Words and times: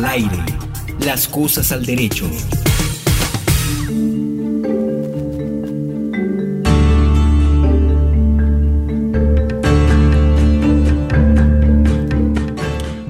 Al 0.00 0.06
aire. 0.06 0.38
Las 1.04 1.28
cosas 1.28 1.72
al 1.72 1.84
derecho. 1.84 2.26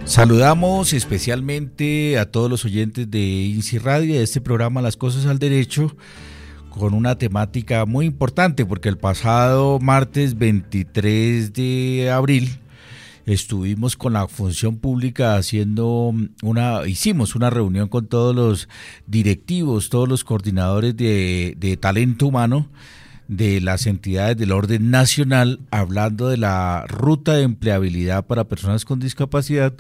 Saludamos 0.04 0.92
especialmente 0.92 2.18
a 2.18 2.28
todos 2.28 2.50
los 2.50 2.64
oyentes 2.64 3.08
de 3.08 3.20
INSI 3.20 3.78
Radio 3.78 4.14
de 4.14 4.24
este 4.24 4.40
programa 4.40 4.82
Las 4.82 4.96
Cosas 4.96 5.26
al 5.26 5.38
Derecho 5.38 5.94
con 6.70 6.92
una 6.94 7.16
temática 7.18 7.86
muy 7.86 8.06
importante 8.06 8.66
porque 8.66 8.88
el 8.88 8.98
pasado 8.98 9.78
martes 9.78 10.36
23 10.36 11.52
de 11.52 12.10
abril 12.12 12.58
estuvimos 13.32 13.96
con 13.96 14.14
la 14.14 14.26
función 14.28 14.78
pública 14.78 15.36
haciendo 15.36 16.12
una, 16.42 16.86
hicimos 16.86 17.34
una 17.34 17.50
reunión 17.50 17.88
con 17.88 18.06
todos 18.06 18.34
los 18.34 18.68
directivos, 19.06 19.88
todos 19.88 20.08
los 20.08 20.24
coordinadores 20.24 20.96
de, 20.96 21.54
de 21.56 21.76
talento 21.76 22.26
humano 22.26 22.68
de 23.28 23.60
las 23.60 23.86
entidades 23.86 24.36
del 24.36 24.50
orden 24.50 24.90
nacional 24.90 25.60
hablando 25.70 26.28
de 26.28 26.36
la 26.36 26.84
ruta 26.88 27.34
de 27.34 27.44
empleabilidad 27.44 28.26
para 28.26 28.48
personas 28.48 28.84
con 28.84 28.98
discapacidad 28.98 29.74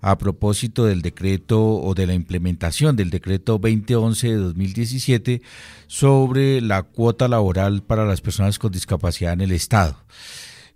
a 0.00 0.18
propósito 0.18 0.84
del 0.84 1.02
decreto 1.02 1.64
o 1.64 1.94
de 1.94 2.08
la 2.08 2.14
implementación 2.14 2.96
del 2.96 3.10
decreto 3.10 3.58
2011 3.58 4.28
de 4.28 4.36
2017 4.36 5.42
sobre 5.86 6.60
la 6.60 6.82
cuota 6.82 7.28
laboral 7.28 7.82
para 7.82 8.04
las 8.04 8.20
personas 8.20 8.58
con 8.58 8.72
discapacidad 8.72 9.34
en 9.34 9.42
el 9.42 9.52
Estado. 9.52 9.96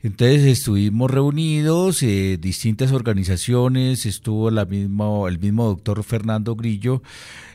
Entonces 0.02 0.44
estuvimos 0.44 1.10
reunidos, 1.10 2.02
eh, 2.02 2.38
distintas 2.40 2.90
organizaciones, 2.92 4.06
estuvo 4.06 4.48
el 4.48 5.38
mismo 5.38 5.66
doctor 5.66 6.02
Fernando 6.04 6.56
Grillo, 6.56 7.02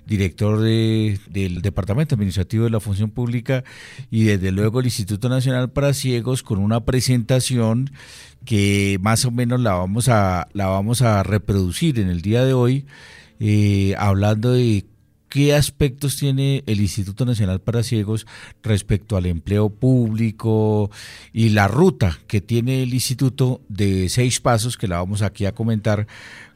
director 0.06 0.60
del 0.60 1.62
Departamento 1.64 2.14
Administrativo 2.14 2.66
de 2.66 2.70
la 2.70 2.80
Función 2.80 3.10
Pública, 3.10 3.64
y 4.12 4.26
desde 4.26 4.52
luego 4.52 4.80
el 4.80 4.86
Instituto 4.86 5.28
Nacional 5.28 5.72
para 5.72 5.94
Ciegos 5.94 6.44
con 6.44 6.60
una 6.60 6.86
presentación 6.86 7.90
que 8.46 9.00
más 9.02 9.26
o 9.26 9.32
menos 9.32 9.60
la 9.60 9.74
vamos 9.74 10.08
a, 10.08 10.48
la 10.54 10.68
vamos 10.68 11.02
a 11.02 11.24
reproducir 11.24 12.00
en 12.00 12.10
el 12.10 12.22
día 12.22 12.46
de 12.46 12.54
hoy, 12.54 12.86
eh, 13.40 13.96
hablando 13.98 14.52
de 14.52 14.86
qué 15.36 15.54
aspectos 15.54 16.16
tiene 16.16 16.64
el 16.66 16.80
Instituto 16.80 17.26
Nacional 17.26 17.60
para 17.60 17.84
Ciegos 17.84 18.26
respecto 18.64 19.18
al 19.18 19.26
empleo 19.26 19.70
público 19.70 20.90
y 21.34 21.50
la 21.50 21.68
ruta 21.68 22.18
que 22.28 22.40
tiene 22.40 22.84
el 22.84 22.94
instituto 22.94 23.60
de 23.68 24.08
seis 24.08 24.40
pasos 24.40 24.78
que 24.78 24.88
la 24.88 25.00
vamos 25.00 25.22
aquí 25.22 25.46
a 25.46 25.54
comentar 25.54 26.08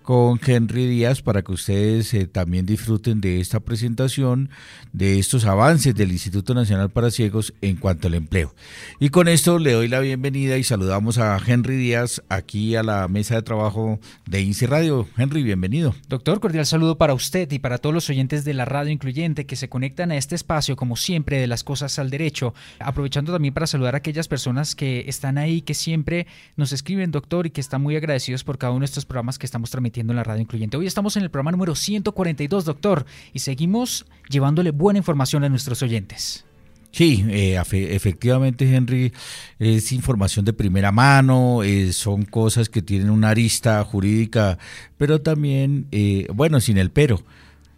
con 0.09 0.39
Henry 0.43 0.87
Díaz 0.87 1.21
para 1.21 1.43
que 1.43 1.51
ustedes 1.51 2.15
eh, 2.15 2.25
también 2.25 2.65
disfruten 2.65 3.21
de 3.21 3.39
esta 3.39 3.59
presentación, 3.59 4.49
de 4.91 5.19
estos 5.19 5.45
avances 5.45 5.93
del 5.93 6.11
Instituto 6.11 6.55
Nacional 6.55 6.89
para 6.89 7.11
Ciegos 7.11 7.53
en 7.61 7.75
cuanto 7.75 8.07
al 8.07 8.15
empleo. 8.15 8.55
Y 8.99 9.09
con 9.09 9.27
esto 9.27 9.59
le 9.59 9.73
doy 9.73 9.87
la 9.87 9.99
bienvenida 9.99 10.57
y 10.57 10.63
saludamos 10.63 11.19
a 11.19 11.37
Henry 11.45 11.77
Díaz 11.77 12.23
aquí 12.27 12.75
a 12.75 12.81
la 12.81 13.07
mesa 13.07 13.35
de 13.35 13.43
trabajo 13.43 13.99
de 14.25 14.41
INSI 14.41 14.65
Radio. 14.65 15.07
Henry, 15.15 15.43
bienvenido. 15.43 15.93
Doctor, 16.07 16.39
cordial 16.39 16.65
saludo 16.65 16.97
para 16.97 17.13
usted 17.13 17.51
y 17.51 17.59
para 17.59 17.77
todos 17.77 17.93
los 17.93 18.09
oyentes 18.09 18.43
de 18.43 18.55
la 18.55 18.65
radio 18.65 18.91
incluyente 18.91 19.45
que 19.45 19.55
se 19.55 19.69
conectan 19.69 20.09
a 20.09 20.17
este 20.17 20.33
espacio, 20.33 20.75
como 20.75 20.95
siempre, 20.95 21.37
de 21.37 21.45
las 21.45 21.63
cosas 21.63 21.99
al 21.99 22.09
derecho. 22.09 22.55
Aprovechando 22.79 23.31
también 23.31 23.53
para 23.53 23.67
saludar 23.67 23.93
a 23.93 23.99
aquellas 23.99 24.27
personas 24.27 24.73
que 24.73 25.03
están 25.05 25.37
ahí, 25.37 25.61
que 25.61 25.75
siempre 25.75 26.25
nos 26.55 26.71
escriben, 26.71 27.11
doctor, 27.11 27.45
y 27.45 27.51
que 27.51 27.61
están 27.61 27.83
muy 27.83 27.95
agradecidos 27.95 28.43
por 28.43 28.57
cada 28.57 28.71
uno 28.71 28.79
de 28.79 28.85
estos 28.85 29.05
programas 29.05 29.37
que 29.37 29.45
estamos 29.45 29.69
transmitiendo 29.69 29.98
en 29.99 30.15
la 30.15 30.23
radio 30.23 30.41
incluyente. 30.41 30.77
Hoy 30.77 30.87
estamos 30.87 31.17
en 31.17 31.23
el 31.23 31.29
programa 31.29 31.51
número 31.51 31.75
142, 31.75 32.65
doctor, 32.65 33.05
y 33.33 33.39
seguimos 33.39 34.05
llevándole 34.29 34.71
buena 34.71 34.99
información 34.99 35.43
a 35.43 35.49
nuestros 35.49 35.81
oyentes. 35.81 36.45
Sí, 36.91 37.23
eh, 37.29 37.61
efectivamente, 37.71 38.73
Henry, 38.73 39.13
es 39.59 39.91
información 39.91 40.43
de 40.43 40.53
primera 40.53 40.91
mano, 40.91 41.61
eh, 41.63 41.93
son 41.93 42.23
cosas 42.23 42.67
que 42.67 42.81
tienen 42.81 43.11
una 43.11 43.29
arista 43.29 43.83
jurídica, 43.83 44.57
pero 44.97 45.21
también, 45.21 45.85
eh, 45.91 46.27
bueno, 46.33 46.59
sin 46.59 46.77
el 46.77 46.89
pero, 46.89 47.23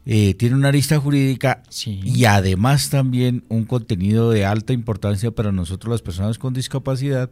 tiene 0.04 0.56
una 0.56 0.70
arista 0.70 1.00
jurídica 1.00 1.62
y 1.86 2.26
además 2.26 2.90
también 2.90 3.44
un 3.50 3.66
contenido 3.66 4.32
de 4.32 4.46
alta 4.46 4.74
importancia 4.74 5.30
para 5.30 5.52
nosotros 5.52 5.92
las 5.92 6.02
personas 6.02 6.40
con 6.40 6.54
discapacidad 6.54 7.30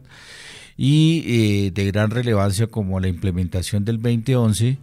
y 0.76 1.70
de 1.70 1.86
gran 1.86 2.10
relevancia 2.10 2.66
como 2.66 3.00
la 3.00 3.08
implementación 3.08 3.84
del 3.84 4.00
2011 4.00 4.78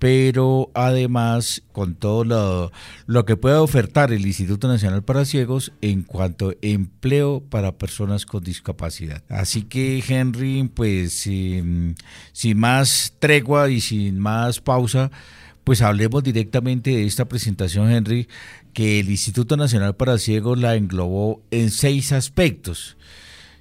pero 0.00 0.70
además 0.72 1.62
con 1.72 1.94
todo 1.94 2.24
lo, 2.24 2.72
lo, 3.06 3.26
que 3.26 3.36
pueda 3.36 3.60
ofertar 3.60 4.14
el 4.14 4.26
Instituto 4.26 4.66
Nacional 4.66 5.02
para 5.02 5.26
Ciegos 5.26 5.72
en 5.82 6.04
cuanto 6.04 6.48
a 6.48 6.54
empleo 6.62 7.42
para 7.50 7.76
personas 7.76 8.24
con 8.24 8.42
discapacidad. 8.42 9.22
Así 9.28 9.62
que 9.62 10.02
Henry, 10.08 10.70
pues 10.74 11.12
sin, 11.12 11.96
más 12.56 13.12
tregua 13.18 13.68
y 13.68 13.82
sin 13.82 14.18
más 14.18 14.60
pausa, 14.60 15.10
pues 15.64 15.82
hablemos 15.82 16.22
directamente 16.24 16.92
de 16.92 17.04
esta 17.04 17.26
presentación, 17.26 17.90
Henry, 17.92 18.26
que 18.72 19.00
el 19.00 19.10
Instituto 19.10 19.58
Nacional 19.58 19.96
para 19.96 20.16
Ciegos 20.16 20.58
la 20.58 20.76
englobó 20.76 21.42
en 21.50 21.70
seis 21.70 22.12
aspectos 22.12 22.96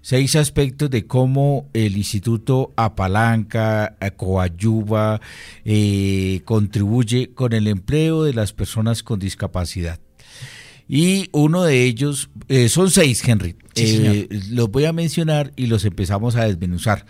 seis 0.01 0.35
aspectos 0.35 0.89
de 0.89 1.05
cómo 1.05 1.69
el 1.73 1.97
instituto 1.97 2.73
apalanca, 2.75 3.97
coayuva, 4.17 5.21
eh, 5.65 6.41
contribuye 6.45 7.33
con 7.33 7.53
el 7.53 7.67
empleo 7.67 8.23
de 8.23 8.33
las 8.33 8.53
personas 8.53 9.03
con 9.03 9.19
discapacidad. 9.19 9.99
Y 10.87 11.29
uno 11.33 11.63
de 11.63 11.83
ellos, 11.83 12.29
eh, 12.47 12.67
son 12.67 12.89
seis, 12.89 13.23
Henry, 13.27 13.55
eh, 13.83 14.27
los 14.49 14.69
voy 14.69 14.85
a 14.85 14.93
mencionar 14.93 15.51
y 15.55 15.67
los 15.67 15.85
empezamos 15.85 16.35
a 16.35 16.45
desmenuzar. 16.45 17.05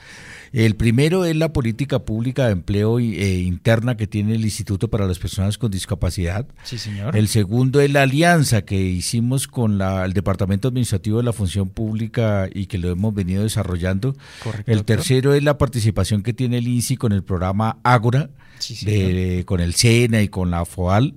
El 0.52 0.76
primero 0.76 1.26
es 1.26 1.36
la 1.36 1.54
política 1.54 2.00
pública 2.00 2.48
de 2.48 2.54
empleo 2.54 3.00
eh, 3.00 3.40
interna 3.40 3.98
que 3.98 4.08
tiene 4.08 4.34
el 4.34 4.44
Instituto 4.44 4.88
para 4.88 5.06
las 5.06 5.20
Personas 5.20 5.58
con 5.58 5.70
Discapacidad. 5.70 6.48
Sí, 6.64 6.78
señor. 6.78 7.16
El 7.16 7.28
segundo 7.28 7.82
es 7.82 7.92
la 7.92 8.04
alianza 8.04 8.64
que 8.64 8.82
hicimos 8.82 9.48
con 9.48 9.80
el 9.82 10.14
Departamento 10.14 10.70
Administrativo 10.70 11.18
de 11.18 11.24
la 11.24 11.34
Función 11.34 11.70
Pública 11.70 12.50
y 12.52 12.66
que 12.66 12.80
lo 12.80 12.90
hemos 12.90 13.14
venido 13.14 13.44
desarrollando. 13.44 14.16
Correcto, 14.44 14.72
el 14.72 14.86
tercero 14.86 15.34
es 15.34 15.44
la 15.44 15.58
participación 15.58 16.24
que 16.24 16.34
tiene 16.34 16.58
el 16.58 16.68
INSI 16.68 16.98
con 16.98 17.12
el 17.12 17.24
programa 17.24 17.78
Ágora. 17.84 18.30
con 19.46 19.62
el 19.62 19.74
SENA 19.74 20.22
y 20.22 20.28
con 20.28 20.52
la 20.52 20.66
FOAL. 20.66 21.14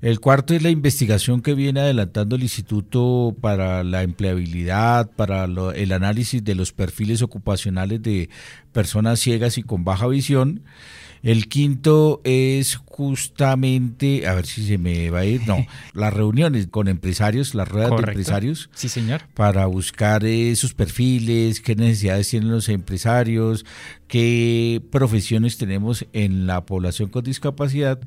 El 0.00 0.20
cuarto 0.20 0.54
es 0.54 0.62
la 0.62 0.70
investigación 0.70 1.42
que 1.42 1.54
viene 1.54 1.80
adelantando 1.80 2.36
el 2.36 2.42
Instituto 2.42 3.36
para 3.40 3.84
la 3.84 4.02
Empleabilidad, 4.02 4.87
para 5.16 5.44
el 5.44 5.92
análisis 5.92 6.42
de 6.42 6.54
los 6.54 6.72
perfiles 6.72 7.22
ocupacionales 7.22 8.02
de 8.02 8.28
personas 8.72 9.20
ciegas 9.20 9.58
y 9.58 9.62
con 9.62 9.84
baja 9.84 10.06
visión. 10.06 10.62
El 11.22 11.48
quinto 11.48 12.20
es 12.24 12.76
justamente, 12.76 14.26
a 14.26 14.34
ver 14.34 14.46
si 14.46 14.66
se 14.66 14.76
me 14.78 15.10
va 15.10 15.20
a 15.20 15.24
ir, 15.24 15.46
no, 15.46 15.64
las 15.94 16.12
reuniones 16.12 16.66
con 16.66 16.88
empresarios, 16.88 17.54
las 17.54 17.68
ruedas 17.68 17.90
de 17.90 17.96
empresarios. 17.96 18.70
Sí, 18.74 18.88
señor. 18.88 19.22
Para 19.34 19.66
buscar 19.66 20.24
esos 20.24 20.74
perfiles, 20.74 21.60
qué 21.60 21.76
necesidades 21.76 22.28
tienen 22.28 22.50
los 22.50 22.68
empresarios, 22.68 23.64
qué 24.08 24.82
profesiones 24.90 25.58
tenemos 25.58 26.06
en 26.12 26.46
la 26.46 26.66
población 26.66 27.08
con 27.08 27.24
discapacidad. 27.24 28.00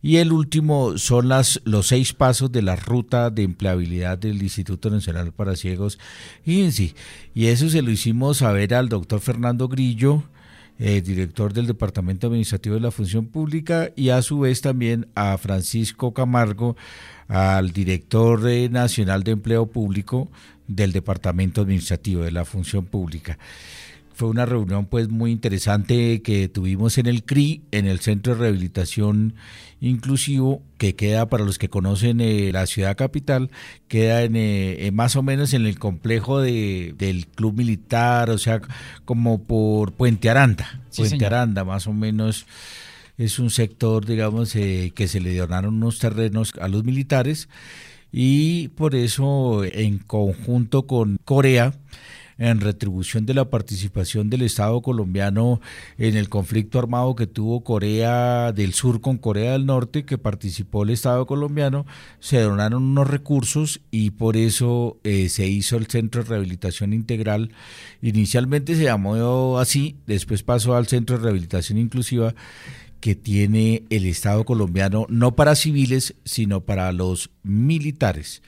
Y 0.00 0.16
el 0.16 0.32
último 0.32 0.96
son 0.98 1.28
las, 1.28 1.60
los 1.64 1.88
seis 1.88 2.12
pasos 2.12 2.50
de 2.50 2.62
la 2.62 2.76
ruta 2.76 3.30
de 3.30 3.42
empleabilidad 3.42 4.18
del 4.18 4.42
Instituto 4.42 4.88
Nacional 4.88 5.32
para 5.32 5.56
Ciegos. 5.56 5.98
Fíjense, 6.44 6.94
y 7.34 7.46
eso 7.46 7.68
se 7.68 7.82
lo 7.82 7.90
hicimos 7.90 8.38
saber 8.38 8.74
al 8.74 8.88
doctor 8.88 9.20
Fernando 9.20 9.68
Grillo 9.68 10.24
eh, 10.78 11.00
director 11.00 11.52
del 11.52 11.66
Departamento 11.66 12.28
Administrativo 12.28 12.76
de 12.76 12.80
la 12.80 12.90
Función 12.90 13.26
Pública, 13.26 13.90
y 13.96 14.10
a 14.10 14.22
su 14.22 14.40
vez 14.40 14.60
también 14.60 15.08
a 15.14 15.36
Francisco 15.38 16.14
Camargo, 16.14 16.76
al 17.26 17.72
director 17.72 18.48
eh, 18.48 18.68
nacional 18.68 19.22
de 19.22 19.32
Empleo 19.32 19.66
Público 19.66 20.30
del 20.66 20.92
Departamento 20.92 21.62
Administrativo 21.62 22.22
de 22.22 22.30
la 22.30 22.44
Función 22.44 22.84
Pública. 22.84 23.38
Fue 24.18 24.28
una 24.30 24.46
reunión 24.46 24.86
pues 24.86 25.08
muy 25.08 25.30
interesante 25.30 26.22
que 26.22 26.48
tuvimos 26.48 26.98
en 26.98 27.06
el 27.06 27.22
CRI, 27.22 27.62
en 27.70 27.86
el 27.86 28.00
Centro 28.00 28.34
de 28.34 28.40
Rehabilitación 28.40 29.34
Inclusivo, 29.80 30.60
que 30.76 30.96
queda 30.96 31.28
para 31.28 31.44
los 31.44 31.56
que 31.56 31.68
conocen 31.68 32.20
eh, 32.20 32.50
la 32.52 32.66
ciudad 32.66 32.96
capital, 32.96 33.52
queda 33.86 34.24
en, 34.24 34.32
eh, 34.34 34.90
más 34.92 35.14
o 35.14 35.22
menos 35.22 35.54
en 35.54 35.66
el 35.66 35.78
complejo 35.78 36.40
de, 36.40 36.96
del 36.98 37.28
Club 37.28 37.54
Militar, 37.54 38.30
o 38.30 38.38
sea, 38.38 38.60
como 39.04 39.44
por 39.44 39.92
Puente 39.92 40.28
Aranda, 40.28 40.82
Puente 40.96 41.24
Aranda 41.24 41.62
más 41.62 41.86
o 41.86 41.92
menos 41.92 42.44
es 43.18 43.38
un 43.38 43.50
sector, 43.50 44.04
digamos, 44.04 44.56
eh, 44.56 44.90
que 44.96 45.06
se 45.06 45.20
le 45.20 45.36
donaron 45.36 45.76
unos 45.76 46.00
terrenos 46.00 46.54
a 46.60 46.66
los 46.66 46.82
militares 46.82 47.48
y 48.10 48.66
por 48.70 48.96
eso 48.96 49.62
en 49.62 49.98
conjunto 49.98 50.88
con 50.88 51.18
Corea, 51.24 51.72
en 52.38 52.60
retribución 52.60 53.26
de 53.26 53.34
la 53.34 53.50
participación 53.50 54.30
del 54.30 54.42
Estado 54.42 54.80
colombiano 54.80 55.60
en 55.98 56.16
el 56.16 56.28
conflicto 56.28 56.78
armado 56.78 57.14
que 57.16 57.26
tuvo 57.26 57.64
Corea 57.64 58.52
del 58.52 58.72
Sur 58.72 59.00
con 59.00 59.18
Corea 59.18 59.52
del 59.52 59.66
Norte, 59.66 60.04
que 60.04 60.18
participó 60.18 60.84
el 60.84 60.90
Estado 60.90 61.26
colombiano, 61.26 61.84
se 62.20 62.40
donaron 62.40 62.84
unos 62.84 63.08
recursos 63.08 63.80
y 63.90 64.10
por 64.10 64.36
eso 64.36 64.98
eh, 65.02 65.28
se 65.28 65.46
hizo 65.48 65.76
el 65.76 65.88
Centro 65.88 66.22
de 66.22 66.30
Rehabilitación 66.30 66.92
Integral. 66.92 67.50
Inicialmente 68.00 68.76
se 68.76 68.84
llamó 68.84 69.58
así, 69.58 69.96
después 70.06 70.42
pasó 70.42 70.76
al 70.76 70.86
Centro 70.86 71.16
de 71.16 71.24
Rehabilitación 71.24 71.78
Inclusiva 71.78 72.34
que 73.00 73.14
tiene 73.14 73.84
el 73.90 74.06
Estado 74.06 74.44
colombiano, 74.44 75.06
no 75.08 75.36
para 75.36 75.54
civiles, 75.54 76.16
sino 76.24 76.62
para 76.62 76.90
los 76.92 77.30
militares 77.44 78.42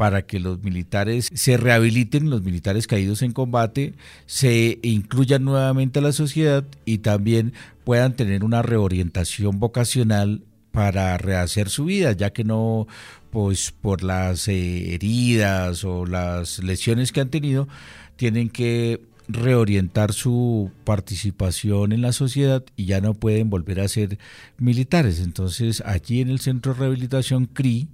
para 0.00 0.22
que 0.22 0.40
los 0.40 0.62
militares 0.62 1.28
se 1.30 1.58
rehabiliten, 1.58 2.30
los 2.30 2.42
militares 2.42 2.86
caídos 2.86 3.20
en 3.20 3.32
combate, 3.32 3.92
se 4.24 4.78
incluyan 4.80 5.44
nuevamente 5.44 5.98
a 5.98 6.02
la 6.02 6.12
sociedad 6.12 6.64
y 6.86 6.98
también 6.98 7.52
puedan 7.84 8.16
tener 8.16 8.42
una 8.42 8.62
reorientación 8.62 9.60
vocacional 9.60 10.40
para 10.72 11.18
rehacer 11.18 11.68
su 11.68 11.84
vida, 11.84 12.12
ya 12.12 12.32
que 12.32 12.44
no, 12.44 12.86
pues 13.28 13.74
por 13.78 14.02
las 14.02 14.48
eh, 14.48 14.94
heridas 14.94 15.84
o 15.84 16.06
las 16.06 16.60
lesiones 16.60 17.12
que 17.12 17.20
han 17.20 17.28
tenido, 17.28 17.68
tienen 18.16 18.48
que 18.48 19.02
reorientar 19.28 20.14
su 20.14 20.72
participación 20.84 21.92
en 21.92 22.00
la 22.00 22.12
sociedad 22.12 22.64
y 22.74 22.86
ya 22.86 23.02
no 23.02 23.12
pueden 23.12 23.50
volver 23.50 23.80
a 23.80 23.88
ser 23.88 24.18
militares. 24.56 25.20
Entonces, 25.20 25.82
allí 25.84 26.22
en 26.22 26.30
el 26.30 26.40
Centro 26.40 26.72
de 26.72 26.80
Rehabilitación 26.80 27.44
CRI, 27.44 27.90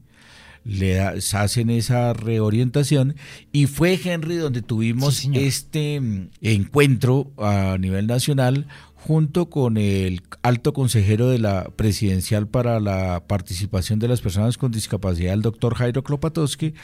le 0.67 1.01
hacen 1.01 1.71
esa 1.71 2.13
reorientación 2.13 3.15
y 3.53 3.67
fue 3.67 3.99
Henry 4.03 4.37
donde 4.37 4.63
tuvimos 4.63 5.29
este 5.33 6.01
mm, 6.01 6.31
encuentro 6.43 7.33
a 7.39 7.77
nivel 7.79 8.07
nacional 8.07 8.67
junto 9.07 9.49
con 9.49 9.77
el 9.77 10.23
alto 10.43 10.73
consejero 10.73 11.29
de 11.29 11.39
la 11.39 11.71
presidencial 11.77 12.49
para 12.49 12.81
la 12.81 13.23
participación 13.29 14.01
de 14.01 14.09
las 14.09 14.21
personas 14.21 14.59
con 14.59 14.73
discapacidad, 14.73 15.33
el 15.33 15.43
doctor 15.43 15.77
Jairo 15.77 16.03
Klopatowski, 16.03 16.75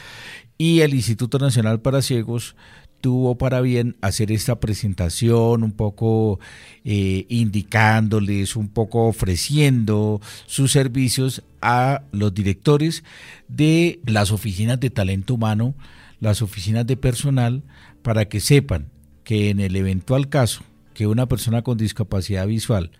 y 0.57 0.79
el 0.79 0.93
Instituto 0.93 1.37
Nacional 1.37 1.81
para 1.81 2.01
Ciegos, 2.01 2.55
tuvo 3.03 3.37
para 3.37 3.59
bien 3.59 3.97
hacer 3.99 4.31
esta 4.31 4.61
presentación, 4.61 5.63
un 5.63 5.73
poco 5.73 6.39
eh, 6.85 7.25
indicándoles, 7.27 8.55
un 8.55 8.69
poco 8.69 9.07
ofreciendo 9.07 10.21
sus 10.45 10.71
servicios 10.71 11.43
a 11.61 12.03
los 12.13 12.33
directores 12.33 13.03
de 13.49 13.99
las 14.05 14.31
oficinas 14.31 14.79
de 14.79 14.89
talento 14.89 15.33
humano, 15.33 15.75
las 16.21 16.41
oficinas 16.41 16.87
de 16.87 16.95
personal, 16.95 17.63
para 18.03 18.29
que 18.29 18.39
sepan 18.39 18.87
que 19.25 19.49
en 19.49 19.59
el 19.59 19.75
eventual 19.75 20.29
caso 20.29 20.63
que 20.93 21.05
una 21.05 21.25
persona 21.25 21.61
con 21.61 21.77
discapacidad 21.77 22.47
visual 22.47 22.91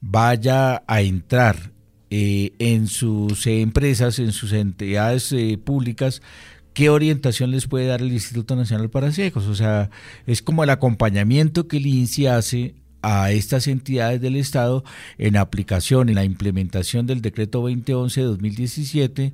vaya 0.00 0.84
a 0.86 1.00
entrar 1.00 1.72
eh, 2.10 2.52
en 2.60 2.86
sus 2.86 3.44
empresas, 3.48 4.20
en 4.20 4.30
sus 4.30 4.52
entidades 4.52 5.32
eh, 5.32 5.58
públicas, 5.58 6.22
¿qué 6.78 6.90
orientación 6.90 7.50
les 7.50 7.66
puede 7.66 7.86
dar 7.86 8.02
el 8.02 8.12
Instituto 8.12 8.54
Nacional 8.54 8.88
para 8.88 9.10
Ciegos? 9.10 9.48
O 9.48 9.56
sea, 9.56 9.90
es 10.28 10.42
como 10.42 10.62
el 10.62 10.70
acompañamiento 10.70 11.66
que 11.66 11.78
el 11.78 11.86
INSI 11.86 12.28
hace 12.28 12.76
a 13.02 13.32
estas 13.32 13.66
entidades 13.66 14.20
del 14.20 14.36
Estado 14.36 14.84
en 15.18 15.36
aplicación, 15.36 16.08
en 16.08 16.14
la 16.14 16.24
implementación 16.24 17.08
del 17.08 17.20
decreto 17.20 17.62
2011 17.62 18.20
de 18.20 18.26
2017 18.28 19.32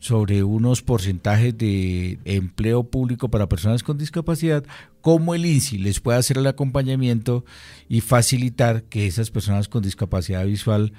sobre 0.00 0.42
unos 0.42 0.82
porcentajes 0.82 1.56
de 1.56 2.18
empleo 2.26 2.84
público 2.84 3.30
para 3.30 3.48
personas 3.48 3.82
con 3.82 3.96
discapacidad, 3.96 4.62
cómo 5.00 5.34
el 5.34 5.46
INSI 5.46 5.78
les 5.78 5.98
puede 5.98 6.18
hacer 6.18 6.36
el 6.36 6.46
acompañamiento 6.46 7.46
y 7.88 8.02
facilitar 8.02 8.82
que 8.82 9.06
esas 9.06 9.30
personas 9.30 9.66
con 9.66 9.82
discapacidad 9.82 10.44
visual 10.44 10.92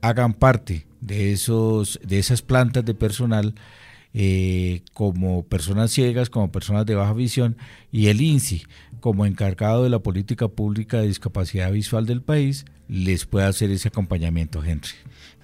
hagan 0.00 0.32
parte 0.32 0.86
de, 1.00 1.32
esos, 1.32 1.98
de 2.04 2.20
esas 2.20 2.40
plantas 2.40 2.84
de 2.84 2.94
personal 2.94 3.56
eh, 4.14 4.82
como 4.92 5.44
personas 5.44 5.90
ciegas, 5.90 6.30
como 6.30 6.50
personas 6.50 6.86
de 6.86 6.94
baja 6.94 7.12
visión, 7.12 7.56
y 7.92 8.08
el 8.08 8.20
INSI, 8.20 8.64
como 9.00 9.26
encargado 9.26 9.84
de 9.84 9.90
la 9.90 10.00
política 10.00 10.48
pública 10.48 11.00
de 11.00 11.08
discapacidad 11.08 11.72
visual 11.72 12.06
del 12.06 12.22
país, 12.22 12.64
les 12.90 13.24
puede 13.24 13.46
hacer 13.46 13.70
ese 13.70 13.88
acompañamiento, 13.88 14.64
Henry. 14.64 14.90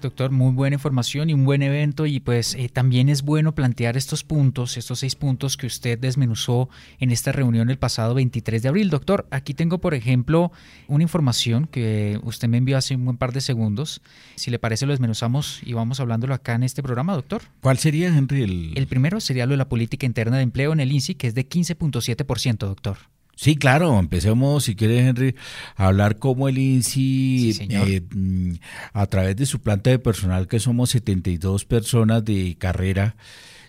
Doctor, 0.02 0.30
muy 0.30 0.52
buena 0.52 0.74
información 0.74 1.30
y 1.30 1.34
un 1.34 1.44
buen 1.44 1.62
evento 1.62 2.04
y 2.04 2.20
pues 2.20 2.54
eh, 2.54 2.68
también 2.68 3.08
es 3.08 3.22
bueno 3.22 3.54
plantear 3.54 3.96
estos 3.96 4.24
puntos, 4.24 4.76
estos 4.76 4.98
seis 4.98 5.14
puntos 5.14 5.56
que 5.56 5.66
usted 5.66 5.98
desmenuzó 5.98 6.68
en 6.98 7.10
esta 7.10 7.32
reunión 7.32 7.70
el 7.70 7.78
pasado 7.78 8.14
23 8.14 8.62
de 8.62 8.68
abril. 8.68 8.90
Doctor, 8.90 9.26
aquí 9.30 9.54
tengo 9.54 9.78
por 9.78 9.94
ejemplo 9.94 10.52
una 10.88 11.04
información 11.04 11.66
que 11.66 12.20
usted 12.24 12.48
me 12.48 12.58
envió 12.58 12.76
hace 12.76 12.96
un 12.96 13.04
buen 13.04 13.16
par 13.16 13.32
de 13.32 13.40
segundos. 13.40 14.02
Si 14.34 14.50
le 14.50 14.58
parece 14.58 14.84
lo 14.84 14.92
desmenuzamos 14.92 15.60
y 15.64 15.72
vamos 15.72 16.00
hablándolo 16.00 16.34
acá 16.34 16.54
en 16.54 16.64
este 16.64 16.82
programa, 16.82 17.14
doctor. 17.14 17.42
¿Cuál 17.60 17.78
sería, 17.78 18.08
Henry? 18.08 18.42
El, 18.42 18.72
el 18.76 18.86
primero 18.88 19.20
sería 19.20 19.46
lo 19.46 19.52
de 19.52 19.58
la 19.58 19.68
política 19.68 20.04
interna 20.04 20.36
de 20.36 20.42
empleo 20.42 20.72
en 20.72 20.80
el 20.80 20.92
INSI, 20.92 21.14
que 21.14 21.28
es 21.28 21.34
de 21.34 21.48
15.7%, 21.48 22.58
doctor. 22.58 22.98
Sí, 23.36 23.56
claro, 23.56 23.98
empecemos, 23.98 24.64
si 24.64 24.74
quieres, 24.74 25.06
Henry, 25.06 25.34
a 25.76 25.88
hablar 25.88 26.18
cómo 26.18 26.48
el 26.48 26.56
INSI, 26.56 27.54
eh, 27.68 28.00
mm, 28.00 28.54
a 28.94 29.06
través 29.06 29.36
de 29.36 29.44
su 29.44 29.60
planta 29.60 29.90
de 29.90 29.98
personal, 29.98 30.48
que 30.48 30.58
somos 30.58 30.88
72 30.90 31.66
personas 31.66 32.24
de 32.24 32.56
carrera 32.58 33.14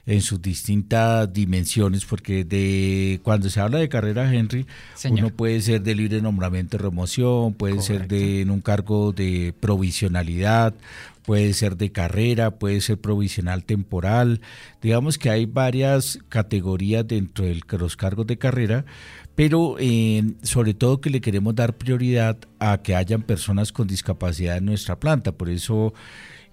en 0.06 0.22
sus 0.22 0.42
distintas 0.42 1.32
dimensiones, 1.34 2.06
porque 2.06 2.46
de 2.46 3.20
cuando 3.24 3.50
se 3.50 3.60
habla 3.60 3.78
de 3.78 3.90
carrera, 3.90 4.34
Henry, 4.34 4.66
uno 5.12 5.32
puede 5.32 5.60
ser 5.60 5.82
de 5.82 5.96
libre 5.96 6.22
nombramiento 6.22 6.78
y 6.78 6.80
remoción, 6.80 7.54
puede 7.54 7.82
ser 7.82 8.08
de 8.08 8.40
en 8.40 8.52
un 8.52 8.62
cargo 8.62 9.12
de 9.12 9.54
provisionalidad, 9.60 10.74
puede 11.26 11.54
ser 11.54 11.76
de 11.76 11.92
carrera, 11.92 12.52
puede 12.52 12.80
ser 12.80 13.00
provisional 13.00 13.66
temporal. 13.66 14.40
Digamos 14.82 15.18
que 15.18 15.30
hay 15.30 15.46
varias 15.46 16.20
categorías 16.30 17.06
dentro 17.06 17.44
de 17.44 17.60
los 17.78 17.98
cargos 17.98 18.26
de 18.28 18.38
carrera, 18.38 18.86
pero 19.38 19.76
eh, 19.78 20.24
sobre 20.42 20.74
todo 20.74 21.00
que 21.00 21.12
le 21.12 21.22
queremos 21.22 21.54
dar 21.54 21.78
prioridad 21.78 22.40
a 22.58 22.82
que 22.82 22.96
hayan 22.96 23.22
personas 23.22 23.72
con 23.72 23.88
discapacidad 23.88 24.58
en 24.58 24.66
nuestra 24.66 25.00
planta. 25.00 25.32
Por 25.32 25.52
eso, 25.52 25.94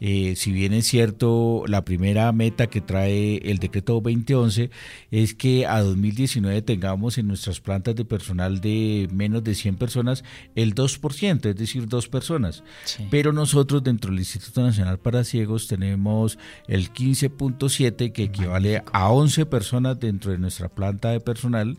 eh, 0.00 0.34
si 0.36 0.52
bien 0.52 0.74
es 0.74 0.86
cierto, 0.86 1.64
la 1.66 1.86
primera 1.86 2.30
meta 2.32 2.66
que 2.66 2.82
trae 2.82 3.38
el 3.38 3.56
decreto 3.56 3.94
2011 4.02 4.68
es 5.10 5.32
que 5.32 5.64
a 5.64 5.80
2019 5.80 6.60
tengamos 6.60 7.16
en 7.16 7.26
nuestras 7.26 7.58
plantas 7.58 7.96
de 7.96 8.04
personal 8.04 8.60
de 8.60 9.08
menos 9.10 9.42
de 9.42 9.54
100 9.54 9.76
personas 9.76 10.22
el 10.54 10.74
2%, 10.74 11.46
es 11.48 11.56
decir, 11.56 11.88
dos 11.88 12.08
personas. 12.08 12.64
Pero 13.10 13.32
nosotros 13.32 13.82
dentro 13.82 14.10
del 14.10 14.20
Instituto 14.20 14.62
Nacional 14.62 14.98
para 14.98 15.24
Ciegos 15.24 15.68
tenemos 15.68 16.38
el 16.68 16.92
15.7 16.92 18.12
que 18.12 18.24
equivale 18.24 18.82
a 18.92 19.10
11 19.10 19.46
personas 19.46 19.98
dentro 19.98 20.32
de 20.32 20.38
nuestra 20.38 20.68
planta 20.68 21.12
de 21.12 21.20
personal 21.20 21.78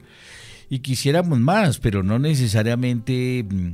y 0.70 0.80
quisiéramos 0.80 1.40
más, 1.40 1.80
pero 1.80 2.04
no 2.04 2.20
necesariamente 2.20 3.46
mm, 3.50 3.74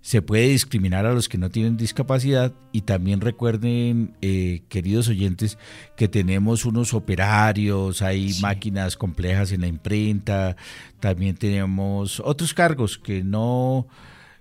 se 0.00 0.22
puede 0.22 0.48
discriminar 0.48 1.06
a 1.06 1.12
los 1.12 1.28
que 1.28 1.38
no 1.38 1.50
tienen 1.50 1.76
discapacidad. 1.76 2.54
Y 2.72 2.82
también 2.82 3.20
recuerden, 3.20 4.16
eh, 4.22 4.62
queridos 4.68 5.08
oyentes, 5.08 5.58
que 5.96 6.08
tenemos 6.08 6.64
unos 6.64 6.94
operarios, 6.94 8.02
hay 8.02 8.34
máquinas 8.40 8.96
complejas 8.96 9.52
en 9.52 9.62
la 9.62 9.66
imprenta, 9.66 10.56
también 11.00 11.36
tenemos 11.36 12.20
otros 12.20 12.54
cargos 12.54 12.98
que 12.98 13.22
no... 13.22 13.86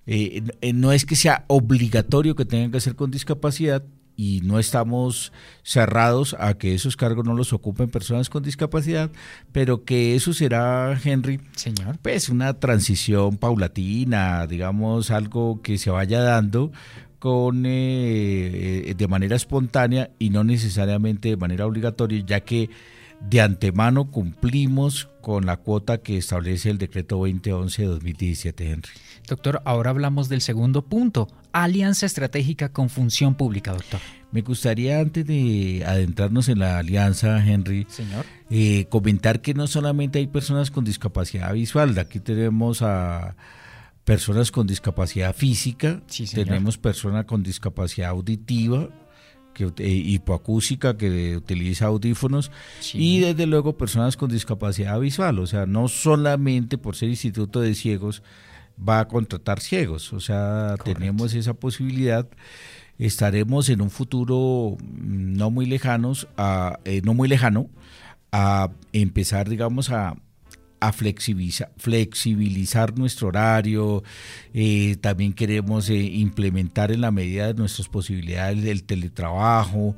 Eh, 0.09 0.41
no 0.73 0.93
es 0.93 1.05
que 1.05 1.17
sea 1.17 1.43
obligatorio 1.47 2.33
que 2.33 2.45
tengan 2.45 2.71
que 2.71 2.77
hacer 2.77 2.95
con 2.95 3.11
discapacidad, 3.11 3.83
y 4.17 4.41
no 4.43 4.59
estamos 4.59 5.31
cerrados 5.63 6.35
a 6.39 6.55
que 6.55 6.73
esos 6.73 6.97
cargos 6.97 7.23
no 7.23 7.35
los 7.35 7.53
ocupen 7.53 7.89
personas 7.89 8.29
con 8.29 8.43
discapacidad, 8.43 9.11
pero 9.51 9.85
que 9.85 10.15
eso 10.15 10.33
será, 10.33 10.99
Henry, 11.01 11.39
Señor. 11.55 11.99
pues 12.01 12.27
una 12.27 12.59
transición 12.59 13.37
paulatina, 13.37 14.47
digamos, 14.47 15.11
algo 15.11 15.61
que 15.61 15.77
se 15.77 15.91
vaya 15.91 16.19
dando 16.21 16.71
con 17.19 17.63
eh, 17.65 18.93
de 18.97 19.07
manera 19.07 19.35
espontánea 19.35 20.09
y 20.19 20.31
no 20.31 20.43
necesariamente 20.43 21.29
de 21.29 21.37
manera 21.37 21.67
obligatoria, 21.67 22.23
ya 22.25 22.39
que 22.41 22.69
de 23.21 23.41
antemano 23.41 24.11
cumplimos 24.11 25.09
con 25.21 25.45
la 25.45 25.57
cuota 25.57 25.97
que 25.97 26.17
establece 26.17 26.69
el 26.69 26.77
decreto 26.77 27.17
2011 27.17 27.81
de 27.81 27.87
2017, 27.87 28.71
Henry. 28.71 28.89
Doctor, 29.27 29.61
ahora 29.65 29.89
hablamos 29.89 30.29
del 30.29 30.41
segundo 30.41 30.85
punto, 30.85 31.27
alianza 31.51 32.05
estratégica 32.05 32.71
con 32.71 32.89
función 32.89 33.35
pública, 33.35 33.73
doctor. 33.73 33.99
Me 34.31 34.41
gustaría, 34.41 34.99
antes 34.99 35.25
de 35.25 35.83
adentrarnos 35.85 36.49
en 36.49 36.59
la 36.59 36.77
alianza, 36.77 37.45
Henry, 37.45 37.85
Señor. 37.89 38.25
Eh, 38.49 38.85
comentar 38.89 39.41
que 39.41 39.53
no 39.53 39.67
solamente 39.67 40.19
hay 40.19 40.27
personas 40.27 40.71
con 40.71 40.85
discapacidad 40.85 41.53
visual, 41.53 41.97
aquí 41.97 42.19
tenemos 42.19 42.81
a 42.81 43.35
personas 44.05 44.51
con 44.51 44.67
discapacidad 44.67 45.35
física, 45.35 46.01
tenemos 46.33 46.77
personas 46.77 47.25
con 47.25 47.43
discapacidad 47.43 48.09
auditiva, 48.11 48.89
que, 49.57 49.65
eh, 49.83 49.89
hipoacústica 49.89 50.97
que 50.97 51.35
utiliza 51.35 51.87
audífonos 51.87 52.51
y 52.93 53.21
desde 53.21 53.47
luego 53.47 53.75
personas 53.75 54.15
con 54.15 54.29
discapacidad 54.29 54.99
visual, 54.99 55.39
o 55.39 55.47
sea, 55.47 55.65
no 55.65 55.87
solamente 55.87 56.77
por 56.77 56.95
ser 56.95 57.09
instituto 57.09 57.59
de 57.59 57.73
ciegos 57.73 58.21
va 58.77 58.99
a 58.99 59.07
contratar 59.07 59.59
ciegos, 59.59 60.13
o 60.13 60.19
sea, 60.19 60.75
tenemos 60.83 61.33
esa 61.33 61.55
posibilidad. 61.55 62.27
Estaremos 62.99 63.69
en 63.69 63.81
un 63.81 63.89
futuro 63.89 64.77
no 64.91 65.49
muy 65.49 65.65
lejanos, 65.65 66.27
a, 66.37 66.79
eh, 66.85 67.01
no 67.03 67.15
muy 67.15 67.27
lejano, 67.27 67.69
a 68.31 68.69
empezar, 68.91 69.49
digamos, 69.49 69.89
a, 69.89 70.15
a 70.79 70.91
flexibilizar, 70.91 71.71
flexibilizar 71.77 72.97
nuestro 72.97 73.29
horario, 73.29 74.03
eh, 74.53 74.97
también 75.01 75.33
queremos 75.33 75.89
eh, 75.89 75.95
implementar 75.95 76.91
en 76.91 77.01
la 77.01 77.11
medida 77.11 77.47
de 77.47 77.53
nuestras 77.55 77.87
posibilidades 77.87 78.63
el 78.65 78.83
teletrabajo, 78.83 79.95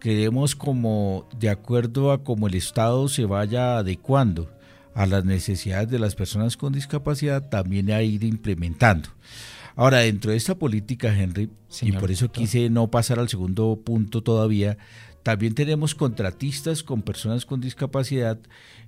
queremos 0.00 0.54
como, 0.54 1.28
de 1.38 1.50
acuerdo 1.50 2.12
a 2.12 2.22
cómo 2.22 2.46
el 2.46 2.54
Estado 2.54 3.08
se 3.08 3.24
vaya 3.24 3.78
adecuando 3.78 4.50
a 4.94 5.06
las 5.06 5.24
necesidades 5.24 5.88
de 5.88 5.98
las 5.98 6.14
personas 6.14 6.56
con 6.56 6.72
discapacidad, 6.72 7.48
también 7.48 7.90
a 7.90 8.02
ir 8.02 8.24
implementando. 8.24 9.08
Ahora, 9.76 9.98
dentro 9.98 10.32
de 10.32 10.36
esta 10.36 10.56
política, 10.56 11.16
Henry, 11.16 11.50
y 11.82 11.92
por 11.92 12.10
eso 12.10 12.32
quise 12.32 12.68
no 12.68 12.90
pasar 12.90 13.20
al 13.20 13.28
segundo 13.28 13.80
punto 13.84 14.24
todavía, 14.24 14.76
también 15.22 15.54
tenemos 15.54 15.94
contratistas 15.94 16.82
con 16.82 17.02
personas 17.02 17.44
con 17.44 17.60
discapacidad. 17.60 18.38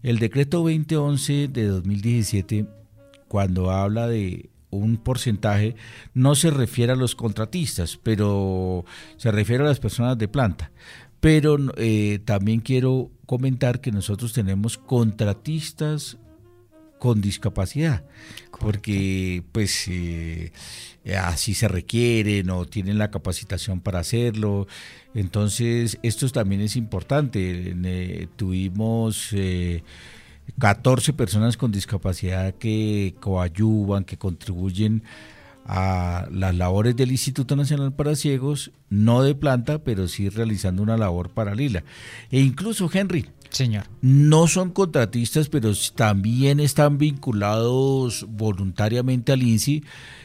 El 0.02 0.18
decreto 0.18 0.58
2011 0.58 1.49
de 1.49 1.66
2017, 1.66 2.66
cuando 3.28 3.70
habla 3.70 4.06
de 4.06 4.50
un 4.70 4.96
porcentaje, 4.96 5.76
no 6.14 6.34
se 6.34 6.50
refiere 6.50 6.92
a 6.92 6.96
los 6.96 7.14
contratistas, 7.14 7.99
pero 8.02 8.84
se 9.16 9.30
refiere 9.30 9.64
a 9.64 9.66
las 9.66 9.80
personas 9.80 10.16
de 10.16 10.28
planta. 10.28 10.70
Pero 11.20 11.58
eh, 11.76 12.20
también 12.25 12.60
quiero 12.60 13.10
comentar 13.26 13.80
que 13.80 13.92
nosotros 13.92 14.32
tenemos 14.32 14.78
contratistas 14.78 16.16
con 16.99 17.20
discapacidad, 17.20 18.04
porque 18.60 19.42
pues 19.52 19.87
eh, 19.88 20.52
así 21.19 21.54
se 21.54 21.69
requieren 21.69 22.50
o 22.50 22.66
tienen 22.66 22.99
la 22.99 23.11
capacitación 23.11 23.80
para 23.80 24.00
hacerlo. 24.00 24.66
Entonces, 25.14 25.99
esto 26.02 26.28
también 26.28 26.61
es 26.61 26.76
importante. 26.76 27.75
Eh, 27.85 28.28
tuvimos 28.37 29.35
14 30.59 31.11
eh, 31.11 31.14
personas 31.14 31.57
con 31.57 31.73
discapacidad 31.73 32.54
que 32.54 33.14
coayuvan, 33.21 34.04
que 34.04 34.19
contribuyen 34.19 35.02
a 35.66 36.26
las 36.32 36.54
labores 36.54 36.96
del 36.96 37.12
Instituto 37.12 37.56
Nacional 37.56 37.92
para 37.92 38.16
Ciegos, 38.16 38.72
no 38.88 39.22
de 39.22 39.34
planta, 39.34 39.84
pero 39.84 40.08
sí 40.08 40.28
realizando 40.28 40.82
una 40.82 40.96
labor 40.96 41.30
paralela. 41.30 41.84
E 42.30 42.40
incluso, 42.40 42.90
Henry, 42.92 43.26
Señor. 43.50 43.84
No 44.00 44.46
son 44.46 44.70
contratistas, 44.70 45.48
pero 45.48 45.72
también 45.94 46.60
están 46.60 46.98
vinculados 46.98 48.26
voluntariamente 48.28 49.32
al 49.32 49.42
INSI, 49.42 49.84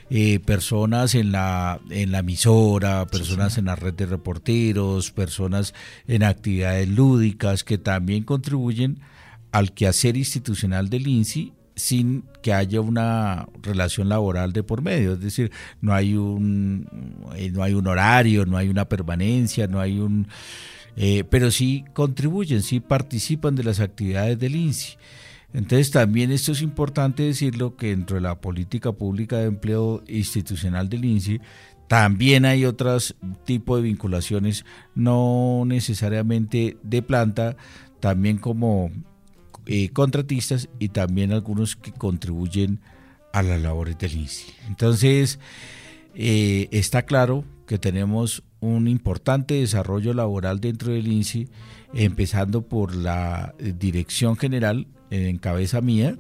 eh, 0.09 0.39
personas 0.39 1.15
en 1.15 1.31
la, 1.31 1.79
en 1.89 2.11
la 2.11 2.19
emisora, 2.19 3.07
personas 3.07 3.57
en 3.57 3.65
la 3.65 3.75
red 3.75 3.93
de 3.93 4.05
reporteros, 4.05 5.11
personas 5.11 5.73
en 6.07 6.23
actividades 6.23 6.87
lúdicas 6.87 7.63
que 7.63 7.77
también 7.77 8.23
contribuyen 8.23 8.99
al 9.51 9.73
quehacer 9.73 10.17
institucional 10.17 10.89
del 10.89 11.07
INSI 11.07 11.53
sin 11.75 12.24
que 12.41 12.53
haya 12.53 12.82
una 12.82 13.48
relación 13.62 14.10
laboral 14.10 14.53
de 14.53 14.63
por 14.63 14.82
medio, 14.82 15.13
es 15.13 15.20
decir, 15.20 15.51
no 15.82 15.94
hay 15.94 16.15
un 16.15 16.88
eh, 17.36 17.51
no 17.51 17.63
hay 17.63 17.74
un 17.74 17.88
horario, 17.88 18.46
no 18.46 18.58
hay 18.58 18.70
una 18.70 18.86
permanencia, 18.86 19.67
no 19.67 19.79
hay 19.79 20.00
un 20.00 20.27
eh, 20.98 21.25
pero 21.29 21.51
sí 21.51 21.84
contribuyen, 21.94 22.62
sí 22.62 22.79
participan 22.79 23.55
de 23.55 23.63
las 23.63 23.79
actividades 23.79 24.39
del 24.39 24.55
INSI. 24.55 24.98
Entonces 25.53 25.91
también 25.91 26.32
esto 26.32 26.51
es 26.51 26.62
importante 26.62 27.24
decirlo 27.24 27.75
que 27.77 27.88
dentro 27.88 28.15
de 28.15 28.22
la 28.22 28.39
política 28.41 28.91
pública 28.91 29.38
de 29.38 29.46
empleo 29.46 30.03
institucional 30.08 30.89
del 30.89 31.05
INSI 31.05 31.39
también 31.88 32.46
hay 32.46 32.65
otros 32.65 33.15
tipos 33.46 33.77
de 33.77 33.84
vinculaciones, 33.84 34.65
no 34.96 35.63
necesariamente 35.65 36.77
de 36.84 37.01
planta, 37.01 37.58
también 38.00 38.38
como 38.38 38.91
eh, 39.65 39.89
contratistas 39.89 40.69
y 40.79 40.89
también 40.89 41.31
algunos 41.31 41.75
que 41.75 41.91
contribuyen 41.91 42.79
a 43.34 43.41
las 43.43 43.62
labores 43.62 43.98
del 43.98 44.13
INSI. 44.13 44.53
Entonces, 44.67 45.39
eh, 46.13 46.67
está 46.72 47.03
claro 47.03 47.43
que 47.67 47.77
tenemos 47.77 48.43
un 48.60 48.88
importante 48.88 49.55
desarrollo 49.55 50.13
laboral 50.13 50.60
dentro 50.60 50.93
del 50.93 51.07
INSI, 51.07 51.50
empezando 51.93 52.62
por 52.62 52.95
la 52.95 53.53
dirección 53.60 54.38
general 54.38 54.88
en 55.10 55.38
cabeza 55.38 55.81
mía, 55.81 56.15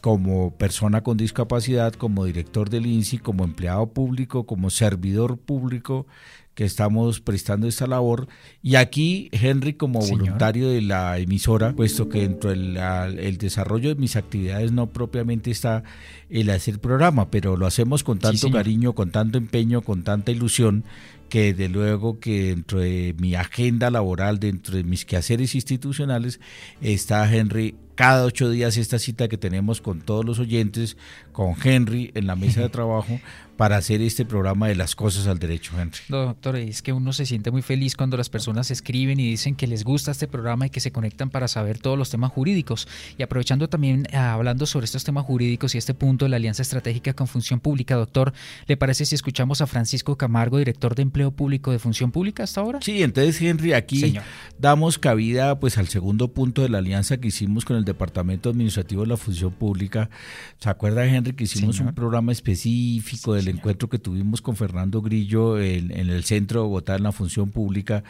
como 0.00 0.56
persona 0.56 1.02
con 1.02 1.16
discapacidad, 1.16 1.92
como 1.92 2.24
director 2.24 2.68
del 2.68 2.86
INSI, 2.86 3.18
como 3.18 3.44
empleado 3.44 3.86
público, 3.92 4.46
como 4.46 4.68
servidor 4.68 5.38
público, 5.38 6.06
que 6.54 6.64
estamos 6.64 7.20
prestando 7.20 7.66
esta 7.66 7.86
labor. 7.86 8.28
Y 8.62 8.74
aquí, 8.74 9.28
Henry, 9.32 9.74
como 9.74 10.00
voluntario 10.00 10.68
de 10.68 10.82
la 10.82 11.18
emisora, 11.18 11.72
puesto 11.72 12.08
que 12.08 12.20
dentro 12.20 12.50
del 12.50 12.76
el 12.76 13.38
desarrollo 13.38 13.88
de 13.88 13.94
mis 13.94 14.16
actividades 14.16 14.72
no 14.72 14.88
propiamente 14.88 15.50
está 15.50 15.82
el 16.28 16.50
hacer 16.50 16.78
programa, 16.78 17.30
pero 17.30 17.56
lo 17.56 17.66
hacemos 17.66 18.04
con 18.04 18.18
tanto 18.18 18.50
cariño, 18.50 18.94
con 18.94 19.10
tanto 19.10 19.38
empeño, 19.38 19.82
con 19.82 20.02
tanta 20.02 20.30
ilusión, 20.32 20.84
que 21.28 21.54
de 21.54 21.70
luego 21.70 22.20
que 22.20 22.48
dentro 22.48 22.80
de 22.80 23.14
mi 23.18 23.34
agenda 23.34 23.90
laboral, 23.90 24.38
dentro 24.38 24.76
de 24.76 24.84
mis 24.84 25.06
quehaceres 25.06 25.54
institucionales, 25.54 26.40
está 26.82 27.32
Henry 27.32 27.74
cada 27.94 28.24
ocho 28.24 28.50
días 28.50 28.76
esta 28.76 28.98
cita 28.98 29.28
que 29.28 29.38
tenemos 29.38 29.80
con 29.80 30.00
todos 30.00 30.24
los 30.24 30.38
oyentes, 30.38 30.96
con 31.32 31.54
Henry 31.62 32.10
en 32.14 32.26
la 32.26 32.36
mesa 32.36 32.60
de 32.60 32.68
trabajo, 32.70 33.18
para 33.62 33.76
hacer 33.76 34.02
este 34.02 34.24
programa 34.24 34.66
de 34.66 34.74
las 34.74 34.96
cosas 34.96 35.28
al 35.28 35.38
derecho, 35.38 35.80
Henry. 35.80 36.00
Doctor, 36.08 36.56
es 36.56 36.82
que 36.82 36.92
uno 36.92 37.12
se 37.12 37.26
siente 37.26 37.52
muy 37.52 37.62
feliz 37.62 37.94
cuando 37.94 38.16
las 38.16 38.28
personas 38.28 38.72
escriben 38.72 39.20
y 39.20 39.30
dicen 39.30 39.54
que 39.54 39.68
les 39.68 39.84
gusta 39.84 40.10
este 40.10 40.26
programa 40.26 40.66
y 40.66 40.70
que 40.70 40.80
se 40.80 40.90
conectan 40.90 41.30
para 41.30 41.46
saber 41.46 41.78
todos 41.78 41.96
los 41.96 42.10
temas 42.10 42.32
jurídicos. 42.32 42.88
Y 43.16 43.22
aprovechando 43.22 43.68
también, 43.68 44.08
ah, 44.14 44.32
hablando 44.32 44.66
sobre 44.66 44.86
estos 44.86 45.04
temas 45.04 45.24
jurídicos 45.26 45.76
y 45.76 45.78
este 45.78 45.94
punto 45.94 46.24
de 46.24 46.30
la 46.30 46.38
alianza 46.38 46.60
estratégica 46.60 47.12
con 47.12 47.28
función 47.28 47.60
pública, 47.60 47.94
doctor, 47.94 48.32
¿le 48.66 48.76
parece 48.76 49.06
si 49.06 49.14
escuchamos 49.14 49.60
a 49.60 49.68
Francisco 49.68 50.16
Camargo, 50.16 50.58
director 50.58 50.96
de 50.96 51.02
empleo 51.02 51.30
público 51.30 51.70
de 51.70 51.78
función 51.78 52.10
pública 52.10 52.42
hasta 52.42 52.62
ahora? 52.62 52.80
Sí, 52.82 53.00
entonces, 53.04 53.40
Henry, 53.40 53.74
aquí 53.74 54.18
damos 54.58 54.98
cabida 54.98 55.60
pues 55.60 55.78
al 55.78 55.86
segundo 55.86 56.32
punto 56.32 56.62
de 56.62 56.68
la 56.68 56.78
alianza 56.78 57.18
que 57.18 57.28
hicimos 57.28 57.64
con 57.64 57.76
el 57.76 57.84
Departamento 57.84 58.50
Administrativo 58.50 59.02
de 59.02 59.08
la 59.10 59.16
Función 59.16 59.52
Pública. 59.52 60.10
¿Se 60.58 60.68
acuerda, 60.68 61.06
Henry, 61.06 61.34
que 61.34 61.44
hicimos 61.44 61.78
un 61.78 61.94
programa 61.94 62.32
específico 62.32 63.34
del 63.34 63.51
encuentro 63.52 63.88
que 63.88 63.98
tuvimos 63.98 64.42
con 64.42 64.56
Fernando 64.56 65.00
Grillo 65.02 65.60
en, 65.60 65.90
el 65.92 66.24
centro 66.24 66.60
de 66.60 66.66
Bogotá 66.66 66.96
en 66.96 67.04
la 67.04 67.12
función 67.12 67.50
pública 67.50 68.02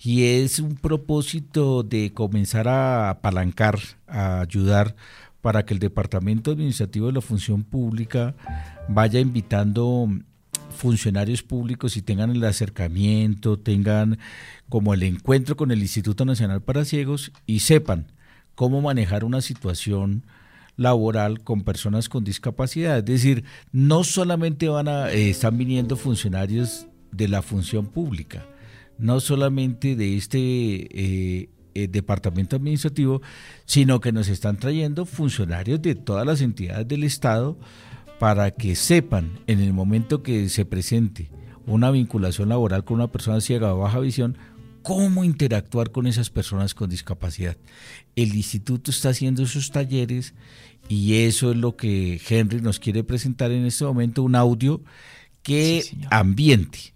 y 0.00 0.24
es 0.24 0.58
un 0.58 0.76
propósito 0.76 1.82
de 1.82 2.12
comenzar 2.12 2.68
a 2.68 3.10
apalancar, 3.10 3.78
a 4.06 4.40
ayudar 4.40 4.94
para 5.40 5.64
que 5.64 5.74
el 5.74 5.80
Departamento 5.80 6.52
Administrativo 6.52 7.08
de 7.08 7.12
la 7.12 7.20
Función 7.20 7.64
Pública 7.64 8.34
vaya 8.88 9.20
invitando 9.20 10.08
funcionarios 10.74 11.42
públicos 11.42 11.96
y 11.96 12.02
tengan 12.02 12.30
el 12.30 12.44
acercamiento, 12.44 13.58
tengan 13.58 14.18
como 14.68 14.94
el 14.94 15.02
encuentro 15.02 15.56
con 15.56 15.70
el 15.70 15.80
Instituto 15.80 16.24
Nacional 16.24 16.62
para 16.62 16.84
Ciegos 16.84 17.32
y 17.46 17.60
sepan 17.60 18.06
cómo 18.54 18.80
manejar 18.80 19.24
una 19.24 19.40
situación 19.40 20.24
laboral 20.76 21.42
con 21.42 21.62
personas 21.62 22.08
con 22.08 22.24
discapacidad. 22.24 22.98
Es 22.98 23.04
decir, 23.04 23.44
no 23.72 24.04
solamente 24.04 24.68
van 24.68 24.88
a, 24.88 25.12
eh, 25.12 25.30
están 25.30 25.56
viniendo 25.58 25.96
funcionarios 25.96 26.86
de 27.12 27.28
la 27.28 27.42
función 27.42 27.86
pública, 27.86 28.46
no 28.98 29.20
solamente 29.20 29.96
de 29.96 30.16
este 30.16 30.38
eh, 30.38 31.48
eh, 31.74 31.88
departamento 31.88 32.56
administrativo, 32.56 33.22
sino 33.64 34.00
que 34.00 34.12
nos 34.12 34.28
están 34.28 34.56
trayendo 34.56 35.06
funcionarios 35.06 35.80
de 35.82 35.94
todas 35.94 36.26
las 36.26 36.40
entidades 36.40 36.88
del 36.88 37.04
Estado 37.04 37.58
para 38.18 38.50
que 38.52 38.74
sepan 38.74 39.40
en 39.46 39.60
el 39.60 39.72
momento 39.72 40.22
que 40.22 40.48
se 40.48 40.64
presente 40.64 41.30
una 41.66 41.90
vinculación 41.90 42.48
laboral 42.48 42.84
con 42.84 42.96
una 42.96 43.10
persona 43.10 43.40
ciega 43.40 43.74
o 43.74 43.78
baja 43.78 43.98
visión, 43.98 44.36
cómo 44.84 45.24
interactuar 45.24 45.90
con 45.90 46.06
esas 46.06 46.30
personas 46.30 46.74
con 46.74 46.90
discapacidad. 46.90 47.56
El 48.14 48.36
instituto 48.36 48.92
está 48.92 49.08
haciendo 49.08 49.42
esos 49.42 49.72
talleres 49.72 50.34
y 50.88 51.24
eso 51.24 51.50
es 51.50 51.56
lo 51.56 51.74
que 51.74 52.20
Henry 52.28 52.60
nos 52.60 52.78
quiere 52.78 53.02
presentar 53.02 53.50
en 53.50 53.64
este 53.64 53.84
momento, 53.84 54.22
un 54.22 54.36
audio 54.36 54.82
que 55.42 55.82
ambiente 56.10 56.92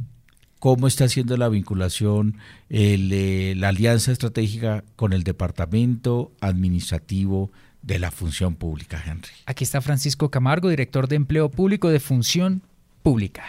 cómo 0.58 0.86
está 0.86 1.04
haciendo 1.04 1.36
la 1.36 1.48
vinculación, 1.48 2.36
eh, 2.68 3.54
la 3.56 3.68
alianza 3.68 4.12
estratégica 4.12 4.84
con 4.96 5.12
el 5.12 5.24
departamento 5.24 6.32
administrativo 6.40 7.50
de 7.82 7.98
la 7.98 8.10
función 8.10 8.56
pública, 8.56 9.02
Henry. 9.04 9.30
Aquí 9.46 9.64
está 9.64 9.80
Francisco 9.80 10.30
Camargo, 10.30 10.68
director 10.68 11.08
de 11.08 11.16
empleo 11.16 11.48
público 11.48 11.88
de 11.88 12.00
función 12.00 12.62
pública. 13.02 13.44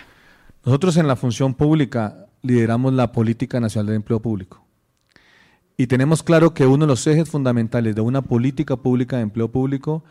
Nosotros 0.64 0.98
en 0.98 1.08
la 1.08 1.16
función 1.16 1.56
pública 1.56 2.29
lideramos 2.42 2.94
la 2.94 3.12
Política 3.12 3.60
Nacional 3.60 3.88
de 3.88 3.96
Empleo 3.96 4.22
Público. 4.22 4.66
Y 5.78 5.88
tenemos 5.88 6.24
claro 6.24 6.54
que 6.54 6.66
uno 6.66 6.86
de 6.86 6.90
los 6.90 7.08
ejes 7.08 7.30
fundamentales 7.30 7.96
de 7.96 8.02
una 8.02 8.22
política 8.22 8.76
pública 8.76 9.16
de 9.16 9.24
empleo 9.24 9.50
público 9.50 10.04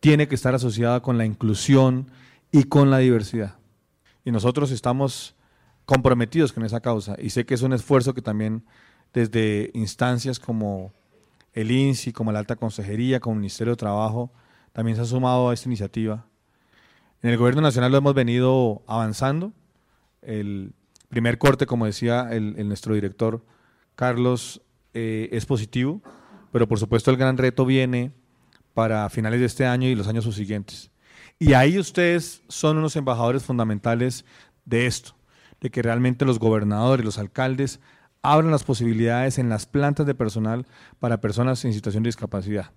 tiene 0.00 0.28
que 0.28 0.34
estar 0.34 0.54
asociada 0.54 1.02
con 1.02 1.18
la 1.18 1.26
inclusión 1.26 2.10
y 2.50 2.64
con 2.64 2.90
la 2.90 2.98
diversidad. 2.98 3.58
Y 4.24 4.30
nosotros 4.30 4.70
estamos 4.70 5.36
comprometidos 5.84 6.52
con 6.52 6.64
esa 6.64 6.80
causa 6.80 7.16
y 7.18 7.30
sé 7.30 7.44
que 7.44 7.52
es 7.52 7.62
un 7.62 7.72
esfuerzo 7.74 8.14
que 8.14 8.22
también 8.22 8.64
desde 9.12 9.70
instancias 9.74 10.38
como 10.38 10.92
el 11.52 11.70
INSI, 11.70 12.12
como 12.12 12.32
la 12.32 12.38
Alta 12.38 12.56
Consejería, 12.56 13.20
como 13.20 13.34
el 13.34 13.40
Ministerio 13.40 13.72
de 13.72 13.76
Trabajo, 13.76 14.30
también 14.72 14.96
se 14.96 15.02
ha 15.02 15.06
sumado 15.06 15.50
a 15.50 15.54
esta 15.54 15.68
iniciativa. 15.68 16.26
En 17.22 17.30
el 17.30 17.36
Gobierno 17.36 17.60
Nacional 17.60 17.92
lo 17.92 17.98
hemos 17.98 18.14
venido 18.14 18.82
avanzando. 18.86 19.52
El 20.22 20.72
primer 21.10 21.36
corte, 21.36 21.66
como 21.66 21.84
decía 21.84 22.28
el, 22.30 22.66
nuestro 22.66 22.94
director 22.94 23.44
Carlos, 23.96 24.62
eh, 24.94 25.28
es 25.32 25.44
positivo, 25.44 26.00
pero 26.52 26.66
por 26.66 26.78
supuesto 26.78 27.10
el 27.10 27.18
gran 27.18 27.36
reto 27.36 27.66
viene 27.66 28.12
para 28.72 29.10
finales 29.10 29.40
de 29.40 29.46
este 29.46 29.66
año 29.66 29.88
y 29.88 29.94
los 29.94 30.08
años 30.08 30.24
subsiguientes. 30.24 30.90
Y 31.38 31.52
ahí 31.52 31.78
ustedes 31.78 32.42
son 32.48 32.78
unos 32.78 32.96
embajadores 32.96 33.42
fundamentales 33.42 34.24
de 34.64 34.86
esto, 34.86 35.14
de 35.60 35.70
que 35.70 35.82
realmente 35.82 36.24
los 36.24 36.38
gobernadores, 36.38 37.04
los 37.04 37.18
alcaldes 37.18 37.80
abran 38.22 38.50
las 38.50 38.64
posibilidades 38.64 39.38
en 39.38 39.48
las 39.48 39.66
plantas 39.66 40.06
de 40.06 40.14
personal 40.14 40.66
para 40.98 41.20
personas 41.20 41.64
en 41.64 41.72
situación 41.72 42.02
de 42.02 42.08
discapacidad. 42.08 42.70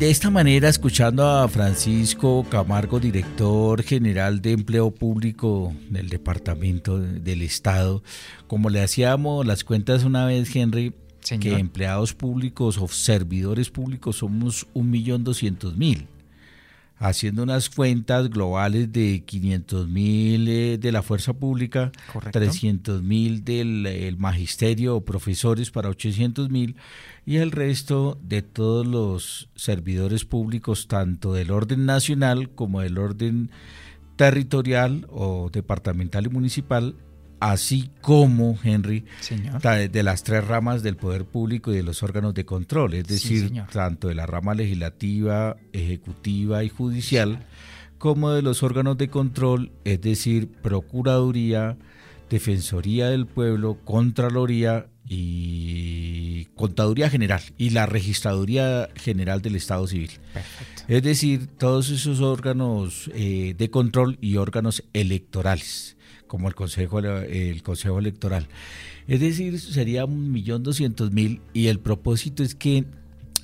De 0.00 0.08
esta 0.08 0.30
manera, 0.30 0.70
escuchando 0.70 1.28
a 1.28 1.46
Francisco 1.46 2.46
Camargo, 2.48 2.98
director 2.98 3.82
general 3.82 4.40
de 4.40 4.52
Empleo 4.52 4.90
Público 4.90 5.74
del 5.90 6.08
Departamento 6.08 6.98
del 6.98 7.42
Estado, 7.42 8.02
como 8.46 8.70
le 8.70 8.80
hacíamos 8.80 9.44
las 9.44 9.62
cuentas 9.62 10.04
una 10.04 10.24
vez, 10.24 10.56
Henry, 10.56 10.94
que 11.38 11.52
empleados 11.52 12.14
públicos 12.14 12.78
o 12.78 12.88
servidores 12.88 13.68
públicos 13.68 14.16
somos 14.16 14.66
un 14.72 14.90
millón 14.90 15.22
doscientos 15.22 15.76
mil 15.76 16.08
haciendo 17.00 17.42
unas 17.42 17.70
cuentas 17.70 18.28
globales 18.28 18.92
de 18.92 19.24
500 19.24 19.88
mil 19.88 20.46
eh, 20.48 20.78
de 20.78 20.92
la 20.92 21.02
fuerza 21.02 21.32
pública, 21.32 21.90
300 22.30 23.02
mil 23.02 23.42
del 23.42 24.16
magisterio 24.18 24.96
o 24.96 25.04
profesores 25.04 25.70
para 25.70 25.88
800 25.88 26.50
mil 26.50 26.76
y 27.24 27.38
el 27.38 27.52
resto 27.52 28.18
de 28.22 28.42
todos 28.42 28.86
los 28.86 29.48
servidores 29.54 30.26
públicos, 30.26 30.88
tanto 30.88 31.32
del 31.32 31.50
orden 31.50 31.86
nacional 31.86 32.50
como 32.50 32.82
del 32.82 32.98
orden 32.98 33.50
territorial 34.16 35.06
o 35.10 35.48
departamental 35.50 36.26
y 36.26 36.28
municipal, 36.28 36.96
así 37.40 37.90
como, 38.02 38.58
Henry, 38.62 39.04
de 39.90 40.02
las 40.02 40.22
tres 40.22 40.46
ramas 40.46 40.82
del 40.82 40.96
poder 40.96 41.24
público 41.24 41.72
y 41.72 41.76
de 41.76 41.82
los 41.82 42.02
órganos 42.02 42.34
de 42.34 42.44
control, 42.44 42.94
es 42.94 43.06
decir, 43.06 43.50
tanto 43.72 44.08
de 44.08 44.14
la 44.14 44.26
rama 44.26 44.54
legislativa, 44.54 45.56
ejecutiva 45.72 46.62
y 46.62 46.68
judicial, 46.68 47.46
como 47.98 48.30
de 48.30 48.42
los 48.42 48.62
órganos 48.62 48.98
de 48.98 49.08
control, 49.08 49.72
es 49.84 50.00
decir, 50.00 50.48
Procuraduría, 50.48 51.76
Defensoría 52.28 53.08
del 53.08 53.26
Pueblo, 53.26 53.78
Contraloría 53.84 54.86
y 55.08 56.44
Contaduría 56.54 57.10
General 57.10 57.42
y 57.58 57.70
la 57.70 57.86
Registraduría 57.86 58.88
General 58.94 59.42
del 59.42 59.56
Estado 59.56 59.86
Civil. 59.86 60.12
Es 60.88 61.02
decir, 61.02 61.48
todos 61.58 61.90
esos 61.90 62.20
órganos 62.20 63.10
eh, 63.14 63.54
de 63.56 63.70
control 63.70 64.18
y 64.20 64.36
órganos 64.36 64.84
electorales 64.92 65.96
como 66.30 66.46
el 66.46 66.54
Consejo, 66.54 67.00
el 67.00 67.60
Consejo 67.64 67.98
Electoral. 67.98 68.46
Es 69.08 69.18
decir, 69.18 69.58
sería 69.58 70.04
un 70.04 70.30
millón 70.30 70.62
doscientos 70.62 71.10
mil 71.10 71.40
y 71.52 71.66
el 71.66 71.80
propósito 71.80 72.44
es 72.44 72.54
que 72.54 72.84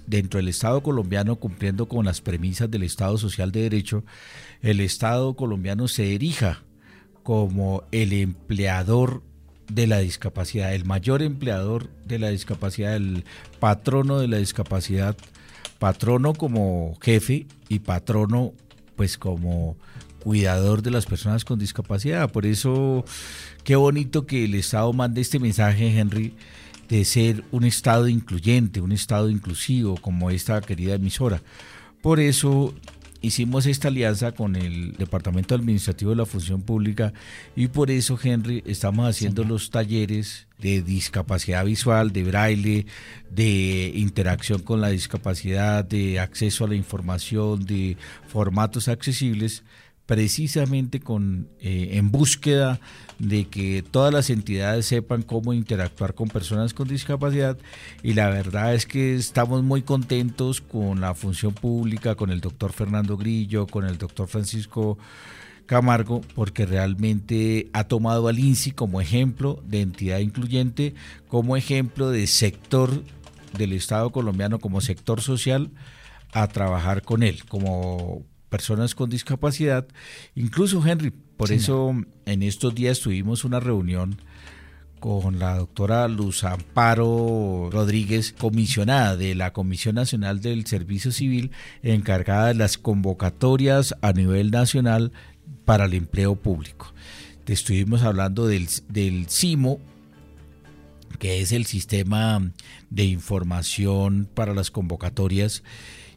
dentro 0.07 0.39
del 0.39 0.47
Estado 0.47 0.85
colombiano, 0.85 1.35
cumpliendo 1.35 1.89
con 1.89 2.05
las 2.05 2.21
premisas 2.21 2.71
del 2.71 2.85
Estado 2.85 3.19
Social 3.19 3.51
de 3.51 3.63
Derecho, 3.63 4.05
el 4.63 4.79
Estado 4.79 5.35
colombiano 5.35 5.89
se 5.89 6.15
erija 6.15 6.63
como 7.25 7.83
el 7.91 8.13
empleador 8.13 9.25
de 9.67 9.89
la 9.89 9.99
discapacidad, 9.99 10.73
el 10.73 10.85
mayor 10.85 11.23
empleador 11.23 11.91
de 12.05 12.21
la 12.21 12.29
discapacidad, 12.29 12.95
el 12.95 13.25
patrono 13.59 14.21
de 14.21 14.29
la 14.29 14.37
discapacidad, 14.37 15.17
patrono 15.81 16.35
como 16.35 16.97
jefe 17.03 17.49
y 17.69 17.81
patrono 17.81 18.53
pues 18.95 19.19
como 19.19 19.77
cuidador 20.27 20.83
de 20.83 20.91
las 20.91 21.07
personas 21.07 21.45
con 21.45 21.57
discapacidad. 21.57 22.33
Por 22.33 22.47
eso, 22.47 23.05
qué 23.63 23.77
bonito 23.77 24.27
que 24.27 24.45
el 24.45 24.57
Estado 24.57 24.93
mande 24.93 25.21
este 25.21 25.39
mensaje, 25.39 25.97
Henry, 25.97 26.35
de 26.89 27.05
ser 27.05 27.45
un 27.53 27.63
Estado 27.63 28.09
incluyente, 28.09 28.81
un 28.81 28.91
Estado 28.91 29.31
inclusivo, 29.31 29.97
como 29.97 30.33
esta 30.33 30.61
querida 30.63 30.95
emisora. 30.95 31.43
Por 32.03 32.19
eso 32.19 32.75
hicimos 33.21 33.67
esta 33.67 33.87
alianza 33.87 34.33
con 34.33 34.57
el 34.57 34.95
Departamento 34.97 35.55
Administrativo 35.55 36.11
de 36.11 36.17
la 36.17 36.27
Función 36.27 36.61
Pública 36.63 37.13
y 37.55 37.69
por 37.69 37.93
eso, 37.93 38.19
Henry, 38.21 38.65
estamos 38.67 39.09
haciendo 39.09 39.45
los 39.45 39.71
talleres 39.71 40.49
de 40.59 40.83
discapacidad 40.83 41.65
visual, 41.65 42.13
de 42.13 42.25
braille, 42.25 42.87
de 43.31 43.93
interacción 43.95 44.63
con 44.63 44.81
la 44.81 44.89
discapacidad, 44.89 45.85
de 45.85 46.19
acceso 46.19 46.65
a 46.65 46.69
la 46.69 46.75
información, 46.75 47.65
de 47.65 47.97
formatos 48.27 48.89
accesibles 48.89 49.63
precisamente 50.07 51.01
con, 51.01 51.49
eh, 51.61 51.91
en 51.93 52.13
búsqueda 52.13 52.81
de 53.19 53.47
que 53.47 53.83
todas 53.83 54.13
las 54.13 54.31
entidades 54.31 54.87
sepan 54.87 55.23
cómo 55.23 55.53
interactuar 55.53 56.15
con 56.15 56.29
personas 56.29 56.75
con 56.75 56.87
discapacidad. 56.87 57.59
Y 58.03 58.15
la 58.15 58.29
verdad 58.29 58.75
es 58.75 58.87
que 58.87 59.17
estamos 59.17 59.65
muy 59.65 59.83
contentos 59.83 60.61
con 60.61 61.01
la 61.01 61.15
función 61.15 61.53
pública, 61.53 62.15
con 62.15 62.31
el 62.31 62.41
doctor 62.41 62.73
Fernando 62.73 63.17
Grillo, 63.17 63.67
con 63.67 63.85
el 63.85 63.99
doctor 63.99 64.29
Francisco 64.29 64.97
Camargo, 65.67 66.21
porque 66.37 66.67
realmente 66.67 67.69
ha 67.73 67.85
tomado 67.85 68.29
al 68.29 68.39
INSI 68.39 68.71
como 68.71 69.01
ejemplo 69.01 69.61
de 69.67 69.81
entidad 69.81 70.21
incluyente, 70.21 70.95
como 71.27 71.57
ejemplo 71.57 72.11
de 72.11 72.29
sector 72.29 73.03
del 73.59 73.73
Estado 73.73 74.11
colombiano, 74.11 74.61
como 74.61 74.81
sector 74.81 75.21
social, 75.21 75.71
a 76.33 76.47
trabajar 76.47 77.03
con 77.03 77.25
él, 77.25 77.45
como 77.47 78.25
personas 78.49 78.95
con 78.95 79.11
discapacidad. 79.11 79.87
Incluso, 80.35 80.85
Henry, 80.87 81.13
por 81.37 81.53
eso 81.53 81.95
en 82.25 82.43
estos 82.43 82.75
días 82.75 83.01
tuvimos 83.01 83.45
una 83.45 83.61
reunión 83.61 84.19
con 85.01 85.39
la 85.39 85.57
doctora 85.57 86.09
Luz 86.09 86.45
Amparo 86.45 87.69
Rodríguez, 87.71 88.33
comisionada 88.33 89.17
de 89.17 89.35
la 89.35 89.53
Comisión 89.53 89.95
Nacional 89.95 90.41
del 90.41 90.67
Servicio 90.67 91.13
Civil, 91.13 91.51
encargada 91.83 92.49
de 92.49 92.55
las 92.55 92.79
convocatorias 92.79 93.95
a 94.01 94.13
nivel 94.13 94.51
nacional 94.51 95.13
para 95.65 95.85
el 95.85 95.95
empleo 95.95 96.37
público. 96.37 96.93
Estuvimos 97.47 98.03
hablando 98.03 98.47
del, 98.47 98.69
del 98.89 99.27
CIMO, 99.29 99.79
que 101.19 101.41
es 101.41 101.53
el 101.53 101.67
sistema 101.67 102.51
de 102.91 103.05
información 103.05 104.29
para 104.33 104.55
las 104.55 104.71
convocatorias 104.71 105.63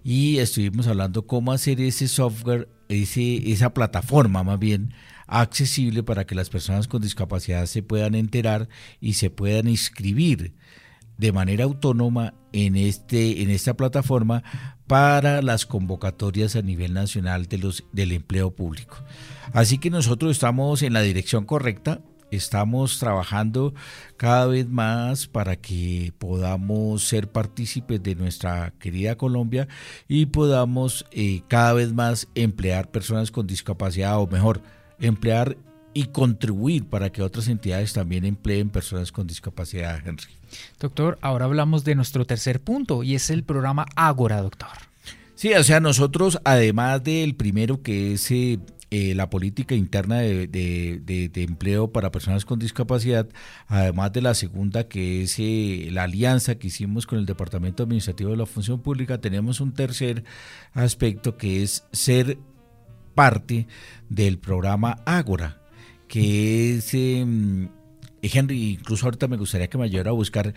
y 0.04 0.38
estuvimos 0.38 0.88
hablando 0.88 1.28
cómo 1.28 1.52
hacer 1.52 1.82
ese 1.82 2.08
software, 2.08 2.70
ese, 2.88 3.52
esa 3.52 3.74
plataforma 3.74 4.44
más 4.44 4.60
bien, 4.60 4.94
accesible 5.28 6.04
para 6.04 6.26
que 6.26 6.36
las 6.36 6.50
personas 6.50 6.88
con 6.88 7.02
discapacidad 7.02 7.66
se 7.68 7.84
puedan 7.84 8.16
enterar 8.16 8.68
y 9.00 9.14
se 9.14 9.30
puedan 9.30 9.68
inscribir 9.68 10.54
de 11.18 11.32
manera 11.34 11.66
autónoma 11.66 12.34
en, 12.54 12.76
este, 12.76 13.44
en 13.44 13.50
esta 13.50 13.76
plataforma 13.76 14.44
para 14.88 15.42
las 15.42 15.66
convocatorias 15.66 16.56
a 16.56 16.62
nivel 16.62 16.94
nacional 16.94 17.46
de 17.48 17.58
los, 17.60 17.84
del 17.92 18.14
empleo 18.14 18.56
público. 18.56 18.98
Así 19.54 19.78
que 19.78 19.90
nosotros 19.90 20.32
estamos 20.32 20.82
en 20.82 20.94
la 20.94 21.02
dirección 21.02 21.46
correcta, 21.46 22.02
estamos 22.32 23.00
trabajando 23.00 23.74
cada 24.18 24.46
vez 24.48 24.68
más 24.68 25.28
para 25.28 25.56
que 25.56 26.14
podamos 26.18 27.04
ser 27.04 27.32
partícipes 27.32 28.02
de 28.02 28.16
nuestra 28.16 28.74
querida 28.80 29.16
Colombia 29.16 29.68
y 30.08 30.28
podamos 30.28 31.06
eh, 31.12 31.42
cada 31.48 31.74
vez 31.74 31.94
más 31.94 32.28
emplear 32.36 32.90
personas 32.90 33.32
con 33.32 33.48
discapacidad 33.48 34.20
o 34.20 34.28
mejor, 34.28 34.62
emplear 35.00 35.58
y 35.94 36.06
contribuir 36.06 36.86
para 36.86 37.12
que 37.12 37.22
otras 37.22 37.48
entidades 37.48 37.94
también 37.94 38.26
empleen 38.26 38.70
personas 38.70 39.12
con 39.12 39.28
discapacidad, 39.28 40.00
Henry. 40.06 40.32
Doctor, 40.80 41.18
ahora 41.22 41.46
hablamos 41.46 41.84
de 41.84 41.96
nuestro 41.96 42.26
tercer 42.26 42.62
punto 42.62 43.04
y 43.04 43.16
es 43.16 43.30
el 43.30 43.44
programa 43.44 43.86
Ágora, 43.96 44.42
doctor. 44.42 44.70
Sí, 45.36 45.54
o 45.54 45.64
sea, 45.64 45.80
nosotros, 45.80 46.40
además 46.44 47.04
del 47.04 47.36
primero 47.36 47.82
que 47.82 48.14
es 48.14 48.30
eh, 48.32 48.60
eh, 48.92 49.14
la 49.14 49.30
política 49.30 49.76
interna 49.76 50.18
de, 50.18 51.32
empleo 51.36 51.92
para 51.92 52.12
personas 52.12 52.44
con 52.44 52.58
discapacidad, 52.58 53.30
además 53.68 54.12
de 54.14 54.22
la 54.24 54.34
segunda 54.34 54.88
que 54.88 55.22
es 55.22 55.36
eh, 55.38 55.90
la 55.92 56.04
alianza 56.04 56.56
que 56.56 56.68
hicimos 56.68 57.06
con 57.06 57.20
el 57.20 57.28
Departamento 57.28 57.84
Administrativo 57.84 58.32
de 58.32 58.38
la 58.38 58.48
Función 58.48 58.82
Pública, 58.82 59.22
tenemos 59.22 59.62
un 59.62 59.74
tercer 59.74 60.24
aspecto 60.74 61.38
que 61.38 61.62
es 61.62 61.86
ser 61.92 62.40
parte 63.14 63.68
del 64.10 64.40
programa 64.40 64.98
Ágora, 65.06 65.62
que 66.08 66.78
es, 66.78 66.94
em, 66.94 67.70
Henry, 68.22 68.72
incluso 68.72 69.06
ahorita 69.06 69.28
me 69.28 69.38
gustaría 69.38 69.70
que 69.70 69.78
me 69.78 69.86
ayudara 69.86 70.10
a 70.10 70.14
buscar 70.14 70.54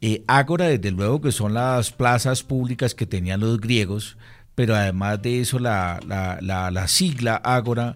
eh, 0.00 0.22
Ágora, 0.26 0.66
desde 0.66 0.90
luego 0.90 1.20
que 1.20 1.32
son 1.32 1.54
las 1.54 1.92
plazas 1.92 2.42
públicas 2.42 2.94
que 2.94 3.06
tenían 3.06 3.40
los 3.40 3.60
griegos, 3.60 4.16
pero 4.54 4.74
además 4.74 5.20
de 5.22 5.40
eso 5.40 5.58
la, 5.58 6.00
la, 6.06 6.88
sigla 6.88 7.36
Ágora 7.36 7.94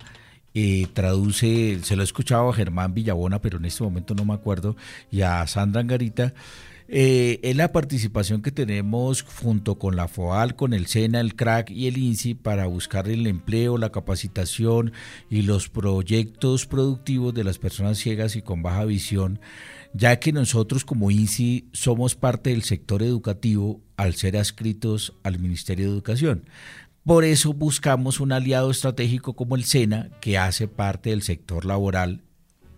eh, 0.55 0.87
traduce, 0.92 1.81
se 1.83 1.97
lo 1.97 2.03
he 2.03 2.05
escuchado 2.05 2.49
a 2.49 2.55
Germán 2.55 2.95
Villabona, 2.95 3.40
pero 3.40 3.59
en 3.59 3.66
este 3.66 3.85
momento 3.85 4.14
no 4.14 4.25
me 4.25 4.35
acuerdo, 4.35 4.77
y 5.11 5.21
a 5.21 5.47
Sandra 5.47 5.81
Angarita, 5.83 6.33
eh, 6.88 7.40
es 7.42 7.57
la 7.57 7.73
participación 7.73 8.42
que 8.42 8.53
tenemos 8.53 9.23
junto 9.23 9.77
con 9.77 9.97
la 9.97 10.07
FOAL, 10.07 10.55
con 10.55 10.73
el 10.73 10.87
SENA, 10.87 11.21
el 11.21 11.35
CRAC 11.35 11.71
y 11.71 11.88
el 11.88 11.99
INSI 11.99 12.35
para 12.35 12.66
buscar 12.66 13.09
el 13.09 13.27
empleo, 13.27 13.77
la 13.77 13.90
capacitación 13.90 14.92
y 15.29 15.42
los 15.42 15.69
proyectos 15.69 16.66
productivos 16.66 17.35
de 17.35 17.42
las 17.42 17.59
personas 17.59 17.99
ciegas 17.99 18.37
y 18.37 18.42
con 18.42 18.62
baja 18.62 18.85
visión 18.85 19.40
ya 19.97 20.19
que 20.19 20.33
nosotros 20.33 20.85
como 20.85 21.11
INSI 21.11 21.69
somos 21.73 22.15
parte 22.15 22.51
del 22.51 22.63
sector 22.63 23.03
educativo 23.03 23.81
al 23.97 24.15
ser 24.15 24.37
adscritos 24.37 25.15
al 25.23 25.39
Ministerio 25.39 25.87
de 25.87 25.93
Educación. 25.93 26.45
Por 27.05 27.25
eso 27.25 27.53
buscamos 27.53 28.21
un 28.21 28.33
aliado 28.33 28.71
estratégico 28.71 29.35
como 29.35 29.57
el 29.57 29.65
SENA, 29.65 30.11
que 30.21 30.39
hace 30.39 30.69
parte 30.69 31.11
del 31.11 31.23
sector 31.23 31.65
laboral 31.65 32.23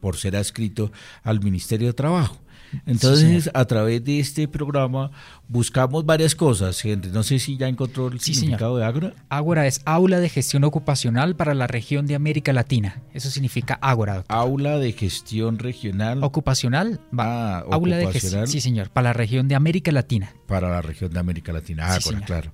por 0.01 0.17
ser 0.17 0.37
adscrito 0.37 0.93
al 1.23 1.41
Ministerio 1.43 1.89
de 1.89 1.95
Trabajo. 1.95 2.39
Entonces, 2.87 3.51
a 3.55 3.65
través 3.65 4.05
de 4.05 4.21
este 4.21 4.49
programa 4.49 5.11
buscamos 5.49 6.05
varias 6.05 6.35
cosas. 6.35 6.83
No 7.13 7.23
sé 7.23 7.39
si 7.39 7.57
ya 7.57 7.69
encontró 7.69 8.09
el 8.09 8.21
significado 8.21 8.77
de 8.77 8.85
Ágora. 8.85 9.15
Ágora 9.29 9.67
es 9.67 9.81
Aula 9.85 10.21
de 10.21 10.29
Gestión 10.29 10.65
Ocupacional 10.65 11.37
para 11.37 11.55
la 11.55 11.67
región 11.67 12.07
de 12.07 12.15
América 12.15 12.53
Latina. 12.53 13.03
Eso 13.15 13.31
significa 13.31 13.79
Ágora. 13.81 14.25
Aula 14.29 14.79
de 14.79 14.93
Gestión 14.93 15.59
Regional. 15.59 16.23
Ocupacional. 16.23 17.01
Ah, 17.17 17.65
Aula 17.71 17.97
de 17.97 18.13
Gestión. 18.13 18.47
Sí, 18.47 18.61
señor. 18.61 18.91
Para 18.91 19.11
la 19.11 19.13
región 19.13 19.49
de 19.49 19.55
América 19.55 19.93
Latina. 19.93 20.35
Para 20.47 20.69
la 20.71 20.83
región 20.83 21.13
de 21.13 21.21
América 21.21 21.53
Latina. 21.53 21.95
Ágora, 21.95 22.21
claro. 22.21 22.53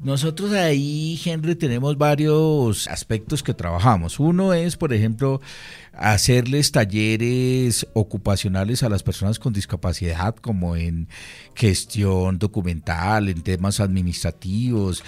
Nosotros 0.00 0.52
ahí, 0.52 1.20
Henry, 1.24 1.54
tenemos 1.54 1.96
varios 1.96 2.88
aspectos 2.88 3.42
que 3.42 3.54
trabajamos. 3.54 4.18
Uno 4.18 4.52
es, 4.52 4.76
por 4.76 4.92
ejemplo, 4.92 5.40
hacerles 5.92 6.72
talleres 6.72 7.86
ocupacionales 7.94 8.82
a 8.82 8.88
las 8.88 9.02
personas 9.02 9.38
con 9.38 9.52
discapacidad, 9.52 10.34
como 10.36 10.76
en 10.76 11.08
gestión 11.54 12.38
documental, 12.38 13.28
en 13.28 13.42
temas 13.42 13.80
administrativos. 13.80 15.02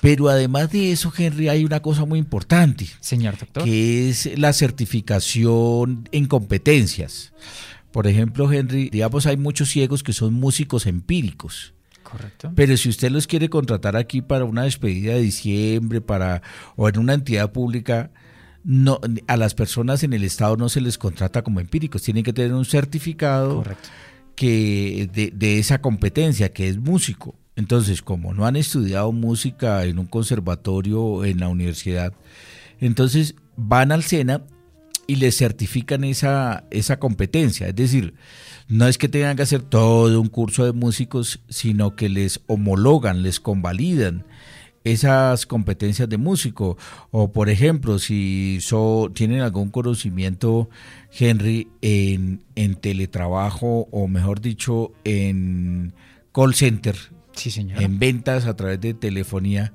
Pero 0.00 0.28
además 0.28 0.70
de 0.70 0.92
eso, 0.92 1.12
Henry, 1.16 1.48
hay 1.48 1.64
una 1.64 1.80
cosa 1.80 2.06
muy 2.06 2.18
importante. 2.18 2.86
Señor 3.00 3.36
doctor. 3.36 3.64
Que 3.64 4.08
es 4.08 4.38
la 4.38 4.52
certificación 4.52 6.08
en 6.12 6.26
competencias. 6.26 7.32
Por 7.92 8.06
ejemplo, 8.06 8.50
Henry, 8.50 8.88
digamos, 8.88 9.26
hay 9.26 9.36
muchos 9.36 9.68
ciegos 9.68 10.02
que 10.02 10.12
son 10.12 10.32
músicos 10.32 10.86
empíricos. 10.86 11.74
Correcto. 12.10 12.52
Pero 12.54 12.76
si 12.76 12.88
usted 12.88 13.10
los 13.10 13.26
quiere 13.26 13.48
contratar 13.48 13.96
aquí 13.96 14.22
para 14.22 14.44
una 14.44 14.64
despedida 14.64 15.14
de 15.14 15.20
diciembre, 15.20 16.00
para 16.00 16.42
o 16.76 16.88
en 16.88 16.98
una 16.98 17.14
entidad 17.14 17.52
pública, 17.52 18.10
no, 18.64 19.00
a 19.26 19.36
las 19.36 19.54
personas 19.54 20.02
en 20.02 20.12
el 20.12 20.24
Estado 20.24 20.56
no 20.56 20.68
se 20.68 20.80
les 20.80 20.98
contrata 20.98 21.42
como 21.42 21.60
empíricos, 21.60 22.02
tienen 22.02 22.24
que 22.24 22.32
tener 22.32 22.52
un 22.52 22.64
certificado 22.64 23.64
que 24.34 25.08
de, 25.12 25.30
de, 25.34 25.58
esa 25.58 25.80
competencia, 25.80 26.52
que 26.52 26.68
es 26.68 26.78
músico. 26.78 27.34
Entonces, 27.56 28.02
como 28.02 28.32
no 28.32 28.46
han 28.46 28.56
estudiado 28.56 29.12
música 29.12 29.84
en 29.84 29.98
un 29.98 30.06
conservatorio 30.06 31.02
o 31.02 31.24
en 31.24 31.40
la 31.40 31.48
universidad, 31.48 32.12
entonces 32.80 33.34
van 33.56 33.92
al 33.92 34.02
SENA 34.02 34.42
y 35.06 35.16
les 35.16 35.36
certifican 35.36 36.04
esa, 36.04 36.64
esa 36.70 36.98
competencia. 36.98 37.68
Es 37.68 37.74
decir, 37.74 38.14
no 38.70 38.86
es 38.86 38.98
que 38.98 39.08
tengan 39.08 39.36
que 39.36 39.42
hacer 39.42 39.62
todo 39.62 40.20
un 40.20 40.28
curso 40.28 40.64
de 40.64 40.72
músicos, 40.72 41.40
sino 41.48 41.96
que 41.96 42.08
les 42.08 42.40
homologan, 42.46 43.22
les 43.22 43.40
convalidan 43.40 44.24
esas 44.84 45.44
competencias 45.44 46.08
de 46.08 46.16
músico. 46.18 46.78
O 47.10 47.32
por 47.32 47.50
ejemplo, 47.50 47.98
si 47.98 48.58
so, 48.60 49.10
tienen 49.12 49.40
algún 49.40 49.70
conocimiento, 49.70 50.70
Henry, 51.18 51.68
en, 51.82 52.42
en, 52.54 52.76
teletrabajo 52.76 53.88
o 53.90 54.06
mejor 54.06 54.40
dicho, 54.40 54.92
en 55.02 55.92
call 56.32 56.54
center, 56.54 56.96
sí, 57.32 57.52
en 57.58 57.98
ventas 57.98 58.46
a 58.46 58.54
través 58.54 58.80
de 58.80 58.94
telefonía, 58.94 59.72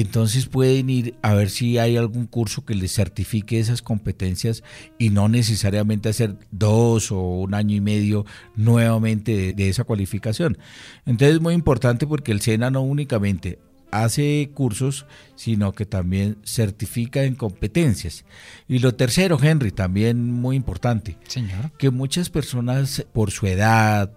entonces 0.00 0.46
pueden 0.46 0.90
ir 0.90 1.14
a 1.22 1.34
ver 1.34 1.50
si 1.50 1.78
hay 1.78 1.96
algún 1.96 2.26
curso 2.26 2.64
que 2.64 2.74
les 2.74 2.92
certifique 2.92 3.60
esas 3.60 3.80
competencias 3.80 4.64
y 4.98 5.10
no 5.10 5.28
necesariamente 5.28 6.08
hacer 6.08 6.36
dos 6.50 7.12
o 7.12 7.20
un 7.20 7.54
año 7.54 7.76
y 7.76 7.80
medio 7.80 8.26
nuevamente 8.56 9.52
de, 9.52 9.68
esa 9.68 9.84
cualificación. 9.84 10.58
Entonces 11.06 11.36
es 11.36 11.40
muy 11.40 11.54
importante 11.54 12.08
porque 12.08 12.32
el 12.32 12.40
SENA 12.40 12.70
no 12.70 12.82
únicamente 12.82 13.60
hace 13.92 14.50
cursos, 14.52 15.06
sino 15.36 15.72
que 15.72 15.86
también 15.86 16.38
certifica 16.44 17.22
en 17.22 17.36
competencias. 17.36 18.24
Y 18.66 18.80
lo 18.80 18.96
tercero, 18.96 19.38
Henry, 19.40 19.70
también 19.70 20.32
muy 20.32 20.56
importante, 20.56 21.18
Señor. 21.28 21.70
que 21.78 21.90
muchas 21.90 22.30
personas 22.30 23.06
por 23.12 23.30
su 23.30 23.46
edad, 23.46 24.12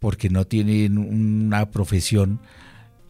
porque 0.00 0.28
no 0.28 0.46
tienen 0.46 0.98
una 0.98 1.70
profesión, 1.70 2.40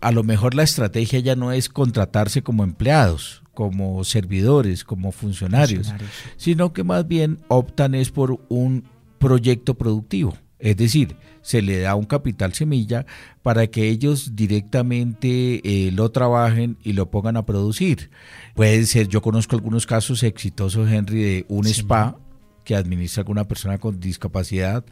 a 0.04 0.12
lo 0.12 0.22
mejor 0.22 0.54
la 0.54 0.64
estrategia 0.64 1.18
ya 1.20 1.34
no 1.34 1.50
es 1.50 1.70
contratarse 1.70 2.42
como 2.42 2.62
empleados, 2.62 3.42
como 3.54 4.04
servidores, 4.04 4.84
como 4.84 5.12
funcionarios, 5.12 5.94
sino 6.36 6.74
que 6.74 6.84
más 6.84 7.08
bien 7.08 7.38
optan 7.48 7.94
es 7.94 8.10
por 8.10 8.38
un 8.50 8.84
proyecto 9.18 9.72
productivo. 9.72 10.36
Es 10.58 10.76
decir, 10.76 11.16
se 11.40 11.62
le 11.62 11.80
da 11.80 11.94
un 11.94 12.04
capital 12.04 12.52
semilla 12.52 13.06
para 13.42 13.66
que 13.68 13.88
ellos 13.88 14.36
directamente 14.36 15.62
eh, 15.64 15.90
lo 15.90 16.10
trabajen 16.10 16.76
y 16.82 16.92
lo 16.92 17.10
pongan 17.10 17.38
a 17.38 17.46
producir. 17.46 18.10
Puede 18.54 18.84
ser, 18.84 19.08
yo 19.08 19.22
conozco 19.22 19.56
algunos 19.56 19.86
casos 19.86 20.22
exitosos, 20.22 20.90
Henry, 20.90 21.22
de 21.22 21.46
un 21.48 21.66
spa 21.66 22.18
que 22.64 22.74
administra 22.74 23.20
alguna 23.20 23.46
persona 23.46 23.78
con 23.78 24.00
discapacidad 24.00 24.84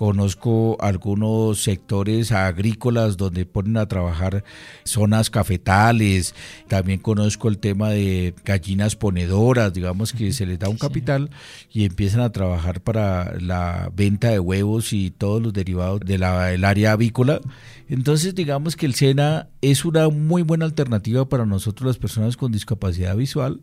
Conozco 0.00 0.78
algunos 0.80 1.62
sectores 1.62 2.32
agrícolas 2.32 3.18
donde 3.18 3.44
ponen 3.44 3.76
a 3.76 3.84
trabajar 3.84 4.44
zonas 4.82 5.28
cafetales. 5.28 6.34
También 6.68 7.00
conozco 7.00 7.48
el 7.48 7.58
tema 7.58 7.90
de 7.90 8.34
gallinas 8.42 8.96
ponedoras, 8.96 9.74
digamos 9.74 10.14
que 10.14 10.32
se 10.32 10.46
les 10.46 10.58
da 10.58 10.70
un 10.70 10.78
capital 10.78 11.28
y 11.70 11.84
empiezan 11.84 12.22
a 12.22 12.32
trabajar 12.32 12.80
para 12.80 13.38
la 13.40 13.92
venta 13.94 14.30
de 14.30 14.40
huevos 14.40 14.94
y 14.94 15.10
todos 15.10 15.42
los 15.42 15.52
derivados 15.52 16.00
del 16.00 16.24
área 16.24 16.92
avícola. 16.92 17.42
Entonces, 17.90 18.34
digamos 18.34 18.76
que 18.76 18.86
el 18.86 18.94
SENA 18.94 19.50
es 19.60 19.84
una 19.84 20.08
muy 20.08 20.40
buena 20.40 20.64
alternativa 20.64 21.28
para 21.28 21.44
nosotros 21.44 21.88
las 21.88 21.98
personas 21.98 22.38
con 22.38 22.52
discapacidad 22.52 23.16
visual 23.16 23.60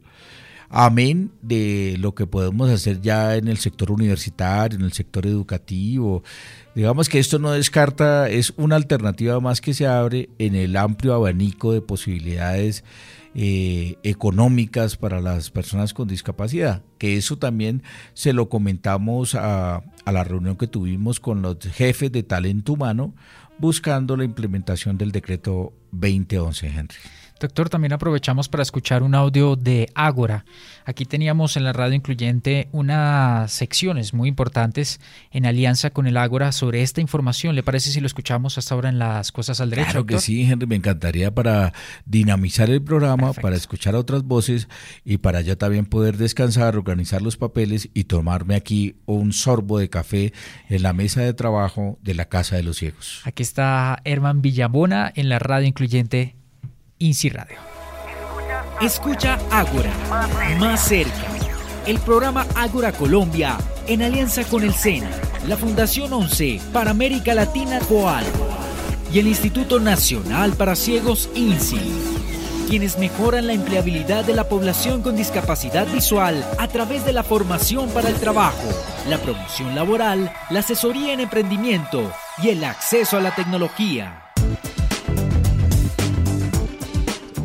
amén 0.70 1.32
de 1.42 1.96
lo 2.00 2.14
que 2.16 2.28
podemos 2.28 2.70
hacer 2.70 3.02
ya 3.02 3.36
en 3.36 3.48
el 3.48 3.58
sector 3.58 3.92
universitario, 3.92 4.78
en 4.78 4.86
el 4.86 4.94
sector 4.94 5.26
educativo. 5.26 6.24
Digamos 6.76 7.10
que 7.10 7.20
esto 7.20 7.40
no 7.40 7.52
descarta, 7.52 8.30
es 8.30 8.54
una 8.58 8.76
alternativa 8.76 9.40
más 9.40 9.62
que 9.62 9.74
se 9.74 9.88
abre 9.88 10.30
en 10.38 10.56
el 10.56 10.76
amplio 10.76 11.14
abanico 11.14 11.74
de 11.74 11.82
posibilidades 11.82 12.84
eh, 13.34 13.98
económicas 14.04 14.98
para 14.98 15.22
las 15.22 15.52
personas 15.52 15.94
con 15.94 16.08
discapacidad, 16.08 16.82
que 16.98 17.18
eso 17.18 17.38
también 17.38 17.84
se 18.14 18.34
lo 18.34 18.50
comentamos 18.50 19.36
a, 19.36 19.84
a 20.06 20.12
la 20.12 20.24
reunión 20.24 20.56
que 20.56 20.68
tuvimos 20.68 21.20
con 21.20 21.42
los 21.42 21.58
jefes 21.60 22.12
de 22.12 22.24
talento 22.24 22.74
humano 22.74 23.14
buscando 23.60 24.18
la 24.18 24.24
implementación 24.24 24.98
del 24.98 25.12
decreto 25.12 25.74
2011, 25.92 26.68
Henry. 26.68 26.98
Doctor, 27.40 27.70
también 27.70 27.94
aprovechamos 27.94 28.50
para 28.50 28.64
escuchar 28.64 29.04
un 29.04 29.14
audio 29.14 29.56
de 29.56 29.90
Ágora. 29.94 30.46
Aquí 30.86 31.06
teníamos 31.06 31.56
en 31.56 31.64
la 31.64 31.74
radio 31.74 31.96
incluyente 31.96 32.68
unas 32.72 33.52
secciones 33.52 34.14
muy 34.14 34.28
importantes 34.28 35.00
en 35.32 35.46
alianza 35.46 35.92
con 35.92 36.08
el 36.08 36.18
Ágora 36.18 36.52
sobre 36.52 36.82
esta 36.82 37.00
información. 37.00 37.56
¿Le 37.56 37.62
parece 37.62 37.92
si 37.92 38.00
lo 38.00 38.08
escuchamos 38.08 38.58
hasta 38.58 38.74
ahora 38.74 38.90
en 38.90 38.98
las 38.98 39.32
cosas 39.32 39.62
al 39.62 39.70
derecho? 39.70 39.92
Claro 39.92 40.06
que 40.08 40.20
sí, 40.20 40.50
Henry, 40.50 40.66
me 40.66 40.76
encantaría 40.76 41.34
para 41.34 41.74
dinamizar 42.06 42.70
el 42.70 42.82
programa, 42.82 43.34
para 43.34 43.56
escuchar 43.56 43.96
otras 43.96 44.24
voces 44.24 44.68
y 45.06 45.18
para 45.18 45.42
ya 45.42 45.56
también 45.56 45.86
poder 45.86 46.18
descansar, 46.18 46.76
organizar 46.76 47.22
los 47.22 47.38
papeles 47.38 47.90
y 47.94 48.06
tomarme 48.06 48.56
aquí 48.56 48.96
un 49.06 49.32
sorbo 49.32 49.78
de 49.78 49.90
café 49.90 50.34
en 50.70 50.82
la 50.82 50.94
mesa 50.94 51.22
de 51.22 51.34
trabajo 51.34 52.00
de 52.02 52.16
la 52.16 52.26
Casa 52.26 52.56
de 52.56 52.64
los 52.64 52.78
Ciegos. 52.78 53.22
Aquí 53.26 53.44
está 53.44 54.02
Herman 54.06 54.42
Villabona 54.42 55.12
en 55.16 55.30
la 55.30 55.40
radio 55.40 55.68
incluyente 55.68 56.36
INSI 57.00 57.30
Radio. 57.30 57.58
Escucha 58.82 59.40
Ágora, 59.52 59.92
más 60.60 60.88
cerca. 60.88 61.28
El 61.86 62.00
programa 62.00 62.46
Ágora 62.56 62.92
Colombia, 62.92 63.58
en 63.88 64.02
alianza 64.02 64.44
con 64.44 64.64
el 64.64 64.74
SENA, 64.74 65.10
la 65.48 65.58
Fundación 65.58 66.12
11 66.12 66.60
para 66.74 66.92
América 66.92 67.34
Latina 67.34 67.80
COAL 67.80 68.26
y 69.12 69.20
el 69.20 69.28
Instituto 69.28 69.80
Nacional 69.80 70.54
para 70.54 70.76
Ciegos 70.76 71.30
INSI, 71.34 71.80
quienes 72.68 73.00
mejoran 73.00 73.48
la 73.48 73.54
empleabilidad 73.54 74.26
de 74.26 74.34
la 74.34 74.50
población 74.50 75.02
con 75.02 75.16
discapacidad 75.16 75.88
visual 75.88 76.46
a 76.60 76.68
través 76.68 77.06
de 77.06 77.14
la 77.14 77.24
formación 77.24 77.90
para 77.90 78.10
el 78.10 78.16
trabajo, 78.16 78.68
la 79.08 79.18
promoción 79.18 79.74
laboral, 79.76 80.32
la 80.50 80.60
asesoría 80.60 81.14
en 81.14 81.22
emprendimiento 81.22 82.12
y 82.44 82.50
el 82.50 82.64
acceso 82.64 83.18
a 83.18 83.22
la 83.22 83.34
tecnología. 83.34 84.27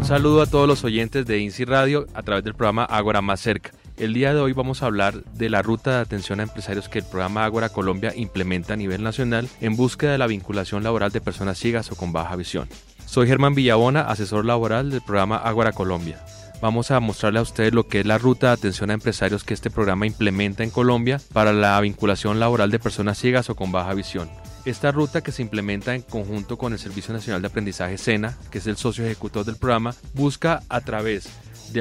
Un 0.03 0.09
saludo 0.09 0.43
a 0.43 0.47
todos 0.47 0.67
los 0.67 0.83
oyentes 0.83 1.27
de 1.27 1.39
INSI 1.39 1.65
Radio 1.65 2.09
a 2.13 2.25
través 2.25 2.43
del 2.43 2.57
programa 2.57 2.85
Ágora 2.85 3.23
Más 3.23 3.39
Cerca. 3.41 3.71
El 3.97 4.15
día 4.15 4.35
de 4.35 4.41
hoy 4.41 4.53
vamos 4.53 4.83
a 4.83 4.87
hablar 4.87 5.23
de 5.35 5.49
la 5.49 5.63
ruta 5.63 5.93
de 5.93 5.99
atención 5.99 6.41
a 6.41 6.43
empresarios 6.43 6.89
que 6.89 6.99
el 6.99 7.05
programa 7.05 7.45
Ágora 7.45 7.69
Colombia 7.69 8.13
implementa 8.17 8.75
a 8.75 8.77
nivel 8.77 9.05
nacional 9.05 9.49
en 9.61 9.77
búsqueda 9.77 10.11
de 10.11 10.19
la 10.19 10.27
vinculación 10.27 10.83
laboral 10.83 11.13
de 11.13 11.21
personas 11.21 11.57
ciegas 11.57 11.93
o 11.93 11.95
con 11.95 12.13
baja 12.13 12.35
visión. 12.35 12.69
Soy 13.07 13.29
Germán 13.29 13.55
Villabona, 13.55 14.01
asesor 14.01 14.45
laboral 14.45 14.91
del 14.91 15.03
programa 15.03 15.37
Ágora 15.37 15.71
Colombia. 15.71 16.19
Vamos 16.61 16.91
a 16.91 16.99
mostrarle 16.99 17.39
a 17.39 17.43
ustedes 17.43 17.73
lo 17.73 17.87
que 17.87 18.01
es 18.01 18.07
la 18.07 18.19
ruta 18.19 18.49
de 18.49 18.55
atención 18.55 18.91
a 18.91 18.95
empresarios 18.95 19.45
que 19.45 19.55
este 19.55 19.71
programa 19.71 20.09
implementa 20.09 20.65
en 20.65 20.71
Colombia 20.71 21.21
para 21.33 21.53
la 21.53 21.81
vinculación 21.81 22.41
laboral 22.41 22.73
de 22.73 22.81
personas 22.81 23.19
ciegas 23.19 23.51
o 23.51 23.55
con 23.55 23.71
baja 23.71 23.95
visión. 23.95 24.29
Esta 24.65 24.93
ruta 24.93 25.23
que 25.23 25.33
se 25.33 25.43
implementa 25.43 25.95
en 25.95 26.03
conjunto 26.03 26.57
con 26.57 26.73
el 26.73 26.79
Servicio 26.79 27.13
Nacional 27.13 27.43
de 27.43 27.49
Aprendizaje 27.49 27.99
SENA, 27.99 28.39
que 28.51 28.59
es 28.59 28.67
el 28.69 28.77
socio 28.77 29.05
ejecutor 29.05 29.45
del 29.45 29.57
programa, 29.57 29.95
busca 30.15 30.63
a 30.69 30.81
través 30.81 31.29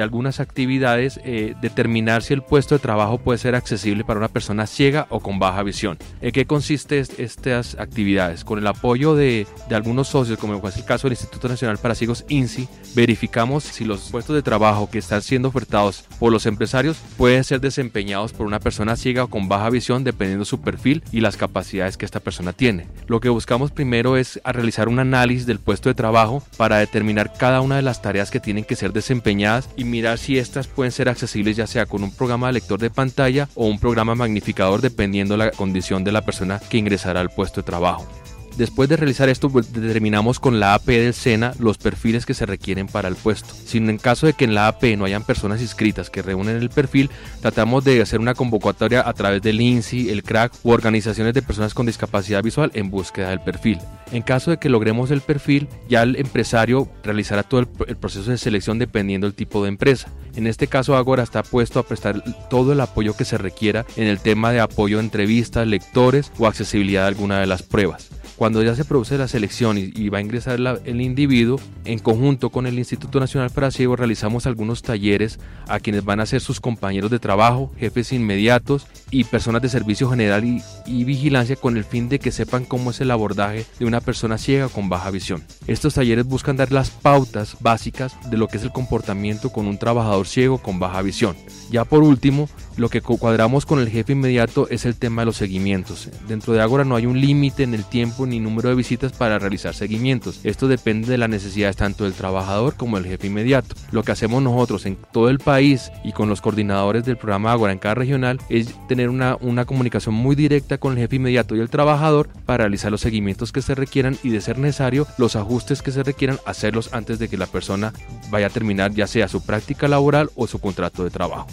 algunas 0.00 0.40
actividades 0.40 1.20
eh, 1.24 1.54
determinar 1.60 2.22
si 2.22 2.32
el 2.32 2.42
puesto 2.42 2.74
de 2.74 2.78
trabajo 2.78 3.18
puede 3.18 3.38
ser 3.38 3.54
accesible 3.54 4.04
para 4.04 4.18
una 4.18 4.28
persona 4.28 4.66
ciega 4.66 5.06
o 5.10 5.20
con 5.20 5.38
baja 5.38 5.62
visión. 5.62 5.98
¿En 6.20 6.32
qué 6.32 6.46
consiste 6.46 7.00
estas 7.00 7.76
actividades? 7.78 8.44
Con 8.44 8.58
el 8.58 8.66
apoyo 8.66 9.14
de, 9.14 9.46
de 9.68 9.74
algunos 9.74 10.08
socios, 10.08 10.38
como 10.38 10.66
es 10.66 10.76
el 10.76 10.84
caso 10.84 11.08
del 11.08 11.12
Instituto 11.12 11.48
Nacional 11.48 11.78
para 11.78 11.94
Ciegos 11.94 12.24
INSI, 12.28 12.68
verificamos 12.94 13.64
si 13.64 13.84
los 13.84 14.10
puestos 14.10 14.36
de 14.36 14.42
trabajo 14.42 14.88
que 14.88 14.98
están 14.98 15.22
siendo 15.22 15.48
ofertados 15.48 16.04
por 16.18 16.32
los 16.32 16.46
empresarios 16.46 16.98
pueden 17.16 17.44
ser 17.44 17.60
desempeñados 17.60 18.32
por 18.32 18.46
una 18.46 18.60
persona 18.60 18.96
ciega 18.96 19.24
o 19.24 19.28
con 19.28 19.48
baja 19.48 19.70
visión 19.70 20.04
dependiendo 20.04 20.44
su 20.44 20.60
perfil 20.60 21.02
y 21.12 21.20
las 21.20 21.36
capacidades 21.36 21.96
que 21.96 22.04
esta 22.04 22.20
persona 22.20 22.52
tiene. 22.52 22.86
Lo 23.06 23.20
que 23.20 23.28
buscamos 23.28 23.70
primero 23.70 24.16
es 24.16 24.40
realizar 24.44 24.88
un 24.88 24.98
análisis 24.98 25.46
del 25.46 25.58
puesto 25.58 25.88
de 25.88 25.94
trabajo 25.94 26.42
para 26.56 26.78
determinar 26.78 27.32
cada 27.32 27.60
una 27.60 27.76
de 27.76 27.82
las 27.82 28.02
tareas 28.02 28.30
que 28.30 28.40
tienen 28.40 28.64
que 28.64 28.76
ser 28.76 28.92
desempeñadas 28.92 29.68
mirar 29.84 30.18
si 30.18 30.38
estas 30.38 30.66
pueden 30.66 30.92
ser 30.92 31.08
accesibles 31.08 31.56
ya 31.56 31.66
sea 31.66 31.86
con 31.86 32.02
un 32.02 32.14
programa 32.14 32.48
de 32.48 32.54
lector 32.54 32.80
de 32.80 32.90
pantalla 32.90 33.48
o 33.54 33.66
un 33.66 33.78
programa 33.78 34.14
magnificador 34.14 34.80
dependiendo 34.80 35.36
la 35.36 35.50
condición 35.50 36.04
de 36.04 36.12
la 36.12 36.24
persona 36.24 36.60
que 36.70 36.78
ingresará 36.78 37.20
al 37.20 37.30
puesto 37.30 37.60
de 37.60 37.66
trabajo. 37.66 38.21
Después 38.56 38.88
de 38.88 38.96
realizar 38.96 39.28
esto, 39.28 39.48
pues, 39.48 39.72
determinamos 39.72 40.38
con 40.38 40.60
la 40.60 40.74
AP 40.74 40.86
del 40.86 41.14
SENA 41.14 41.54
los 41.58 41.78
perfiles 41.78 42.26
que 42.26 42.34
se 42.34 42.44
requieren 42.44 42.86
para 42.86 43.08
el 43.08 43.16
puesto. 43.16 43.54
Si 43.64 43.78
en 43.78 43.96
caso 43.98 44.26
de 44.26 44.34
que 44.34 44.44
en 44.44 44.54
la 44.54 44.68
AP 44.68 44.96
no 44.96 45.06
hayan 45.06 45.24
personas 45.24 45.62
inscritas 45.62 46.10
que 46.10 46.22
reúnen 46.22 46.56
el 46.56 46.68
perfil, 46.68 47.10
tratamos 47.40 47.84
de 47.84 48.02
hacer 48.02 48.20
una 48.20 48.34
convocatoria 48.34 49.06
a 49.06 49.12
través 49.14 49.40
del 49.42 49.60
INSI, 49.60 50.10
el 50.10 50.22
CRAC 50.22 50.52
u 50.62 50.70
organizaciones 50.70 51.34
de 51.34 51.42
personas 51.42 51.72
con 51.72 51.86
discapacidad 51.86 52.42
visual 52.42 52.70
en 52.74 52.90
búsqueda 52.90 53.30
del 53.30 53.40
perfil. 53.40 53.78
En 54.10 54.22
caso 54.22 54.50
de 54.50 54.58
que 54.58 54.68
logremos 54.68 55.10
el 55.10 55.22
perfil, 55.22 55.68
ya 55.88 56.02
el 56.02 56.16
empresario 56.16 56.88
realizará 57.02 57.42
todo 57.42 57.60
el, 57.60 57.96
proceso 57.96 58.30
de 58.30 58.36
selección 58.36 58.78
dependiendo 58.78 59.26
del 59.26 59.34
tipo 59.34 59.62
de 59.62 59.70
empresa. 59.70 60.08
En 60.36 60.46
este 60.46 60.66
caso, 60.66 60.96
Agora 60.96 61.22
está 61.22 61.42
puesto 61.42 61.78
a 61.80 61.86
prestar 61.86 62.22
todo 62.50 62.74
el 62.74 62.80
apoyo 62.80 63.16
que 63.16 63.24
se 63.24 63.38
requiera 63.38 63.86
en 63.96 64.06
el 64.06 64.20
tema 64.20 64.52
de 64.52 64.60
apoyo 64.60 64.98
de 64.98 65.04
entrevistas, 65.04 65.66
lectores 65.66 66.30
o 66.38 66.46
accesibilidad 66.46 67.04
a 67.04 67.08
alguna 67.08 67.40
de 67.40 67.46
las 67.46 67.62
pruebas 67.62 68.10
cuando 68.42 68.60
ya 68.64 68.74
se 68.74 68.84
produce 68.84 69.16
la 69.16 69.28
selección 69.28 69.78
y, 69.78 70.08
va 70.08 70.18
a 70.18 70.20
ingresar 70.20 70.58
el 70.84 71.00
individuo, 71.00 71.60
en 71.84 72.00
conjunto 72.00 72.50
con 72.50 72.66
el 72.66 72.76
Instituto 72.76 73.20
Nacional 73.20 73.50
para 73.50 73.70
Ciegos 73.70 74.00
realizamos 74.00 74.46
algunos 74.46 74.82
talleres 74.82 75.38
a 75.68 75.78
quienes 75.78 76.04
van 76.04 76.18
a 76.18 76.26
ser 76.26 76.40
sus 76.40 76.60
compañeros 76.60 77.12
de 77.12 77.20
trabajo, 77.20 77.70
jefes 77.78 78.12
inmediatos 78.12 78.88
y 79.12 79.22
personas 79.22 79.62
de 79.62 79.68
servicio 79.68 80.10
general 80.10 80.42
y, 80.44 81.04
vigilancia 81.04 81.54
con 81.54 81.76
el 81.76 81.84
fin 81.84 82.08
de 82.08 82.18
que 82.18 82.32
sepan 82.32 82.64
cómo 82.64 82.90
es 82.90 83.00
el 83.00 83.12
abordaje 83.12 83.64
de 83.78 83.86
una 83.86 84.00
persona 84.00 84.38
ciega 84.38 84.68
con 84.68 84.88
baja 84.88 85.12
visión. 85.12 85.44
Estos 85.68 85.94
talleres 85.94 86.26
buscan 86.26 86.56
dar 86.56 86.72
las 86.72 86.90
pautas 86.90 87.56
básicas 87.60 88.16
de 88.28 88.38
lo 88.38 88.48
que 88.48 88.56
es 88.56 88.64
el 88.64 88.72
comportamiento 88.72 89.50
con 89.50 89.68
un 89.68 89.78
trabajador 89.78 90.26
ciego 90.26 90.58
con 90.58 90.80
baja 90.80 91.00
visión. 91.02 91.36
Ya 91.70 91.84
por 91.84 92.02
último, 92.02 92.48
lo 92.76 92.88
que 92.88 93.00
cuadramos 93.00 93.66
con 93.66 93.78
el 93.78 93.88
jefe 93.88 94.12
inmediato 94.12 94.68
es 94.70 94.84
el 94.84 94.96
tema 94.96 95.22
de 95.22 95.26
los 95.26 95.36
seguimientos. 95.36 96.08
Dentro 96.28 96.52
de 96.52 96.60
Agora 96.60 96.84
no 96.84 96.96
hay 96.96 97.06
un 97.06 97.20
límite 97.20 97.62
en 97.62 97.74
el 97.74 97.84
tiempo 97.84 98.26
ni 98.26 98.40
número 98.40 98.68
de 98.68 98.74
visitas 98.74 99.12
para 99.12 99.38
realizar 99.38 99.74
seguimientos. 99.74 100.40
Esto 100.44 100.68
depende 100.68 101.08
de 101.08 101.18
las 101.18 101.28
necesidades 101.28 101.76
tanto 101.76 102.04
del 102.04 102.14
trabajador 102.14 102.76
como 102.76 102.96
del 102.96 103.06
jefe 103.06 103.26
inmediato. 103.26 103.74
Lo 103.90 104.02
que 104.02 104.12
hacemos 104.12 104.42
nosotros 104.42 104.86
en 104.86 104.96
todo 105.12 105.28
el 105.28 105.38
país 105.38 105.90
y 106.04 106.12
con 106.12 106.28
los 106.28 106.40
coordinadores 106.40 107.04
del 107.04 107.16
programa 107.16 107.52
Agora 107.52 107.72
en 107.72 107.78
cada 107.78 107.94
regional 107.94 108.40
es 108.48 108.74
tener 108.88 109.08
una, 109.08 109.36
una 109.40 109.64
comunicación 109.64 110.14
muy 110.14 110.34
directa 110.34 110.78
con 110.78 110.92
el 110.92 110.98
jefe 110.98 111.16
inmediato 111.16 111.56
y 111.56 111.60
el 111.60 111.70
trabajador 111.70 112.28
para 112.46 112.64
realizar 112.64 112.90
los 112.90 113.00
seguimientos 113.00 113.52
que 113.52 113.62
se 113.62 113.74
requieran 113.74 114.16
y 114.22 114.30
de 114.30 114.40
ser 114.40 114.58
necesario 114.58 115.06
los 115.18 115.36
ajustes 115.36 115.82
que 115.82 115.92
se 115.92 116.02
requieran 116.02 116.38
hacerlos 116.46 116.92
antes 116.92 117.18
de 117.18 117.28
que 117.28 117.36
la 117.36 117.46
persona 117.46 117.92
vaya 118.30 118.46
a 118.46 118.50
terminar 118.50 118.92
ya 118.92 119.06
sea 119.06 119.28
su 119.28 119.44
práctica 119.44 119.88
laboral 119.88 120.30
o 120.34 120.46
su 120.46 120.58
contrato 120.58 121.04
de 121.04 121.10
trabajo. 121.10 121.46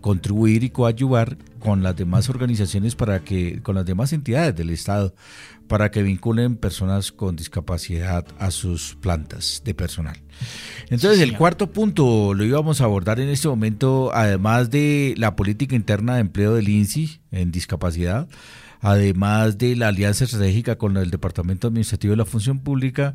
contribuir 0.01 0.65
y 0.65 0.71
coadyuvar 0.71 1.37
con 1.59 1.83
las 1.83 1.95
demás 1.95 2.31
organizaciones 2.31 2.97
para 2.97 3.23
que 3.23 3.61
con 3.63 3.75
las 3.75 3.85
demás 3.85 4.15
entidades 4.15 4.57
del 4.57 4.71
Estado 4.71 5.15
para 5.73 5.91
que 5.91 6.03
vinculen 6.03 6.57
personas 6.57 7.13
con 7.13 7.35
discapacidad 7.35 8.27
a 8.39 8.51
sus 8.51 8.95
plantas 8.97 9.63
de 9.65 9.73
personal. 9.73 10.21
Entonces, 10.91 11.19
el 11.21 11.35
cuarto 11.35 11.73
punto 11.73 12.35
lo 12.35 12.45
íbamos 12.45 12.83
a 12.83 12.85
abordar 12.85 13.21
en 13.21 13.31
este 13.31 13.49
momento, 13.49 14.11
además 14.13 14.69
de 14.69 15.15
la 15.17 15.35
política 15.35 15.75
interna 15.75 16.17
de 16.17 16.21
empleo 16.21 16.53
del 16.53 16.69
INSI 16.69 17.23
en 17.31 17.53
discapacidad, 17.53 18.29
además 18.83 19.57
de 19.57 19.75
la 19.75 19.89
alianza 19.89 20.25
estratégica 20.25 20.77
con 20.77 20.99
el 20.99 21.11
Departamento 21.11 21.69
Administrativo 21.69 22.11
de 22.11 22.19
la 22.19 22.27
Función 22.27 22.59
Pública 22.59 23.15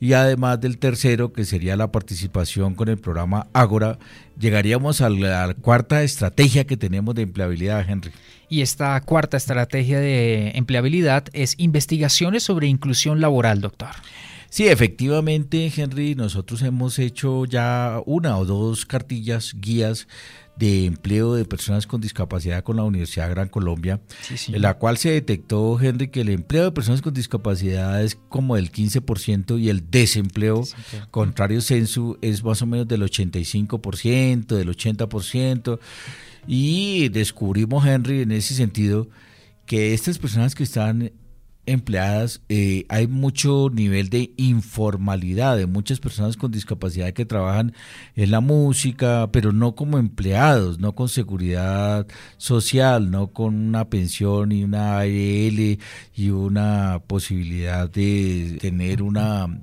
y 0.00 0.14
además 0.14 0.62
del 0.62 0.78
tercero, 0.78 1.34
que 1.34 1.44
sería 1.44 1.76
la 1.76 1.92
participación 1.92 2.74
con 2.74 2.88
el 2.88 2.96
programa 2.96 3.48
Ágora, 3.52 3.98
llegaríamos 4.38 5.02
a 5.02 5.10
la 5.10 5.52
cuarta 5.60 6.02
estrategia 6.02 6.66
que 6.66 6.78
tenemos 6.78 7.14
de 7.14 7.20
empleabilidad, 7.20 7.86
Henry. 7.86 8.12
Y 8.48 8.62
esta 8.62 9.00
cuarta 9.02 9.36
estrategia 9.36 10.00
de 10.00 10.52
empleabilidad 10.54 11.24
es 11.32 11.54
investigaciones 11.58 12.42
sobre 12.42 12.66
inclusión 12.66 13.20
laboral, 13.20 13.60
doctor. 13.60 13.90
Sí, 14.50 14.66
efectivamente, 14.66 15.70
Henry, 15.76 16.14
nosotros 16.14 16.62
hemos 16.62 16.98
hecho 16.98 17.44
ya 17.44 18.00
una 18.06 18.38
o 18.38 18.46
dos 18.46 18.86
cartillas, 18.86 19.54
guías 19.60 20.08
de 20.56 20.86
empleo 20.86 21.34
de 21.34 21.44
personas 21.44 21.86
con 21.86 22.00
discapacidad 22.00 22.64
con 22.64 22.76
la 22.76 22.82
Universidad 22.82 23.28
de 23.28 23.34
Gran 23.34 23.48
Colombia, 23.48 24.00
en 24.48 24.62
la 24.62 24.74
cual 24.74 24.96
se 24.96 25.10
detectó, 25.10 25.78
Henry, 25.80 26.08
que 26.08 26.22
el 26.22 26.30
empleo 26.30 26.64
de 26.64 26.72
personas 26.72 27.02
con 27.02 27.14
discapacidad 27.14 28.02
es 28.02 28.18
como 28.28 28.56
del 28.56 28.72
15% 28.72 29.60
y 29.60 29.68
el 29.68 29.88
desempleo, 29.90 30.64
contrario 31.10 31.60
censo, 31.60 32.18
es 32.22 32.42
más 32.42 32.62
o 32.62 32.66
menos 32.66 32.88
del 32.88 33.02
85%, 33.02 34.46
del 34.46 34.68
80%. 34.68 35.78
Y 36.50 37.10
descubrimos, 37.10 37.86
Henry, 37.86 38.22
en 38.22 38.32
ese 38.32 38.54
sentido, 38.54 39.08
que 39.66 39.92
estas 39.92 40.18
personas 40.18 40.54
que 40.54 40.62
están 40.62 41.12
empleadas, 41.66 42.40
eh, 42.48 42.86
hay 42.88 43.06
mucho 43.06 43.68
nivel 43.70 44.08
de 44.08 44.32
informalidad 44.38 45.58
de 45.58 45.66
muchas 45.66 46.00
personas 46.00 46.38
con 46.38 46.50
discapacidad 46.50 47.12
que 47.12 47.26
trabajan 47.26 47.74
en 48.16 48.30
la 48.30 48.40
música, 48.40 49.28
pero 49.30 49.52
no 49.52 49.74
como 49.74 49.98
empleados, 49.98 50.78
no 50.78 50.94
con 50.94 51.10
seguridad 51.10 52.06
social, 52.38 53.10
no 53.10 53.34
con 53.34 53.54
una 53.54 53.90
pensión 53.90 54.50
y 54.50 54.64
una 54.64 55.00
AEL 55.00 55.78
y 56.16 56.30
una 56.30 57.02
posibilidad 57.06 57.90
de 57.90 58.56
tener 58.58 59.02
una 59.02 59.60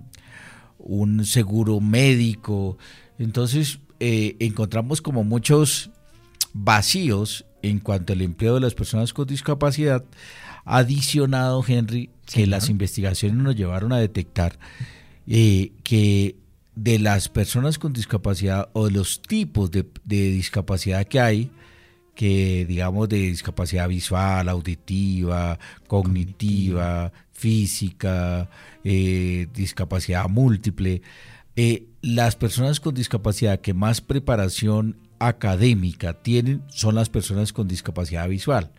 un 0.78 1.26
seguro 1.26 1.82
médico. 1.82 2.78
Entonces 3.18 3.80
eh, 4.00 4.36
encontramos 4.40 5.02
como 5.02 5.24
muchos 5.24 5.90
vacíos 6.58 7.46
en 7.62 7.80
cuanto 7.80 8.14
al 8.14 8.22
empleo 8.22 8.56
de 8.56 8.62
las 8.62 8.76
personas 8.76 9.14
con 9.14 9.28
discapacidad 9.28 10.06
adicionado, 10.64 11.64
Henry, 11.68 12.10
que 12.26 12.48
las 12.48 12.70
investigaciones 12.70 13.38
nos 13.38 13.56
llevaron 13.56 13.92
a 13.92 13.98
detectar 13.98 14.58
eh, 15.28 15.74
que 15.84 16.38
de 16.76 16.98
las 17.00 17.28
personas 17.28 17.78
con 17.78 17.92
discapacidad 17.92 18.70
o 18.74 18.86
de 18.86 18.92
los 18.92 19.22
tipos 19.22 19.70
de, 19.70 19.86
discapacidad 20.06 21.06
que 21.06 21.20
hay, 21.20 21.52
que 22.16 22.66
digamos 22.66 23.10
de 23.10 23.18
discapacidad 23.18 23.90
visual, 23.90 24.48
auditiva, 24.48 25.60
cognitiva, 25.88 27.12
física, 27.34 28.50
eh, 28.86 29.48
discapacidad 29.54 30.30
múltiple, 30.30 31.02
eh, 31.58 31.86
las 32.02 32.38
personas 32.38 32.80
con 32.80 32.96
discapacidad 32.96 33.60
que 33.60 33.74
más 33.74 34.00
preparación 34.00 34.98
académica 35.20 36.14
tienen 36.14 36.64
son 36.68 36.96
las 36.96 37.10
personas 37.10 37.54
con 37.54 37.68
discapacidad 37.68 38.28
visual. 38.28 38.72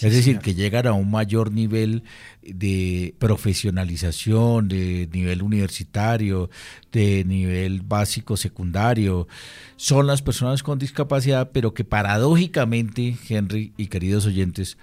es 0.00 0.12
decir, 0.12 0.38
que 0.38 0.54
llegan 0.54 0.86
a 0.86 0.92
un 0.92 1.10
mayor 1.10 1.52
nivel 1.52 2.02
de 2.42 3.14
profesionalización, 3.18 4.68
de 4.68 5.08
nivel 5.12 5.42
universitario, 5.42 6.50
de 6.92 7.24
nivel 7.24 7.82
básico, 7.82 8.36
secundario. 8.36 9.28
Son 9.76 10.06
las 10.06 10.22
personas 10.22 10.62
con 10.62 10.78
discapacidad, 10.78 11.50
pero 11.52 11.74
que 11.74 11.84
paradójicamente, 11.84 13.16
Henry 13.28 13.72
y 13.76 13.86
queridos 13.86 14.26
oyentes, 14.26 14.76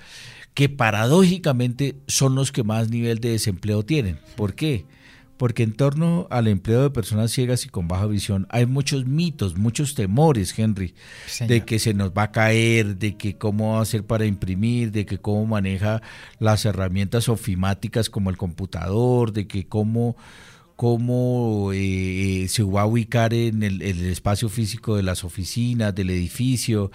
que 0.53 0.69
paradójicamente 0.69 1.95
son 2.07 2.35
los 2.35 2.51
que 2.51 2.63
más 2.63 2.89
nivel 2.89 3.19
de 3.19 3.31
desempleo 3.31 3.83
tienen. 3.83 4.19
¿Por 4.35 4.55
qué? 4.55 4.85
Porque 5.41 5.63
en 5.63 5.73
torno 5.73 6.27
al 6.29 6.47
empleo 6.47 6.83
de 6.83 6.91
personas 6.91 7.31
ciegas 7.31 7.65
y 7.65 7.69
con 7.69 7.87
baja 7.87 8.05
visión 8.05 8.45
hay 8.51 8.67
muchos 8.67 9.07
mitos, 9.07 9.57
muchos 9.57 9.95
temores, 9.95 10.53
Henry, 10.55 10.93
de 11.47 11.65
que 11.65 11.79
se 11.79 11.95
nos 11.95 12.11
va 12.11 12.25
a 12.25 12.31
caer, 12.31 12.97
de 12.97 13.17
que 13.17 13.39
cómo 13.39 13.79
hacer 13.81 14.05
para 14.05 14.27
imprimir, 14.27 14.91
de 14.91 15.07
que 15.07 15.17
cómo 15.17 15.43
maneja 15.47 16.03
las 16.37 16.65
herramientas 16.65 17.27
ofimáticas 17.27 18.11
como 18.11 18.29
el 18.29 18.37
computador, 18.37 19.33
de 19.33 19.47
que 19.47 19.65
cómo 19.65 20.15
cómo 20.81 21.69
eh, 21.75 22.47
se 22.49 22.63
va 22.63 22.81
a 22.81 22.85
ubicar 22.87 23.35
en 23.35 23.61
el, 23.61 23.83
espacio 23.83 24.49
físico 24.49 24.95
de 24.95 25.03
las 25.03 25.23
oficinas, 25.23 25.93
del 25.93 26.09
edificio. 26.09 26.89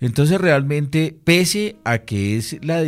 Entonces 0.00 0.40
realmente, 0.40 1.14
pese 1.22 1.76
a 1.84 1.98
que 1.98 2.38
es 2.38 2.56
la 2.64 2.82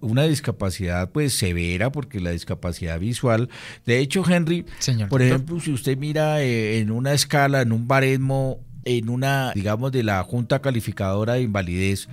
una 0.00 0.24
discapacidad 0.24 1.10
pues 1.10 1.34
severa, 1.34 1.92
porque 1.92 2.18
la 2.18 2.32
discapacidad 2.32 2.98
visual, 2.98 3.48
de 3.86 4.00
hecho 4.00 4.24
Henry, 4.28 4.66
por 5.08 5.22
ejemplo, 5.22 5.60
si 5.60 5.70
usted 5.70 5.96
mira 5.96 6.42
eh, 6.42 6.80
en 6.80 6.90
una 6.90 7.12
escala, 7.12 7.60
en 7.60 7.70
un 7.70 7.86
baremo, 7.86 8.58
en 8.84 9.08
una, 9.08 9.52
digamos, 9.54 9.92
de 9.92 10.02
la 10.02 10.20
Junta 10.24 10.60
Calificadora 10.60 11.34
de 11.34 11.42
Invalidez, 11.42 12.08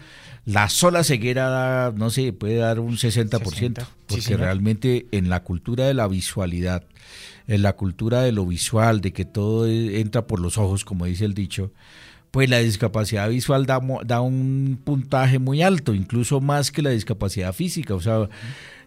la 0.45 0.69
sola 0.69 1.03
ceguera 1.03 1.49
da, 1.49 1.91
no 1.91 2.11
sé, 2.11 2.33
puede 2.33 2.57
dar 2.57 2.79
un 2.79 2.97
60%, 2.97 3.83
porque 4.05 4.37
realmente 4.37 5.07
en 5.11 5.29
la 5.29 5.41
cultura 5.41 5.87
de 5.87 5.95
la 5.95 6.07
visualidad, 6.07 6.83
en 7.49 7.63
la 7.63 7.73
cultura 7.73 8.21
de 8.21 8.31
lo 8.31 8.45
visual, 8.45 9.01
de 9.01 9.11
que 9.11 9.25
todo 9.25 9.67
entra 9.67 10.27
por 10.27 10.39
los 10.39 10.59
ojos, 10.59 10.85
como 10.85 11.05
dice 11.05 11.25
el 11.25 11.33
dicho, 11.33 11.73
pues 12.29 12.47
la 12.47 12.59
discapacidad 12.59 13.27
visual 13.27 13.65
da, 13.65 13.81
da 14.05 14.21
un 14.21 14.79
puntaje 14.83 15.39
muy 15.39 15.63
alto, 15.63 15.95
incluso 15.95 16.41
más 16.41 16.71
que 16.71 16.83
la 16.83 16.91
discapacidad 16.91 17.51
física. 17.51 17.95
O 17.95 18.01
sea, 18.01 18.29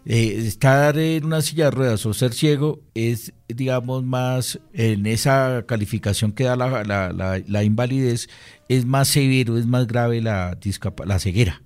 eh, 0.05 0.35
estar 0.45 0.97
en 0.97 1.25
una 1.25 1.41
silla 1.41 1.65
de 1.65 1.71
ruedas 1.71 2.05
o 2.05 2.13
ser 2.13 2.33
ciego 2.33 2.79
es, 2.93 3.33
digamos, 3.49 4.05
más 4.05 4.61
en 4.71 5.07
esa 5.07 5.65
calificación 5.67 6.31
que 6.31 6.45
da 6.45 6.55
la, 6.55 6.85
la, 6.85 7.41
la, 7.45 7.63
invalidez, 7.65 8.29
es 8.69 8.85
más 8.85 9.09
severo, 9.09 9.57
es 9.57 9.65
más 9.65 9.87
grave 9.87 10.21
la, 10.21 10.57
la 11.05 11.19
ceguera. 11.19 11.61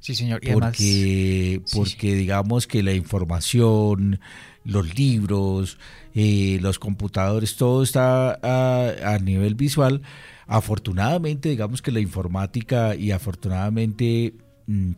Sí, 0.00 0.14
señor. 0.14 0.42
porque, 0.52 1.62
porque 1.74 2.14
digamos 2.14 2.66
que 2.66 2.82
la 2.82 2.92
información, 2.92 4.20
los 4.64 4.94
libros, 4.98 5.78
eh, 6.14 6.58
los 6.60 6.78
computadores, 6.78 7.56
todo 7.56 7.82
está 7.82 8.38
a, 8.42 9.18
nivel 9.18 9.54
visual. 9.54 10.02
Afortunadamente, 10.46 11.48
digamos 11.48 11.82
que 11.82 11.92
la 11.92 12.00
informática 12.00 12.94
y 12.96 13.12
afortunadamente 13.12 14.34
mm, 14.66 14.92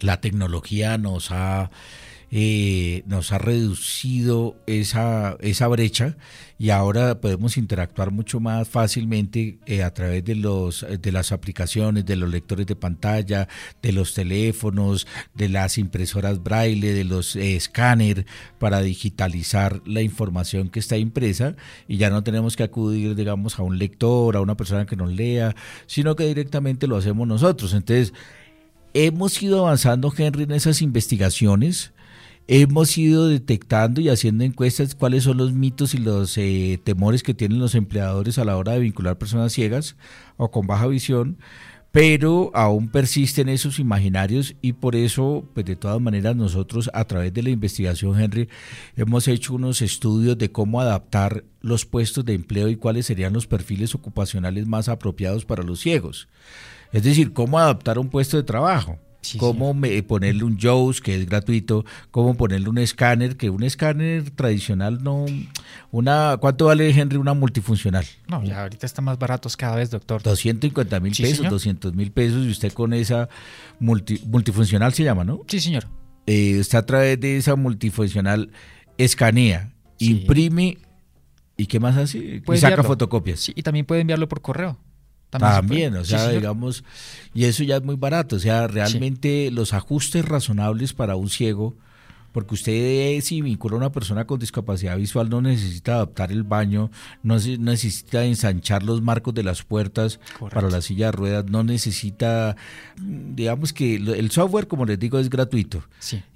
la 0.00 0.20
tecnología 0.20 0.98
nos 0.98 1.30
ha 1.30 1.70
eh, 2.38 3.02
nos 3.06 3.32
ha 3.32 3.38
reducido 3.38 4.58
esa, 4.66 5.38
esa 5.40 5.68
brecha 5.68 6.18
y 6.58 6.68
ahora 6.68 7.18
podemos 7.18 7.56
interactuar 7.56 8.10
mucho 8.10 8.40
más 8.40 8.68
fácilmente 8.68 9.58
eh, 9.64 9.82
a 9.82 9.94
través 9.94 10.22
de, 10.22 10.34
los, 10.34 10.84
de 11.00 11.12
las 11.12 11.32
aplicaciones, 11.32 12.04
de 12.04 12.16
los 12.16 12.28
lectores 12.28 12.66
de 12.66 12.76
pantalla, 12.76 13.48
de 13.80 13.92
los 13.92 14.12
teléfonos, 14.12 15.06
de 15.32 15.48
las 15.48 15.78
impresoras 15.78 16.42
braille, 16.42 16.92
de 16.92 17.04
los 17.04 17.36
escáneres 17.36 18.26
para 18.58 18.82
digitalizar 18.82 19.80
la 19.86 20.02
información 20.02 20.68
que 20.68 20.80
está 20.80 20.98
impresa 20.98 21.56
y 21.88 21.96
ya 21.96 22.10
no 22.10 22.22
tenemos 22.22 22.54
que 22.54 22.64
acudir, 22.64 23.14
digamos, 23.14 23.58
a 23.58 23.62
un 23.62 23.78
lector, 23.78 24.36
a 24.36 24.42
una 24.42 24.58
persona 24.58 24.84
que 24.84 24.94
nos 24.96 25.10
lea, 25.10 25.56
sino 25.86 26.14
que 26.16 26.26
directamente 26.26 26.86
lo 26.86 26.98
hacemos 26.98 27.26
nosotros. 27.26 27.72
Entonces, 27.72 28.12
hemos 28.92 29.42
ido 29.42 29.60
avanzando, 29.60 30.12
Henry, 30.14 30.42
en 30.42 30.52
esas 30.52 30.82
investigaciones 30.82 31.94
hemos 32.48 32.96
ido 32.96 33.28
detectando 33.28 34.00
y 34.00 34.08
haciendo 34.08 34.44
encuestas 34.44 34.94
cuáles 34.94 35.24
son 35.24 35.36
los 35.38 35.52
mitos 35.52 35.94
y 35.94 35.98
los 35.98 36.36
eh, 36.38 36.80
temores 36.82 37.22
que 37.22 37.34
tienen 37.34 37.58
los 37.58 37.74
empleadores 37.74 38.38
a 38.38 38.44
la 38.44 38.56
hora 38.56 38.72
de 38.72 38.80
vincular 38.80 39.18
personas 39.18 39.52
ciegas 39.52 39.96
o 40.36 40.50
con 40.50 40.66
baja 40.66 40.86
visión, 40.86 41.38
pero 41.90 42.50
aún 42.54 42.88
persisten 42.88 43.48
esos 43.48 43.78
imaginarios 43.78 44.54
y 44.60 44.74
por 44.74 44.94
eso, 44.94 45.48
pues 45.54 45.66
de 45.66 45.76
todas 45.76 46.00
maneras 46.00 46.36
nosotros 46.36 46.90
a 46.92 47.04
través 47.06 47.32
de 47.32 47.42
la 47.42 47.50
investigación, 47.50 48.20
Henry, 48.20 48.48
hemos 48.96 49.26
hecho 49.28 49.54
unos 49.54 49.82
estudios 49.82 50.36
de 50.36 50.52
cómo 50.52 50.80
adaptar 50.80 51.44
los 51.62 51.86
puestos 51.86 52.24
de 52.24 52.34
empleo 52.34 52.68
y 52.68 52.76
cuáles 52.76 53.06
serían 53.06 53.32
los 53.32 53.46
perfiles 53.46 53.94
ocupacionales 53.94 54.66
más 54.66 54.88
apropiados 54.88 55.44
para 55.44 55.62
los 55.62 55.80
ciegos. 55.80 56.28
Es 56.92 57.02
decir, 57.02 57.32
cómo 57.32 57.58
adaptar 57.58 57.98
un 57.98 58.10
puesto 58.10 58.36
de 58.36 58.42
trabajo 58.44 58.98
cómo 59.38 59.74
ponerle 60.06 60.44
un 60.44 60.58
JAWS 60.58 61.00
que 61.00 61.16
es 61.16 61.26
gratuito, 61.26 61.84
cómo 62.10 62.34
ponerle 62.34 62.68
un 62.68 62.78
escáner, 62.78 63.36
que 63.36 63.50
un 63.50 63.62
escáner 63.62 64.30
tradicional 64.30 65.02
no... 65.02 65.26
una 65.90 66.36
¿Cuánto 66.40 66.66
vale, 66.66 66.90
Henry, 66.90 67.16
una 67.16 67.34
multifuncional? 67.34 68.04
No, 68.28 68.42
ya 68.44 68.62
ahorita 68.62 68.86
está 68.86 69.02
más 69.02 69.18
baratos 69.18 69.56
cada 69.56 69.76
vez, 69.76 69.90
doctor. 69.90 70.22
250 70.22 71.00
mil 71.00 71.14
pesos, 71.14 71.48
200 71.48 71.94
mil 71.94 72.12
pesos, 72.12 72.44
y 72.46 72.50
usted 72.50 72.72
con 72.72 72.92
esa 72.92 73.28
multifuncional 73.78 74.92
se 74.94 75.04
llama, 75.04 75.24
¿no? 75.24 75.40
Sí, 75.48 75.60
señor. 75.60 75.86
Eh, 76.26 76.58
usted 76.60 76.78
a 76.78 76.86
través 76.86 77.20
de 77.20 77.36
esa 77.36 77.54
multifuncional 77.56 78.50
escanea, 78.98 79.72
imprime 79.98 80.78
y 81.56 81.66
¿qué 81.66 81.80
más 81.80 81.96
hace? 81.96 82.42
Y 82.46 82.56
saca 82.58 82.82
fotocopias. 82.82 83.40
Sí, 83.40 83.52
y 83.54 83.62
también 83.62 83.86
puede 83.86 84.02
enviarlo 84.02 84.28
por 84.28 84.42
correo. 84.42 84.78
También, 85.38 85.96
o 85.96 86.04
sea, 86.04 86.28
digamos, 86.28 86.84
y 87.34 87.44
eso 87.44 87.64
ya 87.64 87.76
es 87.76 87.82
muy 87.82 87.96
barato, 87.96 88.36
o 88.36 88.38
sea, 88.38 88.66
realmente 88.66 89.50
los 89.50 89.74
ajustes 89.74 90.24
razonables 90.24 90.92
para 90.92 91.16
un 91.16 91.28
ciego, 91.28 91.74
porque 92.36 92.52
usted 92.52 93.18
si 93.22 93.40
vincula 93.40 93.76
a 93.76 93.78
una 93.78 93.92
persona 93.92 94.26
con 94.26 94.38
discapacidad 94.38 94.98
visual 94.98 95.30
no 95.30 95.40
necesita 95.40 95.94
adaptar 95.94 96.30
el 96.32 96.42
baño, 96.42 96.90
no 97.22 97.38
necesita 97.38 98.26
ensanchar 98.26 98.82
los 98.82 99.00
marcos 99.00 99.32
de 99.32 99.42
las 99.42 99.62
puertas 99.62 100.20
para 100.52 100.68
la 100.68 100.82
silla 100.82 101.06
de 101.06 101.12
ruedas, 101.12 101.46
no 101.46 101.64
necesita, 101.64 102.54
digamos 102.98 103.72
que 103.72 103.94
el 103.94 104.30
software, 104.30 104.68
como 104.68 104.84
les 104.84 104.98
digo, 104.98 105.18
es 105.18 105.30
gratuito. 105.30 105.82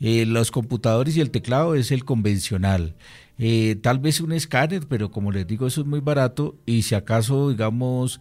Eh, 0.00 0.24
los 0.24 0.50
computadores 0.50 1.18
y 1.18 1.20
el 1.20 1.30
teclado 1.30 1.74
es 1.74 1.90
el 1.90 2.06
convencional. 2.06 2.94
Eh, 3.42 3.76
tal 3.82 3.98
vez 3.98 4.20
un 4.20 4.32
escáner, 4.32 4.86
pero 4.86 5.10
como 5.10 5.32
les 5.32 5.46
digo, 5.46 5.66
eso 5.66 5.82
es 5.82 5.86
muy 5.86 6.00
barato 6.00 6.56
y 6.64 6.80
si 6.82 6.94
acaso, 6.94 7.50
digamos, 7.50 8.20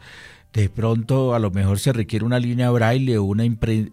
De 0.54 0.68
pronto 0.68 1.36
a 1.36 1.40
lo 1.40 1.52
mejor 1.52 1.78
se 1.80 1.94
requiere 1.94 2.26
una 2.26 2.40
línea 2.40 2.72
braille 2.72 3.18
o 3.18 3.24
una, 3.24 3.44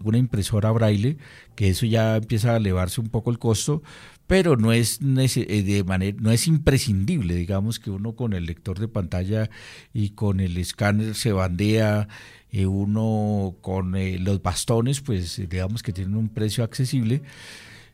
una 0.03 0.17
impresora 0.17 0.71
braille, 0.71 1.17
que 1.55 1.69
eso 1.69 1.85
ya 1.85 2.15
empieza 2.15 2.53
a 2.53 2.57
elevarse 2.57 2.99
un 2.99 3.09
poco 3.09 3.29
el 3.29 3.37
costo, 3.37 3.83
pero 4.27 4.57
no 4.57 4.73
es, 4.73 4.99
eh, 5.01 5.63
de 5.63 5.83
manera, 5.83 6.17
no 6.19 6.31
es 6.31 6.47
imprescindible, 6.47 7.35
digamos 7.35 7.79
que 7.79 7.89
uno 7.89 8.13
con 8.15 8.33
el 8.33 8.45
lector 8.45 8.79
de 8.79 8.87
pantalla 8.87 9.49
y 9.93 10.09
con 10.09 10.39
el 10.39 10.57
escáner 10.57 11.15
se 11.15 11.31
bandea, 11.31 12.09
eh, 12.51 12.65
uno 12.65 13.55
con 13.61 13.95
eh, 13.95 14.19
los 14.19 14.41
bastones, 14.41 15.01
pues 15.01 15.41
digamos 15.49 15.81
que 15.83 15.93
tienen 15.93 16.15
un 16.15 16.29
precio 16.29 16.63
accesible, 16.63 17.21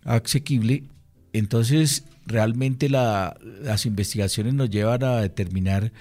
asequible. 0.03 0.83
Entonces, 1.33 2.05
realmente 2.25 2.89
la, 2.89 3.37
las 3.61 3.85
investigaciones 3.85 4.53
nos 4.53 4.69
llevan 4.69 5.03
a 5.03 5.17
determinar 5.17 5.91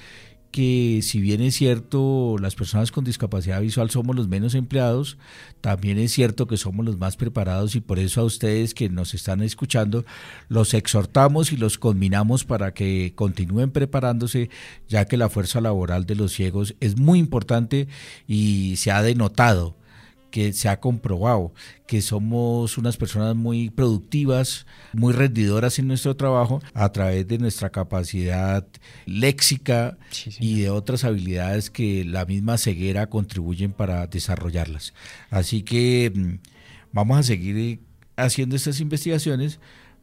que 0.53 1.01
si 1.03 1.21
bien 1.21 1.41
es 1.41 1.57
cierto 1.57 2.37
las 2.39 2.55
personas 2.55 2.93
con 2.93 3.05
discapacidad 3.05 3.61
visual 3.61 3.91
somos 3.91 4.15
los 4.15 4.29
menos 4.29 4.55
empleados, 4.55 5.19
también 5.61 5.99
es 5.99 6.13
cierto 6.13 6.47
que 6.47 6.59
somos 6.59 6.85
los 6.87 6.99
más 6.99 7.17
preparados 7.17 7.75
y 7.75 7.81
por 7.81 7.99
eso 7.99 8.21
a 8.21 8.25
ustedes 8.25 8.75
que 8.75 8.89
nos 8.89 9.15
están 9.15 9.43
escuchando 9.43 10.05
los 10.49 10.75
exhortamos 10.75 11.53
y 11.53 11.57
los 11.57 11.79
combinamos 11.79 12.45
para 12.45 12.75
que 12.75 13.15
continúen 13.17 13.71
preparándose, 13.71 14.51
ya 14.89 15.07
que 15.07 15.17
la 15.17 15.31
fuerza 15.31 15.61
laboral 15.61 16.07
de 16.07 16.15
los 16.15 16.33
ciegos 16.33 16.77
es 16.81 16.99
muy 16.99 17.19
importante 17.19 17.89
y 18.29 18.77
se 18.77 18.93
ha 18.93 19.03
denotado 19.03 19.75
que 20.33 20.53
se 20.53 20.69
ha 20.69 20.81
comprobado 20.81 21.53
que 21.87 22.03
somos 22.03 22.79
unas 22.79 22.97
personas 22.97 23.37
muy 23.37 23.71
productivas, 23.71 24.67
muy 24.95 25.13
rendidoras 25.13 25.79
en 25.79 25.87
nuestro 25.87 26.17
trabajo 26.17 26.61
a 26.75 26.91
través 26.91 27.29
de 27.29 27.39
nuestra 27.39 27.71
capacidad 27.71 28.67
léxica 29.07 29.99
y 30.41 30.63
de 30.63 30.71
otras 30.71 31.05
habilidades 31.05 31.71
que 31.71 32.05
la 32.05 32.25
misma 32.25 32.59
ceguera 32.59 33.09
contribuyen 33.09 33.73
para 33.73 34.07
desarrollarlas. 34.07 34.95
Así 35.31 35.63
que 35.63 36.11
mm, 36.13 36.35
vamos 36.93 37.19
a 37.19 37.23
seguir 37.23 37.81
haciendo 38.17 38.57
estas 38.57 38.81
investigaciones 38.81 39.61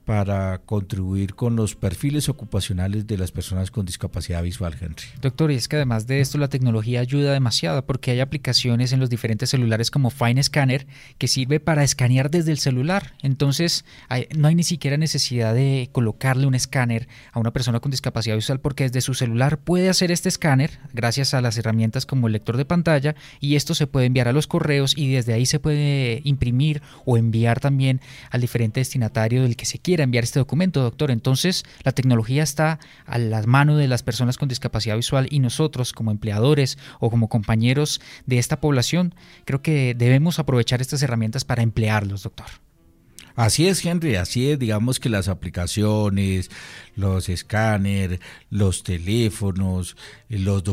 para 0.09 0.57
contribuir 0.65 1.35
con 1.35 1.55
los 1.55 1.75
perfiles 1.75 2.29
ocupacionales 2.29 3.05
de 3.05 3.15
las 3.15 3.31
personas 3.31 3.69
con 3.69 3.85
discapacidad 3.85 4.41
visual, 4.41 4.73
Henry. 4.73 5.03
Doctor, 5.21 5.51
y 5.51 5.53
es 5.53 5.67
que 5.67 5.75
además 5.75 6.07
de 6.07 6.19
esto 6.19 6.39
la 6.39 6.47
tecnología 6.47 7.01
ayuda 7.01 7.31
demasiado 7.31 7.85
porque 7.85 8.09
hay 8.09 8.19
aplicaciones 8.19 8.91
en 8.91 8.99
los 8.99 9.11
diferentes 9.11 9.51
celulares 9.51 9.91
como 9.91 10.09
Fine 10.09 10.41
Scanner 10.41 10.87
que 11.19 11.27
sirve 11.27 11.59
para 11.59 11.83
escanear 11.83 12.31
desde 12.31 12.51
el 12.51 12.57
celular. 12.57 13.13
Entonces 13.21 13.85
no 14.35 14.47
hay 14.47 14.55
ni 14.55 14.63
siquiera 14.63 14.97
necesidad 14.97 15.53
de 15.53 15.89
colocarle 15.91 16.47
un 16.47 16.55
escáner 16.55 17.07
a 17.31 17.39
una 17.39 17.53
persona 17.53 17.79
con 17.79 17.91
discapacidad 17.91 18.35
visual 18.35 18.59
porque 18.59 18.85
desde 18.85 19.01
su 19.01 19.13
celular 19.13 19.59
puede 19.59 19.89
hacer 19.89 20.09
este 20.09 20.27
escáner 20.27 20.79
gracias 20.91 21.35
a 21.35 21.41
las 21.41 21.55
herramientas 21.59 22.07
como 22.07 22.25
el 22.25 22.33
lector 22.33 22.57
de 22.57 22.65
pantalla 22.65 23.13
y 23.39 23.57
esto 23.57 23.75
se 23.75 23.85
puede 23.85 24.07
enviar 24.07 24.27
a 24.27 24.33
los 24.33 24.47
correos 24.47 24.97
y 24.97 25.11
desde 25.11 25.33
ahí 25.33 25.45
se 25.45 25.59
puede 25.59 26.21
imprimir 26.23 26.81
o 27.05 27.15
enviar 27.15 27.59
también 27.59 28.01
al 28.31 28.41
diferente 28.41 28.79
destinatario 28.79 29.43
del 29.43 29.55
que 29.55 29.65
se 29.65 29.77
quiera 29.77 29.98
enviar 30.03 30.23
este 30.23 30.39
documento, 30.39 30.81
doctor. 30.81 31.11
Entonces, 31.11 31.63
la 31.83 31.91
tecnología 31.91 32.43
está 32.43 32.79
a 33.05 33.17
la 33.17 33.41
mano 33.43 33.77
de 33.77 33.87
las 33.87 34.03
personas 34.03 34.37
con 34.37 34.49
discapacidad 34.49 34.95
visual 34.95 35.27
y 35.29 35.39
nosotros 35.39 35.93
como 35.93 36.11
empleadores 36.11 36.77
o 36.99 37.09
como 37.09 37.29
compañeros 37.29 38.01
de 38.25 38.39
esta 38.39 38.59
población, 38.59 39.15
creo 39.45 39.61
que 39.61 39.95
debemos 39.95 40.39
aprovechar 40.39 40.81
estas 40.81 41.01
herramientas 41.03 41.45
para 41.45 41.63
emplearlos, 41.63 42.23
doctor. 42.23 42.47
Así 43.39 43.67
es, 43.67 43.85
Henry, 43.85 44.15
así 44.15 44.49
es, 44.49 44.59
digamos 44.59 44.99
que 44.99 45.07
las 45.07 45.29
aplicaciones, 45.29 46.51
los 46.97 47.29
escáneres, 47.29 48.19
los 48.49 48.83
teléfonos, 48.83 49.95
los, 50.27 50.63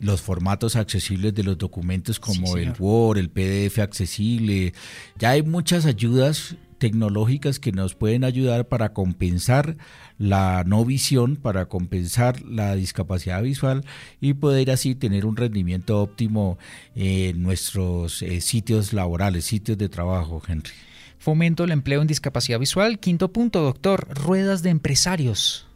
los 0.00 0.22
formatos 0.22 0.74
accesibles 0.76 1.34
de 1.34 1.42
los 1.42 1.58
documentos 1.58 2.18
como 2.18 2.56
el 2.56 2.72
Word, 2.78 3.18
el 3.18 3.28
PDF 3.28 3.78
accesible, 3.78 4.72
ya 5.18 5.32
hay 5.32 5.42
muchas 5.42 5.84
ayudas 5.84 6.56
tecnológicas 6.84 7.58
que 7.58 7.72
nos 7.72 7.94
pueden 7.94 8.24
ayudar 8.24 8.68
para 8.68 8.92
compensar 8.92 9.78
la 10.18 10.64
no 10.66 10.84
visión, 10.84 11.36
para 11.36 11.64
compensar 11.64 12.42
la 12.42 12.74
discapacidad 12.74 13.42
visual 13.42 13.86
y 14.20 14.34
poder 14.34 14.70
así 14.70 14.94
tener 14.94 15.24
un 15.24 15.34
rendimiento 15.34 16.02
óptimo 16.02 16.58
en 16.94 17.42
nuestros 17.42 18.20
eh, 18.20 18.42
sitios 18.42 18.92
laborales, 18.92 19.46
sitios 19.46 19.78
de 19.78 19.88
trabajo, 19.88 20.42
Henry. 20.46 20.72
Fomento 21.16 21.64
el 21.64 21.70
empleo 21.70 22.02
en 22.02 22.06
discapacidad 22.06 22.58
visual. 22.58 22.98
Quinto 22.98 23.32
punto, 23.32 23.62
doctor, 23.62 24.06
ruedas 24.10 24.62
de 24.62 24.68
empresarios. 24.68 25.66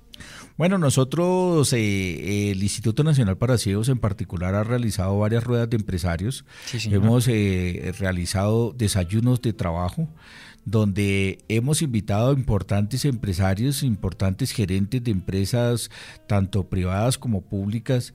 Bueno, 0.58 0.76
nosotros, 0.76 1.72
eh, 1.72 2.50
el 2.50 2.62
Instituto 2.62 3.02
Nacional 3.02 3.38
para 3.38 3.56
Ciegos 3.56 3.88
en 3.88 3.98
particular, 3.98 4.56
ha 4.56 4.64
realizado 4.64 5.16
varias 5.16 5.44
ruedas 5.44 5.70
de 5.70 5.76
empresarios. 5.76 6.44
Hemos 6.90 7.28
eh, 7.28 7.94
realizado 7.98 8.74
desayunos 8.76 9.40
de 9.40 9.54
trabajo 9.54 10.08
donde 10.70 11.38
hemos 11.48 11.82
invitado 11.82 12.30
a 12.30 12.34
importantes 12.34 13.04
empresarios, 13.04 13.82
importantes 13.82 14.52
gerentes 14.52 15.02
de 15.02 15.10
empresas, 15.10 15.90
tanto 16.26 16.68
privadas 16.68 17.18
como 17.18 17.42
públicas, 17.42 18.14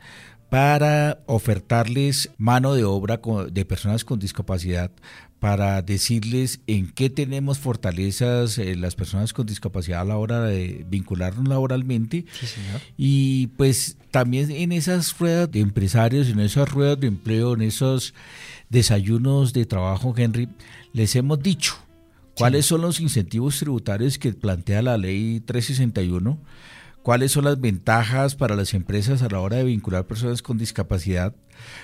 para 0.49 1.23
ofertarles 1.25 2.29
mano 2.37 2.75
de 2.75 2.83
obra 2.83 3.19
de 3.51 3.65
personas 3.65 4.05
con 4.05 4.19
discapacidad, 4.19 4.91
para 5.39 5.81
decirles 5.81 6.61
en 6.67 6.91
qué 6.91 7.09
tenemos 7.09 7.57
fortalezas 7.57 8.57
eh, 8.59 8.75
las 8.75 8.95
personas 8.95 9.33
con 9.33 9.45
discapacidad 9.45 10.01
a 10.01 10.05
la 10.05 10.17
hora 10.17 10.41
de 10.41 10.85
vincularnos 10.87 11.47
laboralmente. 11.47 12.25
Y 12.97 13.47
pues 13.57 13.97
también 14.11 14.51
en 14.51 14.71
esas 14.71 15.17
ruedas 15.17 15.51
de 15.51 15.59
empresarios, 15.59 16.29
en 16.29 16.39
esas 16.39 16.71
ruedas 16.71 16.99
de 16.99 17.07
empleo, 17.07 17.55
en 17.55 17.63
esos 17.63 18.13
desayunos 18.69 19.53
de 19.53 19.65
trabajo, 19.65 20.13
Henry, 20.15 20.47
les 20.93 21.15
hemos 21.15 21.41
dicho 21.41 21.75
¿Cuáles 22.37 22.65
son 22.65 22.81
los 22.81 22.99
incentivos 22.99 23.59
tributarios 23.59 24.17
que 24.17 24.33
plantea 24.33 24.81
la 24.81 24.97
ley 24.97 25.39
361? 25.39 26.39
¿Cuáles 27.03 27.33
son 27.33 27.43
las 27.43 27.59
ventajas 27.59 28.35
para 28.35 28.55
las 28.55 28.73
empresas 28.73 29.21
a 29.21 29.29
la 29.29 29.39
hora 29.39 29.57
de 29.57 29.65
vincular 29.65 30.07
personas 30.07 30.41
con 30.41 30.57
discapacidad? 30.57 31.35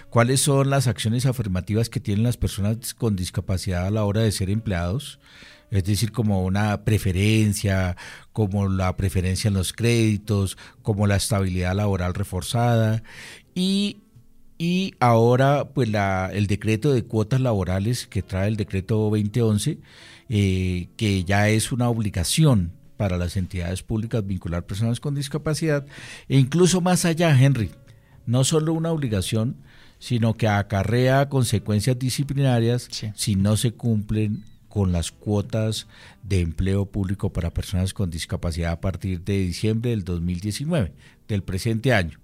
¿Cuáles 0.10 0.42
son 0.42 0.70
las 0.70 0.88
acciones 0.88 1.26
afirmativas 1.26 1.90
que 1.90 2.00
tienen 2.00 2.24
las 2.24 2.38
personas 2.38 2.94
con 2.94 3.16
discapacidad 3.16 3.86
a 3.86 3.92
la 3.92 4.06
hora 4.06 4.22
de 4.22 4.32
ser 4.32 4.50
empleados? 4.50 5.20
Es 5.72 5.84
decir, 5.84 6.12
como 6.12 6.44
una 6.44 6.84
preferencia, 6.84 7.96
como 8.34 8.70
la 8.70 8.96
preferencia 8.98 9.50
en 9.50 9.54
los 9.54 9.74
créditos, 9.74 10.58
como 10.82 11.06
la 11.06 11.18
estabilidad 11.18 11.76
laboral 11.76 12.16
reforzada. 12.16 13.04
Y, 13.54 13.98
y 14.58 14.96
ahora, 15.00 15.70
pues 15.76 15.90
la, 15.90 16.32
el 16.34 16.48
decreto 16.48 16.92
de 16.92 17.04
cuotas 17.04 17.42
laborales 17.42 18.08
que 18.08 18.24
trae 18.24 18.48
el 18.48 18.56
decreto 18.56 18.98
2011 18.98 19.80
eh, 20.30 20.90
que 20.96 21.24
ya 21.24 21.50
es 21.50 21.72
una 21.72 21.90
obligación 21.90 22.72
para 22.98 23.18
las 23.18 23.38
entidades 23.38 23.82
públicas 23.82 24.26
vincular 24.26 24.66
personas 24.66 25.00
con 25.00 25.16
discapacidad. 25.16 25.86
E 26.28 26.38
incluso 26.38 26.82
más 26.82 27.06
allá, 27.06 27.38
Henry, 27.40 27.72
no 28.26 28.44
solo 28.44 28.74
una 28.74 28.92
obligación, 28.92 29.56
sino 30.00 30.36
que 30.36 30.48
acarrea 30.48 31.30
consecuencias 31.30 31.98
disciplinarias 31.98 32.90
si 33.16 33.36
no 33.36 33.58
se 33.58 33.72
cumplen 33.72 34.44
con 34.70 34.92
las 34.92 35.12
cuotas 35.12 35.88
de 36.24 36.42
empleo 36.42 36.86
público 36.86 37.34
para 37.34 37.50
personas 37.50 37.94
con 37.94 38.12
discapacidad 38.12 38.72
a 38.72 38.82
partir 38.82 39.22
de 39.22 39.40
diciembre 39.40 39.92
del 39.92 40.04
2019, 40.04 40.94
del 41.28 41.42
presente 41.42 41.94
año. 41.94 42.20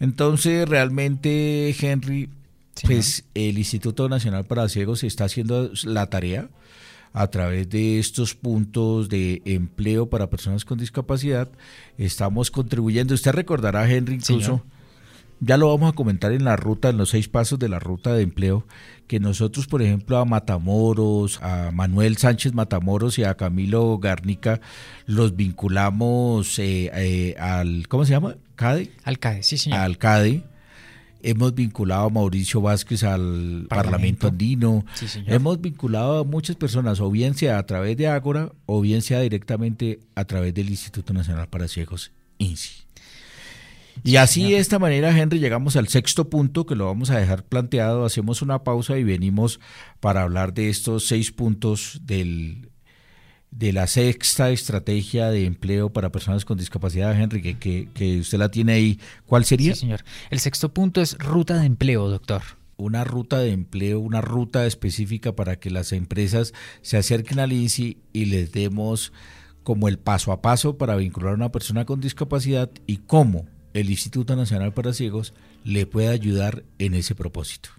Entonces, 0.00 0.68
realmente, 0.68 1.74
Henry, 1.78 2.30
pues 2.84 3.24
el 3.34 3.58
Instituto 3.58 4.08
Nacional 4.08 4.44
para 4.44 4.68
Ciegos 4.68 5.04
está 5.04 5.24
haciendo 5.24 5.70
la 5.84 6.06
tarea 6.06 6.48
a 7.12 7.26
través 7.28 7.68
de 7.68 7.98
estos 7.98 8.34
puntos 8.34 9.08
de 9.08 9.42
empleo 9.44 10.08
para 10.08 10.30
personas 10.30 10.64
con 10.64 10.78
discapacidad, 10.78 11.48
estamos 11.98 12.50
contribuyendo. 12.50 13.14
Usted 13.14 13.32
recordará, 13.32 13.90
Henry, 13.90 14.14
incluso, 14.14 14.62
ya 15.40 15.56
lo 15.56 15.68
vamos 15.68 15.92
a 15.92 15.96
comentar 15.96 16.32
en 16.32 16.44
la 16.44 16.56
ruta, 16.56 16.88
en 16.88 16.96
los 16.96 17.10
seis 17.10 17.28
pasos 17.28 17.58
de 17.58 17.68
la 17.68 17.78
ruta 17.78 18.14
de 18.14 18.22
empleo, 18.22 18.66
que 19.06 19.20
nosotros, 19.20 19.66
por 19.66 19.82
ejemplo, 19.82 20.18
a 20.18 20.24
Matamoros, 20.24 21.42
a 21.42 21.70
Manuel 21.72 22.16
Sánchez 22.16 22.54
Matamoros 22.54 23.18
y 23.18 23.24
a 23.24 23.34
Camilo 23.34 23.98
Garnica, 23.98 24.60
los 25.06 25.36
vinculamos 25.36 26.58
eh, 26.58 26.90
eh, 26.94 27.34
al, 27.38 27.88
¿cómo 27.88 28.04
se 28.04 28.12
llama? 28.12 28.36
CADE. 28.54 28.92
Al 29.04 29.18
CADE, 29.18 29.42
sí, 29.42 29.58
señor. 29.58 29.80
Al 29.80 29.98
CADE 29.98 30.44
hemos 31.22 31.54
vinculado 31.54 32.06
a 32.06 32.10
Mauricio 32.10 32.60
Vázquez 32.60 33.04
al 33.04 33.66
Parlamento, 33.68 34.28
Andino, 34.28 34.84
hemos 35.26 35.60
vinculado 35.60 36.20
a 36.20 36.24
muchas 36.24 36.56
personas, 36.56 37.00
o 37.00 37.10
bien 37.10 37.34
sea 37.34 37.58
a 37.58 37.66
través 37.66 37.96
de 37.96 38.08
Ágora, 38.08 38.52
o 38.66 38.80
bien 38.80 39.02
sea 39.02 39.20
directamente 39.20 40.00
a 40.14 40.24
través 40.24 40.54
del 40.54 40.68
Instituto 40.68 41.12
Nacional 41.12 41.48
para 41.48 41.68
Ciegos, 41.68 42.12
INSI. 42.38 42.82
Y 44.04 44.16
así 44.16 44.50
de 44.50 44.58
esta 44.58 44.78
manera, 44.78 45.16
Henry, 45.16 45.38
llegamos 45.38 45.76
al 45.76 45.88
sexto 45.88 46.28
punto 46.28 46.66
que 46.66 46.74
lo 46.74 46.86
vamos 46.86 47.10
a 47.10 47.18
dejar 47.18 47.44
planteado. 47.44 48.04
Hacemos 48.04 48.42
una 48.42 48.64
pausa 48.64 48.98
y 48.98 49.04
venimos 49.04 49.60
para 50.00 50.22
hablar 50.22 50.54
de 50.54 50.70
estos 50.70 51.06
seis 51.06 51.30
puntos 51.30 52.00
del 52.02 52.71
de 53.52 53.72
la 53.72 53.86
sexta 53.86 54.50
estrategia 54.50 55.30
de 55.30 55.44
empleo 55.44 55.92
para 55.92 56.10
personas 56.10 56.44
con 56.44 56.58
discapacidad, 56.58 57.18
Henry, 57.18 57.42
que, 57.42 57.88
que, 57.92 58.18
usted 58.18 58.38
la 58.38 58.50
tiene 58.50 58.72
ahí. 58.72 58.98
¿Cuál 59.26 59.44
sería? 59.44 59.74
Sí, 59.74 59.80
señor. 59.80 60.04
El 60.30 60.40
sexto 60.40 60.72
punto 60.72 61.00
es 61.00 61.16
ruta 61.18 61.58
de 61.58 61.66
empleo, 61.66 62.08
doctor. 62.08 62.42
una 62.78 63.04
ruta 63.04 63.38
de 63.38 63.52
empleo, 63.52 64.00
una 64.00 64.22
ruta 64.22 64.66
específica 64.66 65.36
para 65.36 65.60
que 65.60 65.70
las 65.70 65.92
empresas 65.92 66.54
se 66.80 66.96
acerquen 66.96 67.38
al 67.38 67.52
INSI 67.52 67.98
y 68.12 68.24
les 68.24 68.50
demos 68.52 69.12
como 69.62 69.86
el 69.86 69.98
paso 69.98 70.32
a 70.32 70.42
paso 70.42 70.76
para 70.78 70.96
vincular 70.96 71.32
a 71.32 71.36
una 71.36 71.52
persona 71.52 71.84
con 71.84 72.00
discapacidad 72.00 72.70
y 72.86 72.96
cómo 72.96 73.46
el 73.74 73.90
Instituto 73.90 74.34
Nacional 74.34 74.72
para 74.72 74.92
Ciegos 74.92 75.34
le 75.62 75.86
puede 75.86 76.08
ayudar 76.08 76.64
en 76.78 76.94
ese 76.94 77.14
propósito. 77.14 77.70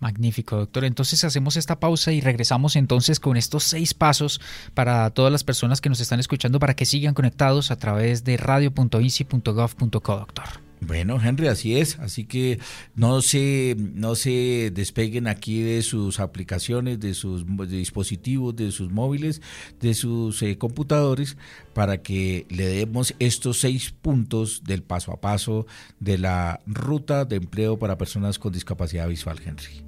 Magnífico, 0.00 0.56
doctor. 0.56 0.84
Entonces 0.84 1.24
hacemos 1.24 1.56
esta 1.56 1.80
pausa 1.80 2.12
y 2.12 2.20
regresamos 2.20 2.76
entonces 2.76 3.20
con 3.20 3.36
estos 3.36 3.64
seis 3.64 3.94
pasos 3.94 4.40
para 4.74 5.08
todas 5.10 5.32
las 5.32 5.44
personas 5.44 5.80
que 5.80 5.88
nos 5.88 6.00
están 6.00 6.20
escuchando 6.20 6.58
para 6.58 6.74
que 6.74 6.84
sigan 6.84 7.14
conectados 7.14 7.70
a 7.70 7.76
través 7.76 8.24
de 8.24 8.36
radio.ici.gov.co, 8.36 10.16
doctor. 10.16 10.66
Bueno, 10.80 11.18
Henry, 11.22 11.48
así 11.48 11.78
es. 11.78 11.98
Así 11.98 12.24
que 12.24 12.58
no 12.94 13.22
se, 13.22 13.76
no 13.78 14.14
se 14.14 14.70
despeguen 14.74 15.26
aquí 15.26 15.62
de 15.62 15.82
sus 15.82 16.20
aplicaciones, 16.20 17.00
de 17.00 17.14
sus 17.14 17.46
dispositivos, 17.68 18.54
de 18.54 18.70
sus 18.70 18.90
móviles, 18.90 19.40
de 19.80 19.94
sus 19.94 20.42
eh, 20.42 20.58
computadores, 20.58 21.36
para 21.72 22.02
que 22.02 22.46
le 22.50 22.66
demos 22.66 23.14
estos 23.18 23.60
seis 23.60 23.90
puntos 23.90 24.64
del 24.64 24.82
paso 24.82 25.12
a 25.12 25.20
paso 25.20 25.66
de 25.98 26.18
la 26.18 26.60
ruta 26.66 27.24
de 27.24 27.36
empleo 27.36 27.78
para 27.78 27.98
personas 27.98 28.38
con 28.38 28.52
discapacidad 28.52 29.08
visual, 29.08 29.40
Henry. 29.44 29.85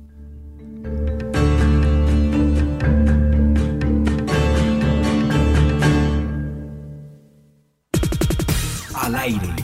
Al 8.94 9.14
aire 9.14 9.58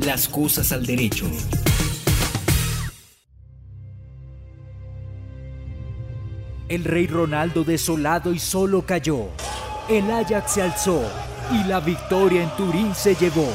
las 0.00 0.28
cosas 0.28 0.72
al 0.72 0.86
derecho. 0.86 1.26
El 6.68 6.84
rey 6.84 7.06
Ronaldo 7.06 7.64
desolado 7.64 8.32
y 8.32 8.38
solo 8.38 8.84
cayó. 8.84 9.28
El 9.88 10.10
Ajax 10.10 10.52
se 10.52 10.62
alzó 10.62 11.02
y 11.50 11.64
la 11.64 11.80
victoria 11.80 12.42
en 12.42 12.50
Turín 12.56 12.94
se 12.94 13.14
llevó. 13.14 13.48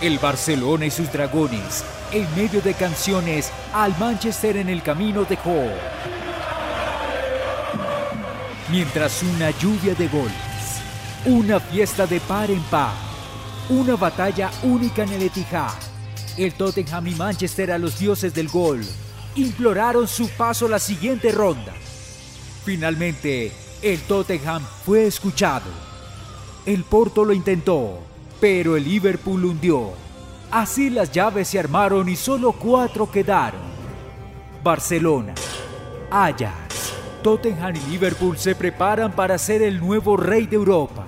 El 0.00 0.18
Barcelona 0.18 0.86
y 0.86 0.90
sus 0.90 1.10
dragones, 1.12 1.84
en 2.16 2.34
medio 2.36 2.60
de 2.60 2.74
canciones, 2.74 3.52
al 3.72 3.96
Manchester 3.98 4.56
en 4.56 4.68
el 4.68 4.82
camino 4.82 5.24
dejó. 5.24 5.68
Mientras 8.70 9.22
una 9.22 9.50
lluvia 9.50 9.94
de 9.94 10.08
goles, 10.08 10.80
una 11.24 11.60
fiesta 11.60 12.06
de 12.06 12.20
par 12.20 12.50
en 12.50 12.62
par 12.64 13.06
una 13.68 13.96
batalla 13.96 14.50
única 14.62 15.02
en 15.02 15.12
el 15.12 15.22
Etihad. 15.22 15.74
El 16.36 16.54
Tottenham 16.54 17.08
y 17.08 17.14
Manchester 17.14 17.72
a 17.72 17.78
los 17.78 17.98
dioses 17.98 18.32
del 18.32 18.48
gol 18.48 18.84
imploraron 19.34 20.06
su 20.06 20.28
paso 20.28 20.68
la 20.68 20.78
siguiente 20.78 21.32
ronda. 21.32 21.72
Finalmente, 22.64 23.52
el 23.82 24.00
Tottenham 24.02 24.62
fue 24.84 25.06
escuchado. 25.06 25.70
El 26.64 26.84
Porto 26.84 27.24
lo 27.24 27.32
intentó, 27.32 28.00
pero 28.40 28.76
el 28.76 28.84
Liverpool 28.84 29.44
hundió. 29.44 30.05
Así 30.50 30.90
las 30.90 31.10
llaves 31.10 31.48
se 31.48 31.58
armaron 31.58 32.08
y 32.08 32.16
solo 32.16 32.52
cuatro 32.52 33.10
quedaron. 33.10 33.60
Barcelona, 34.62 35.34
Ajax, 36.10 36.92
Tottenham 37.22 37.74
y 37.76 37.90
Liverpool 37.90 38.38
se 38.38 38.54
preparan 38.54 39.12
para 39.12 39.38
ser 39.38 39.62
el 39.62 39.80
nuevo 39.80 40.16
rey 40.16 40.46
de 40.46 40.56
Europa. 40.56 41.04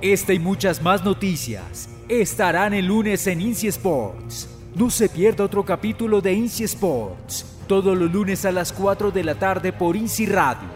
Esta 0.00 0.32
y 0.32 0.38
muchas 0.38 0.82
más 0.82 1.04
noticias 1.04 1.88
estarán 2.08 2.74
el 2.74 2.86
lunes 2.86 3.26
en 3.26 3.40
Inci 3.40 3.68
Sports. 3.68 4.48
No 4.74 4.90
se 4.90 5.08
pierda 5.08 5.44
otro 5.44 5.64
capítulo 5.64 6.20
de 6.20 6.34
Inci 6.34 6.64
Sports, 6.64 7.46
todos 7.66 7.96
los 7.96 8.12
lunes 8.12 8.44
a 8.44 8.52
las 8.52 8.72
4 8.72 9.10
de 9.10 9.24
la 9.24 9.34
tarde 9.34 9.72
por 9.72 9.96
Inci 9.96 10.26
Radio, 10.26 10.68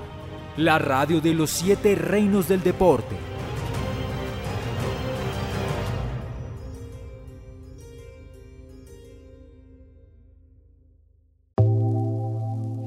la 0.57 0.79
radio 0.79 1.21
de 1.21 1.35
los 1.35 1.51
siete 1.51 1.95
reinos 1.95 2.49
del 2.49 2.63
deporte. 2.63 3.32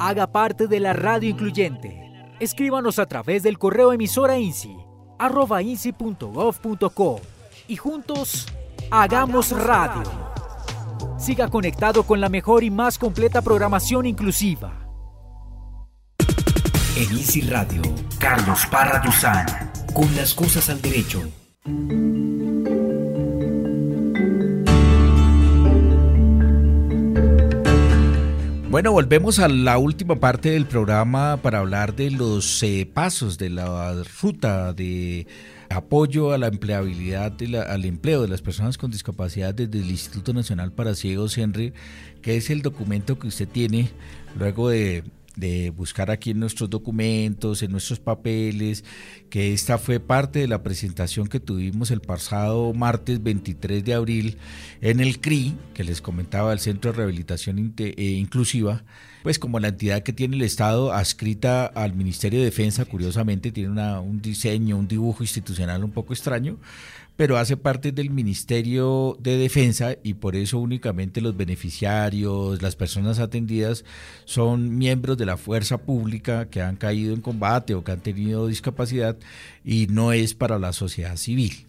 Haga 0.06 0.28
parte 0.28 0.68
de 0.68 0.80
la 0.80 0.94
radio 0.94 1.28
incluyente. 1.32 2.12
Escríbanos 2.40 3.00
a 3.00 3.08
través 3.08 3.42
del 3.42 3.58
correo 3.58 3.92
emisora 3.92 4.38
INSI 4.38 4.78
arroba 5.18 5.64
inci.gov.co 5.64 7.22
y 7.68 7.76
juntos 7.76 8.46
hagamos 8.92 9.50
radio. 9.50 10.04
Siga 11.18 11.48
conectado 11.48 12.04
con 12.04 12.22
la 12.22 12.30
mejor 12.30 12.64
y 12.64 12.70
más 12.70 13.00
completa 13.00 13.42
programación 13.42 14.06
inclusiva. 14.06 14.74
En 16.96 17.18
ICI 17.18 17.42
Radio, 17.50 17.82
Carlos 18.20 18.64
Parra 18.68 19.00
Duzán, 19.04 19.48
con 19.92 20.16
las 20.16 20.36
cosas 20.36 20.70
al 20.70 20.84
derecho. 20.84 21.24
Bueno, 28.76 28.92
volvemos 28.92 29.40
a 29.40 29.48
la 29.48 29.78
última 29.78 30.18
parte 30.18 30.50
del 30.50 30.66
programa 30.66 31.38
para 31.42 31.60
hablar 31.60 31.96
de 31.96 32.12
los 32.12 32.62
eh, 32.62 32.86
pasos 32.94 33.38
de 33.38 33.50
la 33.50 34.04
ruta 34.22 34.74
de 34.74 35.28
apoyo 35.70 36.34
a 36.34 36.38
la 36.38 36.48
empleabilidad, 36.48 37.38
al 37.70 37.86
empleo 37.86 38.22
de 38.22 38.28
las 38.28 38.42
personas 38.42 38.78
con 38.78 38.92
discapacidad 38.92 39.54
desde 39.54 39.80
el 39.80 39.90
Instituto 39.90 40.34
Nacional 40.34 40.74
para 40.74 40.94
Ciegos, 40.94 41.38
Henry, 41.38 41.72
que 42.22 42.36
es 42.36 42.50
el 42.50 42.62
documento 42.64 43.18
que 43.18 43.28
usted 43.28 43.48
tiene 43.48 43.92
luego 44.38 44.68
de 44.68 45.06
de 45.36 45.70
buscar 45.70 46.12
aquí 46.12 46.32
en 46.32 46.40
nuestros 46.40 46.70
documentos, 46.70 47.62
en 47.64 47.72
nuestros 47.72 48.00
papeles, 48.00 48.84
que 49.30 49.54
esta 49.54 49.78
fue 49.78 50.00
parte 50.00 50.40
de 50.40 50.48
la 50.48 50.64
presentación 50.64 51.28
que 51.28 51.40
tuvimos 51.40 51.92
el 51.92 52.02
pasado 52.02 52.74
martes 52.74 53.22
23 53.22 53.84
de 53.84 53.94
abril 53.94 54.38
en 54.82 55.00
el 55.00 55.20
CRI, 55.20 55.56
que 55.74 55.84
les 55.84 56.02
comentaba 56.02 56.54
el 56.54 56.60
Centro 56.60 56.92
de 56.92 56.98
Rehabilitación 56.98 57.74
eh, 57.78 57.94
Inclusiva, 57.98 58.84
pues 59.24 59.40
como 59.40 59.60
la 59.60 59.70
entidad 59.70 60.04
que 60.04 60.14
tiene 60.14 60.36
el 60.36 60.44
Estado 60.44 60.94
adscrita 60.94 61.66
al 61.66 61.96
Ministerio 61.96 62.40
de 62.40 62.46
Defensa, 62.46 62.86
curiosamente 62.86 63.52
tiene 63.52 63.98
un 63.98 64.22
diseño, 64.22 64.78
un 64.78 64.88
dibujo 64.88 65.24
institucional 65.24 65.84
un 65.84 65.92
poco 65.92 66.14
extraño, 66.14 66.58
pero 67.16 67.38
hace 67.38 67.56
parte 67.56 67.92
del 67.92 68.10
Ministerio 68.10 69.18
de 69.20 69.38
Defensa 69.38 69.96
y 70.04 70.16
por 70.16 70.36
eso 70.36 70.60
únicamente 70.60 71.22
los 71.22 71.38
beneficiarios, 71.38 72.62
las 72.62 72.76
personas 72.76 73.20
atendidas 73.20 73.86
son 74.26 74.78
miembros 74.78 75.18
de 75.18 75.26
la 75.26 75.38
fuerza 75.38 75.78
pública 75.78 76.50
que 76.50 76.62
han 76.62 76.76
caído 76.76 77.14
en 77.14 77.22
combate 77.22 77.74
o 77.74 77.84
que 77.84 77.94
han 77.94 78.02
tenido 78.02 78.48
discapacidad 78.48 79.18
y 79.64 79.88
no 79.88 80.12
es 80.12 80.34
para 80.34 80.60
la 80.60 80.74
sociedad 80.74 81.16
civil. 81.16 81.66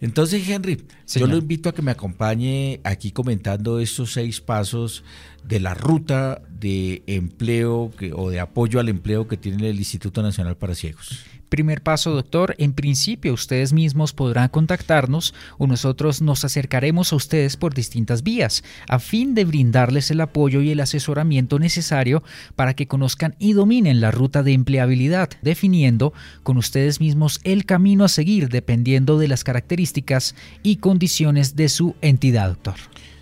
Entonces, 0.00 0.48
Henry, 0.48 0.84
yo 1.06 1.26
lo 1.26 1.36
invito 1.36 1.68
a 1.68 1.74
que 1.74 1.82
me 1.82 1.90
acompañe 1.90 2.80
aquí 2.84 3.10
comentando 3.10 3.80
estos 3.80 4.12
seis 4.12 4.40
pasos 4.40 5.04
de 5.44 5.60
la 5.60 5.74
ruta 5.74 6.42
de 6.48 7.02
empleo 7.06 7.92
o 8.14 8.30
de 8.30 8.40
apoyo 8.40 8.80
al 8.80 8.88
empleo 8.88 9.28
que 9.28 9.36
tiene 9.36 9.70
el 9.70 9.78
Instituto 9.78 10.22
Nacional 10.22 10.56
para 10.56 10.74
Ciegos. 10.74 11.24
Primer 11.48 11.82
paso, 11.82 12.10
doctor, 12.10 12.54
en 12.58 12.74
principio 12.74 13.32
ustedes 13.32 13.72
mismos 13.72 14.12
podrán 14.12 14.48
contactarnos 14.48 15.34
o 15.56 15.66
nosotros 15.66 16.20
nos 16.20 16.44
acercaremos 16.44 17.12
a 17.12 17.16
ustedes 17.16 17.56
por 17.56 17.74
distintas 17.74 18.22
vías, 18.22 18.62
a 18.86 18.98
fin 18.98 19.34
de 19.34 19.44
brindarles 19.44 20.10
el 20.10 20.20
apoyo 20.20 20.60
y 20.60 20.70
el 20.70 20.80
asesoramiento 20.80 21.58
necesario 21.58 22.22
para 22.54 22.74
que 22.74 22.86
conozcan 22.86 23.34
y 23.38 23.54
dominen 23.54 24.00
la 24.00 24.10
ruta 24.10 24.42
de 24.42 24.52
empleabilidad, 24.52 25.30
definiendo 25.40 26.12
con 26.42 26.58
ustedes 26.58 27.00
mismos 27.00 27.40
el 27.44 27.64
camino 27.64 28.04
a 28.04 28.08
seguir 28.08 28.48
dependiendo 28.50 29.18
de 29.18 29.28
las 29.28 29.42
características 29.42 30.34
y 30.62 30.76
condiciones 30.76 31.56
de 31.56 31.68
su 31.70 31.96
entidad, 32.02 32.48
doctor. 32.48 32.74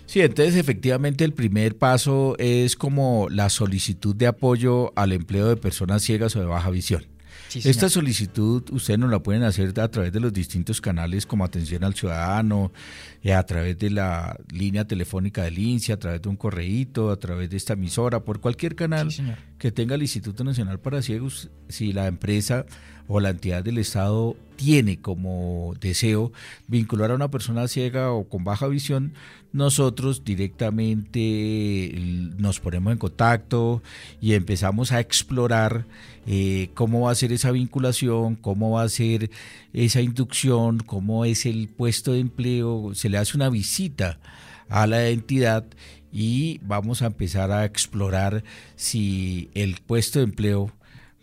Sí, 0.05 0.21
entonces 0.21 0.55
efectivamente 0.55 1.25
el 1.25 1.33
primer 1.33 1.77
paso 1.77 2.35
es 2.39 2.75
como 2.75 3.27
la 3.29 3.49
solicitud 3.49 4.15
de 4.15 4.27
apoyo 4.27 4.93
al 4.97 5.11
empleo 5.11 5.47
de 5.47 5.57
personas 5.57 6.01
ciegas 6.01 6.35
o 6.35 6.39
de 6.39 6.45
baja 6.45 6.69
visión. 6.69 7.16
Esta 7.55 7.89
solicitud 7.89 8.63
ustedes 8.71 8.99
no 8.99 9.07
la 9.07 9.19
pueden 9.19 9.43
hacer 9.43 9.79
a 9.79 9.87
través 9.89 10.11
de 10.11 10.19
los 10.19 10.33
distintos 10.33 10.81
canales 10.81 11.25
como 11.25 11.45
atención 11.45 11.83
al 11.83 11.93
ciudadano, 11.93 12.71
a 13.33 13.43
través 13.45 13.77
de 13.77 13.89
la 13.89 14.39
línea 14.51 14.85
telefónica 14.85 15.43
del 15.43 15.59
INSI, 15.59 15.91
a 15.91 15.99
través 15.99 16.21
de 16.21 16.29
un 16.29 16.37
correíto, 16.37 17.11
a 17.11 17.17
través 17.17 17.49
de 17.49 17.57
esta 17.57 17.73
emisora, 17.73 18.21
por 18.21 18.39
cualquier 18.39 18.75
canal 18.75 19.09
que 19.57 19.71
tenga 19.71 19.95
el 19.95 20.01
Instituto 20.01 20.43
Nacional 20.43 20.79
para 20.79 21.01
Ciegos, 21.01 21.49
si 21.67 21.93
la 21.93 22.07
empresa 22.07 22.65
o 23.07 23.19
la 23.19 23.29
entidad 23.29 23.63
del 23.63 23.77
Estado 23.77 24.35
tiene 24.55 24.99
como 24.99 25.73
deseo 25.79 26.31
vincular 26.67 27.11
a 27.11 27.15
una 27.15 27.29
persona 27.29 27.67
ciega 27.67 28.11
o 28.11 28.27
con 28.27 28.43
baja 28.43 28.67
visión, 28.67 29.13
nosotros 29.53 30.23
directamente 30.23 31.93
nos 32.37 32.59
ponemos 32.59 32.91
en 32.91 32.99
contacto 32.99 33.81
y 34.21 34.33
empezamos 34.33 34.91
a 34.91 34.99
explorar 34.99 35.85
eh, 36.25 36.69
cómo 36.73 37.01
va 37.01 37.11
a 37.11 37.15
ser 37.15 37.31
esa 37.31 37.51
vinculación, 37.51 38.35
cómo 38.35 38.71
va 38.71 38.83
a 38.83 38.89
ser 38.89 39.31
esa 39.85 40.01
inducción, 40.01 40.79
cómo 40.79 41.23
es 41.23 41.45
el 41.45 41.69
puesto 41.69 42.13
de 42.13 42.19
empleo, 42.19 42.95
se 42.95 43.09
le 43.09 43.19
hace 43.19 43.37
una 43.37 43.49
visita 43.49 44.19
a 44.69 44.87
la 44.87 45.07
entidad 45.09 45.65
y 46.11 46.59
vamos 46.63 47.03
a 47.03 47.05
empezar 47.07 47.51
a 47.51 47.63
explorar 47.63 48.43
si 48.75 49.51
el 49.53 49.75
puesto 49.85 50.17
de 50.19 50.25
empleo, 50.25 50.71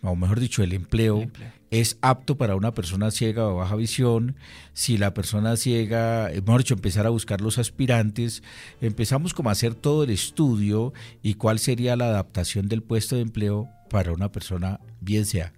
o 0.02 0.14
mejor 0.14 0.38
dicho, 0.38 0.62
el 0.62 0.72
empleo, 0.72 1.28
es 1.70 1.98
apto 2.00 2.36
para 2.36 2.54
una 2.54 2.72
persona 2.72 3.10
ciega 3.10 3.48
o 3.48 3.56
baja 3.56 3.74
visión, 3.74 4.36
si 4.72 4.98
la 4.98 5.14
persona 5.14 5.56
ciega, 5.56 6.30
eh, 6.30 6.40
mejor 6.40 6.60
dicho, 6.60 6.74
empezar 6.74 7.06
a 7.06 7.10
buscar 7.10 7.40
los 7.40 7.58
aspirantes, 7.58 8.44
empezamos 8.80 9.34
como 9.34 9.48
a 9.48 9.52
hacer 9.52 9.74
todo 9.74 10.04
el 10.04 10.10
estudio 10.10 10.92
y 11.22 11.34
cuál 11.34 11.58
sería 11.58 11.96
la 11.96 12.04
adaptación 12.04 12.68
del 12.68 12.84
puesto 12.84 13.16
de 13.16 13.22
empleo 13.22 13.68
para 13.90 14.12
una 14.12 14.30
persona, 14.30 14.78
bien 15.00 15.26
sea 15.26 15.52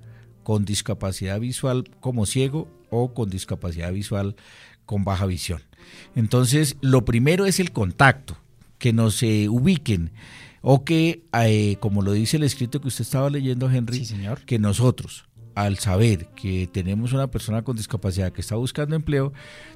con 0.47 0.65
discapacidad 0.65 1.41
visual 1.41 1.91
como 1.99 2.25
ciego 2.25 2.76
o 2.91 3.15
con 3.15 3.31
discapacidad 3.31 3.93
visual 3.93 4.37
con 4.85 5.05
baja 5.05 5.27
visión. 5.27 5.63
Entonces, 6.15 6.77
lo 6.81 7.05
primero 7.05 7.47
es 7.47 7.61
el 7.61 7.73
contacto, 7.73 8.37
que 8.79 8.93
nos 8.93 9.23
ubiquen 9.23 10.13
o 10.63 10.85
que, 10.85 11.23
eh, 11.33 11.77
como 11.81 12.03
lo 12.03 12.13
dice 12.13 12.37
el 12.37 12.43
escrito 12.43 12.81
que 12.81 12.89
usted 12.89 13.03
estaba 13.03 13.31
leyendo, 13.31 13.71
Henry, 13.71 14.05
señor. 14.05 14.41
que 14.45 14.59
nosotros, 14.59 15.27
al 15.55 15.79
saber 15.79 16.27
que 16.35 16.67
tenemos 16.67 17.13
una 17.13 17.31
persona 17.31 17.63
con 17.63 17.77
discapacidad 17.77 18.33
que 18.33 18.41
está 18.41 18.57
buscando 18.57 18.97
empleo, 18.97 19.33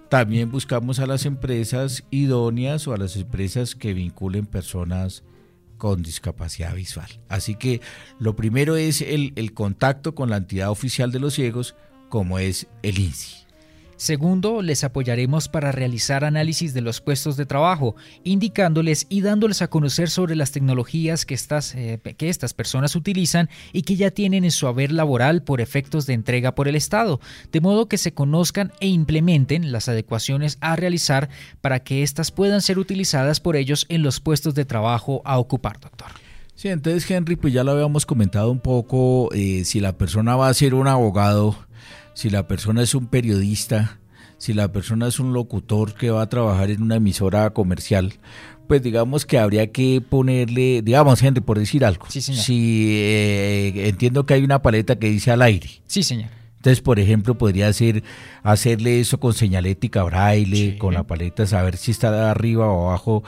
también 0.09 0.51
buscamos 0.51 0.99
a 0.99 1.07
las 1.07 1.27
empresas 1.27 2.05
idóneas 2.11 2.89
o 2.89 2.93
a 2.93 2.97
las 2.97 3.17
empresas 3.17 3.77
que 3.77 3.95
vinculen 3.95 4.47
personas 4.47 5.23
con 5.79 6.03
discapacidad 6.03 6.75
visual. 6.75 7.09
Así 7.29 7.55
que 7.55 7.81
lo 8.19 8.37
primero 8.37 8.77
es 8.77 9.01
el, 9.01 9.33
el 9.37 9.55
contacto 9.55 10.15
con 10.15 10.29
la 10.29 10.39
entidad 10.39 10.71
oficial 10.71 11.13
de 11.13 11.21
los 11.21 11.35
ciegos, 11.35 11.77
como 12.11 12.39
es 12.39 12.67
el 12.83 12.99
INSI. 12.99 13.41
Segundo, 14.01 14.63
les 14.63 14.83
apoyaremos 14.83 15.49
para 15.49 15.73
realizar 15.73 16.25
análisis 16.25 16.73
de 16.73 16.81
los 16.81 17.03
puestos 17.03 17.37
de 17.37 17.45
trabajo, 17.45 17.97
indicándoles 18.25 19.05
y 19.11 19.21
dándoles 19.21 19.61
a 19.61 19.69
conocer 19.69 20.09
sobre 20.09 20.37
las 20.37 20.53
tecnologías 20.53 21.27
que 21.27 21.35
estas, 21.35 21.75
eh, 21.75 22.01
que 22.17 22.31
estas 22.31 22.55
personas 22.55 22.97
utilizan 22.97 23.51
y 23.75 23.83
que 23.83 23.97
ya 23.97 24.11
tienen 24.11 24.45
en 24.45 24.53
su 24.53 24.67
haber 24.69 24.91
laboral 24.91 25.43
por 25.43 25.61
efectos 25.61 26.07
de 26.07 26.15
entrega 26.15 26.55
por 26.55 26.67
el 26.67 26.77
Estado, 26.77 27.21
de 27.53 27.61
modo 27.61 27.89
que 27.89 27.99
se 27.99 28.15
conozcan 28.15 28.73
e 28.81 28.89
implementen 28.89 29.71
las 29.71 29.91
adecuaciones 29.91 30.57
a 30.63 30.77
realizar 30.77 31.29
para 31.61 31.81
que 31.81 32.03
éstas 32.03 32.31
puedan 32.31 32.63
ser 32.63 32.79
utilizadas 32.79 33.39
por 33.39 33.55
ellos 33.55 33.85
en 33.91 34.03
los 34.03 34.19
puestos 34.19 34.55
de 34.55 34.65
trabajo 34.65 35.21
a 35.27 35.39
ocupar, 35.39 35.79
doctor. 35.79 36.09
Sí, 36.55 36.69
entonces 36.69 37.11
Henry, 37.11 37.37
pues 37.37 37.53
ya 37.53 37.65
lo 37.65 37.73
habíamos 37.73 38.07
comentado 38.07 38.51
un 38.51 38.61
poco, 38.61 39.29
eh, 39.35 39.67
si 39.67 39.79
la 39.81 39.99
persona 39.99 40.37
va 40.37 40.49
a 40.49 40.55
ser 40.55 40.73
un 40.73 40.89
abogado, 40.89 41.55
si 42.15 42.31
la 42.31 42.47
persona 42.47 42.83
es 42.83 42.95
un 42.95 43.07
periodista, 43.07 43.99
si 44.39 44.53
la 44.55 44.73
persona 44.73 45.07
es 45.07 45.21
un 45.21 45.33
locutor 45.33 45.95
que 45.95 46.11
va 46.11 46.23
a 46.23 46.29
trabajar 46.29 46.71
en 46.71 46.83
una 46.83 46.97
emisora 46.97 47.51
comercial, 47.51 48.15
pues 48.67 48.83
digamos 48.83 49.27
que 49.27 49.39
habría 49.39 49.73
que 49.73 50.01
ponerle, 50.01 50.81
digamos, 50.83 51.23
Henry, 51.23 51.41
por 51.41 51.59
decir 51.59 51.85
algo. 51.85 52.07
Sí, 52.09 52.21
señor. 52.21 52.43
Si 52.43 52.87
eh, 52.93 53.89
entiendo 53.89 54.25
que 54.25 54.35
hay 54.35 54.45
una 54.45 54.63
paleta 54.63 54.97
que 54.97 55.11
dice 55.11 55.31
al 55.31 55.43
aire. 55.43 55.69
Sí, 55.87 56.03
señor. 56.03 56.31
Entonces, 56.61 56.83
por 56.83 57.01
ejemplo, 57.01 57.39
podría 57.39 57.73
ser 57.73 58.05
hacerle 58.43 59.01
eso 59.01 59.19
con 59.19 59.33
señalética 59.33 60.03
braille, 60.03 60.77
con 60.77 60.93
la 60.93 61.05
paleta, 61.05 61.47
saber 61.47 61.79
si 61.79 61.91
está 61.91 62.31
arriba 62.31 62.71
o 62.71 62.89
abajo 62.89 63.25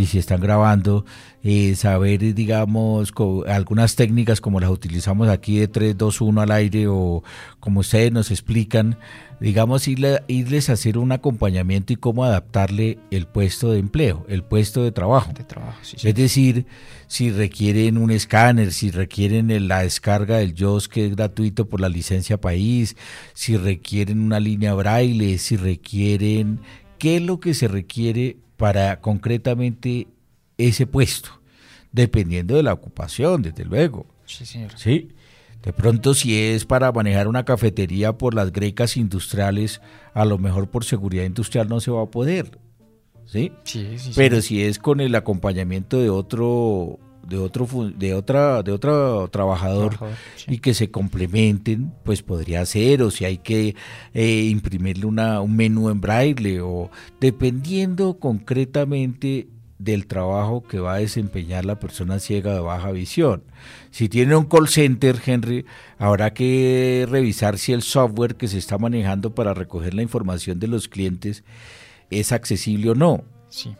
y 0.00 0.06
si 0.06 0.18
están 0.18 0.40
grabando, 0.40 1.04
eh, 1.42 1.74
saber, 1.74 2.34
digamos, 2.34 3.12
algunas 3.46 3.96
técnicas 3.96 4.40
como 4.40 4.58
las 4.60 4.70
utilizamos 4.70 5.28
aquí 5.28 5.58
de 5.58 5.68
3, 5.68 5.96
2, 5.96 6.20
1 6.20 6.40
al 6.40 6.50
aire 6.50 6.86
o 6.88 7.22
como 7.60 7.80
ustedes 7.80 8.10
nos 8.10 8.30
explican, 8.30 8.96
digamos, 9.40 9.88
irles 9.88 10.70
a 10.70 10.72
hacer 10.72 10.96
un 10.96 11.12
acompañamiento 11.12 11.92
y 11.92 11.96
cómo 11.96 12.24
adaptarle 12.24 12.98
el 13.10 13.26
puesto 13.26 13.72
de 13.72 13.78
empleo, 13.78 14.24
el 14.28 14.42
puesto 14.42 14.82
de 14.82 14.92
trabajo. 14.92 15.32
De 15.34 15.44
trabajo 15.44 15.78
Es 15.82 16.14
decir, 16.14 16.66
si 17.06 17.30
requieren 17.30 17.98
un 17.98 18.10
escáner, 18.10 18.72
si 18.72 18.90
requieren 18.90 19.68
la 19.68 19.82
descarga 19.82 20.38
del 20.38 20.54
JOS 20.54 20.88
que 20.88 21.06
es 21.06 21.16
gratuito 21.16 21.68
por 21.68 21.80
la 21.80 21.88
licencia 21.88 22.40
país, 22.40 22.96
si 23.34 23.56
requieren 23.56 24.20
una 24.20 24.40
línea 24.40 24.72
braille, 24.72 25.36
si 25.38 25.56
requieren, 25.56 26.60
qué 26.98 27.16
es 27.16 27.22
lo 27.22 27.40
que 27.40 27.54
se 27.54 27.68
requiere 27.68 28.38
para 28.60 29.00
concretamente 29.00 30.06
ese 30.58 30.86
puesto, 30.86 31.30
dependiendo 31.92 32.56
de 32.56 32.62
la 32.62 32.74
ocupación, 32.74 33.40
desde 33.40 33.64
luego. 33.64 34.04
Sí, 34.26 34.44
señor. 34.44 34.72
Sí. 34.76 35.08
De 35.62 35.72
pronto 35.72 36.12
si 36.12 36.36
es 36.38 36.66
para 36.66 36.92
manejar 36.92 37.26
una 37.26 37.46
cafetería 37.46 38.18
por 38.18 38.34
las 38.34 38.52
grecas 38.52 38.98
industriales, 38.98 39.80
a 40.12 40.26
lo 40.26 40.36
mejor 40.36 40.68
por 40.68 40.84
seguridad 40.84 41.24
industrial 41.24 41.70
no 41.70 41.80
se 41.80 41.90
va 41.90 42.02
a 42.02 42.10
poder. 42.10 42.58
¿Sí? 43.24 43.50
Sí, 43.64 43.96
sí, 43.96 44.12
Pero 44.14 44.42
si 44.42 44.62
es 44.62 44.78
con 44.78 45.00
el 45.00 45.14
acompañamiento 45.14 45.98
de 45.98 46.10
otro 46.10 46.98
de 47.26 47.38
otro 47.38 47.66
de 47.96 48.14
otra 48.14 48.62
de 48.62 48.72
otro 48.72 49.28
trabajador, 49.28 49.98
y 50.46 50.58
que 50.58 50.74
se 50.74 50.90
complementen 50.90 51.92
pues 52.04 52.22
podría 52.22 52.64
ser 52.66 53.02
o 53.02 53.10
si 53.10 53.24
hay 53.24 53.38
que 53.38 53.76
eh, 54.14 54.48
imprimirle 54.50 55.06
una, 55.06 55.40
un 55.40 55.56
menú 55.56 55.90
en 55.90 56.00
braille 56.00 56.60
o 56.60 56.90
dependiendo 57.20 58.18
concretamente 58.18 59.48
del 59.80 60.06
trabajo 60.06 60.62
que 60.62 60.78
va 60.78 60.94
a 60.94 60.98
desempeñar 60.98 61.64
la 61.64 61.80
persona 61.80 62.18
ciega 62.18 62.52
de 62.52 62.60
baja 62.60 62.92
visión. 62.92 63.42
Si 63.90 64.10
tiene 64.10 64.36
un 64.36 64.44
call 64.44 64.68
center, 64.68 65.18
Henry, 65.24 65.64
habrá 65.98 66.34
que 66.34 67.06
revisar 67.08 67.58
si 67.58 67.72
el 67.72 67.82
software 67.82 68.36
que 68.36 68.46
se 68.46 68.58
está 68.58 68.76
manejando 68.76 69.34
para 69.34 69.54
recoger 69.54 69.94
la 69.94 70.02
información 70.02 70.60
de 70.60 70.68
los 70.68 70.86
clientes 70.86 71.44
es 72.10 72.30
accesible 72.30 72.90
o 72.90 72.94
no. 72.94 73.24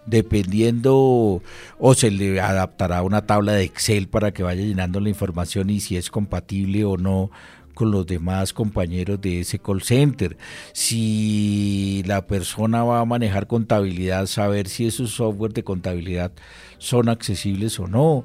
Dependiendo, 0.07 1.43
o 1.79 1.95
se 1.95 2.11
le 2.11 2.41
adaptará 2.41 3.03
una 3.03 3.27
tabla 3.27 3.53
de 3.53 3.65
Excel 3.65 4.09
para 4.09 4.33
que 4.33 4.43
vaya 4.43 4.63
llenando 4.63 5.01
la 5.01 5.09
información 5.09 5.71
y 5.71 5.81
si 5.81 5.97
es 5.97 6.11
compatible 6.11 6.85
o 6.85 6.97
no 6.97 7.31
con 7.75 7.91
los 7.91 8.07
demás 8.07 8.53
compañeros 8.53 9.21
de 9.21 9.41
ese 9.41 9.59
call 9.59 9.83
center. 9.83 10.37
Si 10.73 12.03
la 12.07 12.27
persona 12.27 12.85
va 12.85 13.01
a 13.01 13.05
manejar 13.05 13.47
contabilidad, 13.47 14.27
saber 14.27 14.69
si 14.69 14.87
esos 14.87 15.13
software 15.13 15.53
de 15.53 15.65
contabilidad 15.65 16.33
son 16.79 17.09
accesibles 17.09 17.79
o 17.81 17.87
no. 17.87 18.25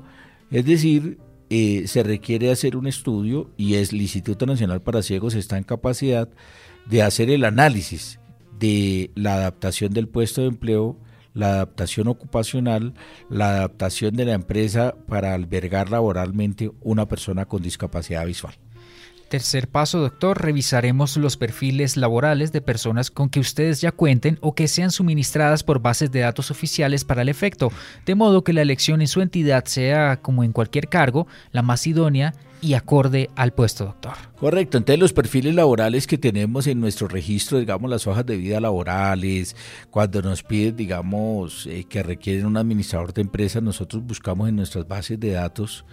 Es 0.51 0.65
decir, 0.65 1.19
eh, 1.49 1.83
se 1.87 2.03
requiere 2.03 2.51
hacer 2.51 2.75
un 2.75 2.87
estudio 2.87 3.51
y 3.55 3.75
el 3.75 4.01
Instituto 4.01 4.45
Nacional 4.45 4.81
para 4.81 5.03
Ciegos 5.03 5.35
está 5.35 5.57
en 5.57 5.63
capacidad 5.63 6.27
de 6.85 7.01
hacer 7.01 7.29
el 7.29 7.45
análisis 7.45 8.19
de 8.59 9.11
la 9.15 9.35
adaptación 9.35 9.93
del 9.93 10.07
puesto 10.07 10.41
de 10.41 10.47
empleo, 10.47 10.97
la 11.35 11.49
adaptación 11.49 12.07
ocupacional, 12.07 12.95
la 13.29 13.49
adaptación 13.49 14.15
de 14.15 14.25
la 14.25 14.33
empresa 14.33 14.95
para 15.07 15.35
albergar 15.35 15.91
laboralmente 15.91 16.71
una 16.81 17.07
persona 17.07 17.45
con 17.45 17.61
discapacidad 17.61 18.25
visual. 18.25 18.55
Tercer 19.29 19.67
paso, 19.67 19.99
doctor, 19.99 20.41
revisaremos 20.41 21.17
los 21.17 21.35
perfiles 21.35 21.97
laborales 21.97 22.51
de 22.51 22.61
personas 22.61 23.09
con 23.09 23.29
que 23.29 23.39
ustedes 23.39 23.81
ya 23.81 23.91
cuenten 23.91 24.37
o 24.41 24.53
que 24.53 24.67
sean 24.67 24.91
suministradas 24.91 25.63
por 25.63 25.81
bases 25.81 26.11
de 26.11 26.19
datos 26.19 26.51
oficiales 26.51 27.03
para 27.03 27.23
el 27.23 27.29
efecto, 27.29 27.71
de 28.05 28.15
modo 28.15 28.43
que 28.43 28.53
la 28.53 28.61
elección 28.61 29.01
en 29.01 29.07
su 29.07 29.21
entidad 29.21 29.65
sea, 29.65 30.21
como 30.21 30.43
en 30.43 30.51
cualquier 30.51 30.89
cargo, 30.89 31.27
la 31.51 31.63
más 31.63 31.87
idónea 31.87 32.33
y 32.65 32.73
acorde 32.73 33.29
al 33.35 33.53
puesto, 33.53 33.85
doctor. 33.85 34.13
Correcto, 34.39 34.77
entonces 34.77 34.99
los 34.99 35.13
perfiles 35.13 35.53
laborales 35.53 36.07
que 36.07 36.17
tenemos 36.17 36.65
en 36.65 36.79
nuestro 36.79 37.07
registro, 37.07 37.59
digamos 37.59 37.89
las 37.89 38.07
hojas 38.07 38.25
de 38.25 38.37
vida 38.37 38.59
laborales, 38.59 39.55
cuando 39.91 40.21
nos 40.23 40.41
piden, 40.41 40.75
digamos, 40.75 41.67
eh, 41.67 41.85
que 41.87 42.01
requieren 42.01 42.47
un 42.47 42.57
administrador 42.57 43.13
de 43.13 43.21
empresa, 43.21 43.61
nosotros 43.61 44.03
buscamos 44.03 44.49
en 44.49 44.55
nuestras 44.55 44.87
bases 44.87 45.19
de 45.19 45.31
datos 45.31 45.85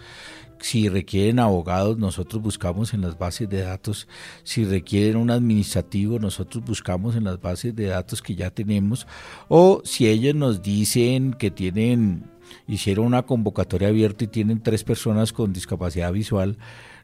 si 0.62 0.88
requieren 0.88 1.40
abogados, 1.40 1.98
nosotros 1.98 2.40
buscamos 2.40 2.94
en 2.94 3.00
las 3.00 3.18
bases 3.18 3.48
de 3.48 3.62
datos. 3.62 4.06
Si 4.44 4.64
requieren 4.64 5.16
un 5.16 5.30
administrativo, 5.30 6.20
nosotros 6.20 6.64
buscamos 6.64 7.16
en 7.16 7.24
las 7.24 7.40
bases 7.40 7.74
de 7.74 7.86
datos 7.86 8.22
que 8.22 8.36
ya 8.36 8.50
tenemos. 8.50 9.08
O 9.48 9.82
si 9.84 10.06
ellos 10.06 10.36
nos 10.36 10.62
dicen 10.62 11.34
que 11.34 11.50
tienen, 11.50 12.30
hicieron 12.66 13.06
una 13.06 13.22
convocatoria 13.22 13.88
abierta 13.88 14.24
y 14.24 14.28
tienen 14.28 14.62
tres 14.62 14.84
personas 14.84 15.32
con 15.32 15.52
discapacidad 15.52 16.12
visual, 16.12 16.58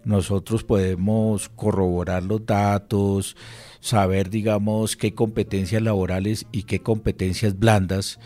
nosotros 0.04 0.64
podemos 0.64 1.48
corroborar 1.48 2.22
los 2.22 2.44
datos, 2.46 3.36
saber, 3.80 4.30
digamos, 4.30 4.96
qué 4.96 5.14
competencias 5.14 5.82
laborales 5.82 6.46
y 6.52 6.62
qué 6.62 6.80
competencias 6.80 7.58
blandas 7.58 8.18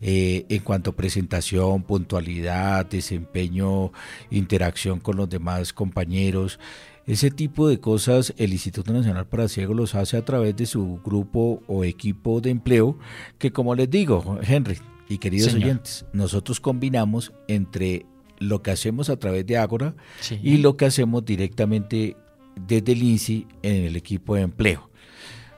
eh, 0.00 0.46
en 0.48 0.60
cuanto 0.62 0.90
a 0.90 0.96
presentación, 0.96 1.82
puntualidad, 1.82 2.86
desempeño, 2.86 3.92
interacción 4.30 4.98
con 4.98 5.16
los 5.16 5.28
demás 5.28 5.72
compañeros. 5.72 6.58
Ese 7.06 7.30
tipo 7.30 7.68
de 7.68 7.80
cosas 7.80 8.32
el 8.38 8.52
Instituto 8.52 8.92
Nacional 8.92 9.26
para 9.26 9.48
Ciegos 9.48 9.76
los 9.76 9.94
hace 9.94 10.16
a 10.16 10.24
través 10.24 10.56
de 10.56 10.66
su 10.66 11.00
grupo 11.04 11.62
o 11.66 11.84
equipo 11.84 12.40
de 12.40 12.50
empleo, 12.50 12.98
que 13.38 13.52
como 13.52 13.74
les 13.74 13.90
digo, 13.90 14.38
Henry 14.42 14.78
y 15.10 15.18
queridos 15.18 15.52
oyentes, 15.54 16.06
nosotros 16.12 16.60
combinamos 16.60 17.32
entre 17.48 18.06
lo 18.38 18.62
que 18.62 18.70
hacemos 18.70 19.10
a 19.10 19.18
través 19.18 19.44
de 19.44 19.58
Ágora 19.58 19.94
y 20.42 20.58
lo 20.58 20.76
que 20.76 20.86
hacemos 20.86 21.24
directamente 21.24 22.16
desde 22.56 22.92
el 22.92 23.02
INSI 23.02 23.46
en 23.62 23.84
el 23.84 23.96
equipo 23.96 24.36
de 24.36 24.42
empleo. 24.42 24.88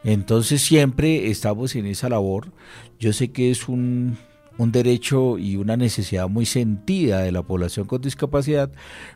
Entonces 0.05 0.63
siempre 0.63 1.31
estamos 1.31 1.77
en 1.77 1.87
esa 1.87 2.09
labor. 2.09 2.51
Yo 2.99 3.13
sé 3.13 3.31
que 3.31 3.51
es 3.51 3.69
un 3.69 4.17
un 4.59 4.73
derecho 4.73 5.39
y 5.39 5.57
una 5.57 5.77
necesidad 5.77 6.29
muy 6.29 6.47
sentida 6.47 7.21
de 7.21 7.33
la 7.33 7.43
población 7.43 7.87
con 7.87 8.03
discapacidad, 8.03 8.71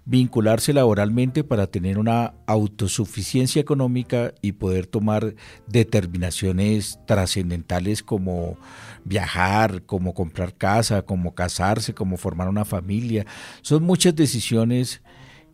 vincularse 0.05 0.73
laboralmente 0.73 1.45
para 1.45 1.67
tener 1.67 1.99
una 1.99 2.35
autosuficiencia 2.47 3.61
económica 3.61 4.33
y 4.41 4.53
poder 4.53 4.87
tomar 4.87 5.35
determinaciones 5.67 6.99
trascendentales 7.07 8.03
como 8.03 8.57
viajar, 9.05 9.83
como 9.83 10.15
comprar 10.15 10.55
casa, 10.55 11.03
como 11.03 11.35
casarse, 11.35 11.95
como 11.95 12.17
formar 12.17 12.49
una 12.49 12.65
familia. 12.65 13.27
Son 13.63 13.83
muchas 13.83 14.17
decisiones 14.17 15.03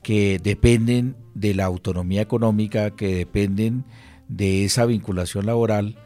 que 0.02 0.40
dependen 0.42 1.16
de 1.34 1.54
la 1.54 1.64
autonomía 1.64 2.22
económica, 2.22 2.90
que 2.90 3.14
dependen 3.16 3.84
de 4.28 4.64
esa 4.64 4.86
vinculación 4.86 5.46
laboral 5.46 5.96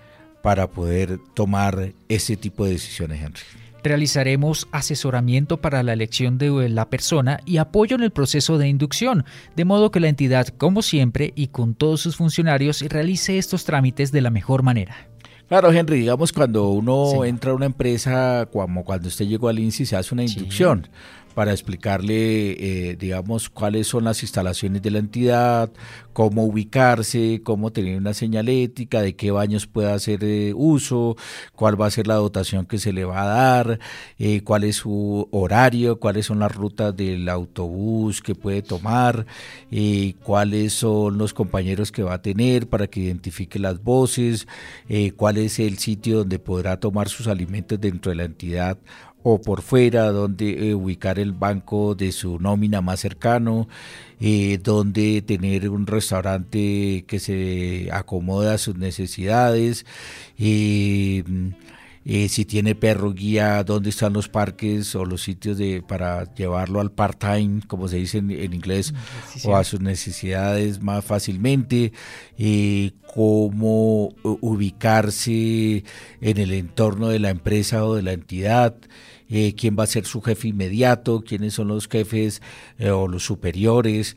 para 0.42 0.70
poder 0.70 1.18
tomar 1.34 1.92
ese 2.08 2.36
tipo 2.36 2.64
de 2.64 2.72
decisiones, 2.72 3.22
Henry. 3.22 3.65
Realizaremos 3.86 4.66
asesoramiento 4.72 5.58
para 5.58 5.84
la 5.84 5.92
elección 5.92 6.38
de 6.38 6.68
la 6.68 6.90
persona 6.90 7.38
y 7.46 7.58
apoyo 7.58 7.94
en 7.94 8.02
el 8.02 8.10
proceso 8.10 8.58
de 8.58 8.66
inducción, 8.66 9.24
de 9.54 9.64
modo 9.64 9.92
que 9.92 10.00
la 10.00 10.08
entidad, 10.08 10.48
como 10.48 10.82
siempre, 10.82 11.32
y 11.36 11.46
con 11.46 11.76
todos 11.76 12.00
sus 12.00 12.16
funcionarios, 12.16 12.80
realice 12.80 13.38
estos 13.38 13.64
trámites 13.64 14.10
de 14.10 14.22
la 14.22 14.30
mejor 14.30 14.64
manera. 14.64 15.06
Claro, 15.48 15.70
Henry, 15.70 16.00
digamos 16.00 16.32
cuando 16.32 16.70
uno 16.70 17.24
entra 17.24 17.52
a 17.52 17.54
una 17.54 17.66
empresa, 17.66 18.48
como 18.52 18.84
cuando 18.84 19.06
usted 19.06 19.26
llegó 19.26 19.48
al 19.48 19.60
INSI, 19.60 19.86
se 19.86 19.94
hace 19.94 20.12
una 20.12 20.24
inducción 20.24 20.88
para 21.36 21.52
explicarle, 21.52 22.90
eh, 22.90 22.96
digamos, 22.96 23.48
cuáles 23.50 23.86
son 23.86 24.02
las 24.02 24.22
instalaciones 24.22 24.82
de 24.82 24.90
la 24.90 24.98
entidad, 24.98 25.70
cómo 26.16 26.44
ubicarse, 26.44 27.42
cómo 27.44 27.72
tener 27.72 27.98
una 27.98 28.14
señalética, 28.14 29.02
de 29.02 29.14
qué 29.16 29.30
baños 29.32 29.66
puede 29.66 29.92
hacer 29.92 30.24
eh, 30.24 30.54
uso, 30.56 31.14
cuál 31.54 31.78
va 31.78 31.84
a 31.84 31.90
ser 31.90 32.06
la 32.06 32.14
dotación 32.14 32.64
que 32.64 32.78
se 32.78 32.94
le 32.94 33.04
va 33.04 33.20
a 33.20 33.26
dar, 33.26 33.80
eh, 34.18 34.40
cuál 34.40 34.64
es 34.64 34.76
su 34.76 35.28
horario, 35.30 36.00
cuáles 36.00 36.24
son 36.24 36.38
las 36.38 36.54
rutas 36.54 36.96
del 36.96 37.28
autobús 37.28 38.22
que 38.22 38.34
puede 38.34 38.62
tomar, 38.62 39.26
cuáles 40.22 40.72
son 40.72 41.18
los 41.18 41.34
compañeros 41.34 41.92
que 41.92 42.02
va 42.02 42.14
a 42.14 42.22
tener 42.22 42.66
para 42.66 42.86
que 42.86 43.00
identifique 43.00 43.58
las 43.58 43.82
voces, 43.82 44.48
cuál 45.16 45.36
es 45.36 45.58
el 45.58 45.76
sitio 45.76 46.18
donde 46.20 46.38
podrá 46.38 46.80
tomar 46.80 47.10
sus 47.10 47.26
alimentos 47.26 47.78
dentro 47.78 48.08
de 48.08 48.16
la 48.16 48.24
entidad 48.24 48.78
o 49.28 49.40
por 49.40 49.62
fuera, 49.62 50.12
donde 50.12 50.68
eh, 50.68 50.74
ubicar 50.76 51.18
el 51.18 51.32
banco 51.32 51.96
de 51.96 52.12
su 52.12 52.38
nómina 52.38 52.80
más 52.80 53.00
cercano, 53.00 53.66
eh, 54.20 54.58
donde 54.62 55.22
tener 55.22 55.68
un 55.68 55.86
restaurante 55.86 57.04
que 57.06 57.18
se 57.18 57.88
acomoda 57.92 58.54
a 58.54 58.58
sus 58.58 58.76
necesidades. 58.76 59.86
Eh, 60.38 61.22
eh, 62.08 62.28
si 62.28 62.44
tiene 62.44 62.76
perro 62.76 63.12
guía, 63.12 63.64
dónde 63.64 63.90
están 63.90 64.12
los 64.12 64.28
parques 64.28 64.94
o 64.94 65.04
los 65.04 65.22
sitios 65.22 65.58
de 65.58 65.82
para 65.82 66.32
llevarlo 66.34 66.80
al 66.80 66.92
part-time, 66.92 67.62
como 67.66 67.88
se 67.88 67.96
dice 67.96 68.18
en, 68.18 68.30
inglés, 68.30 68.94
o 69.44 69.56
a 69.56 69.64
sus 69.64 69.80
necesidades 69.80 70.80
más 70.80 71.04
fácilmente, 71.04 71.92
eh, 72.38 72.92
cómo 73.12 74.14
ubicarse 74.22 75.82
en 76.20 76.38
el 76.38 76.52
entorno 76.52 77.08
de 77.08 77.18
la 77.18 77.30
empresa 77.30 77.84
o 77.84 77.96
de 77.96 78.02
la 78.02 78.12
entidad, 78.12 78.76
eh, 79.28 79.54
quién 79.54 79.76
va 79.78 79.84
a 79.84 79.88
ser 79.88 80.04
su 80.06 80.20
jefe 80.22 80.48
inmediato, 80.48 81.22
quiénes 81.26 81.54
son 81.54 81.68
los 81.68 81.88
jefes 81.88 82.42
o 82.92 83.08
los 83.08 83.24
superiores, 83.24 84.16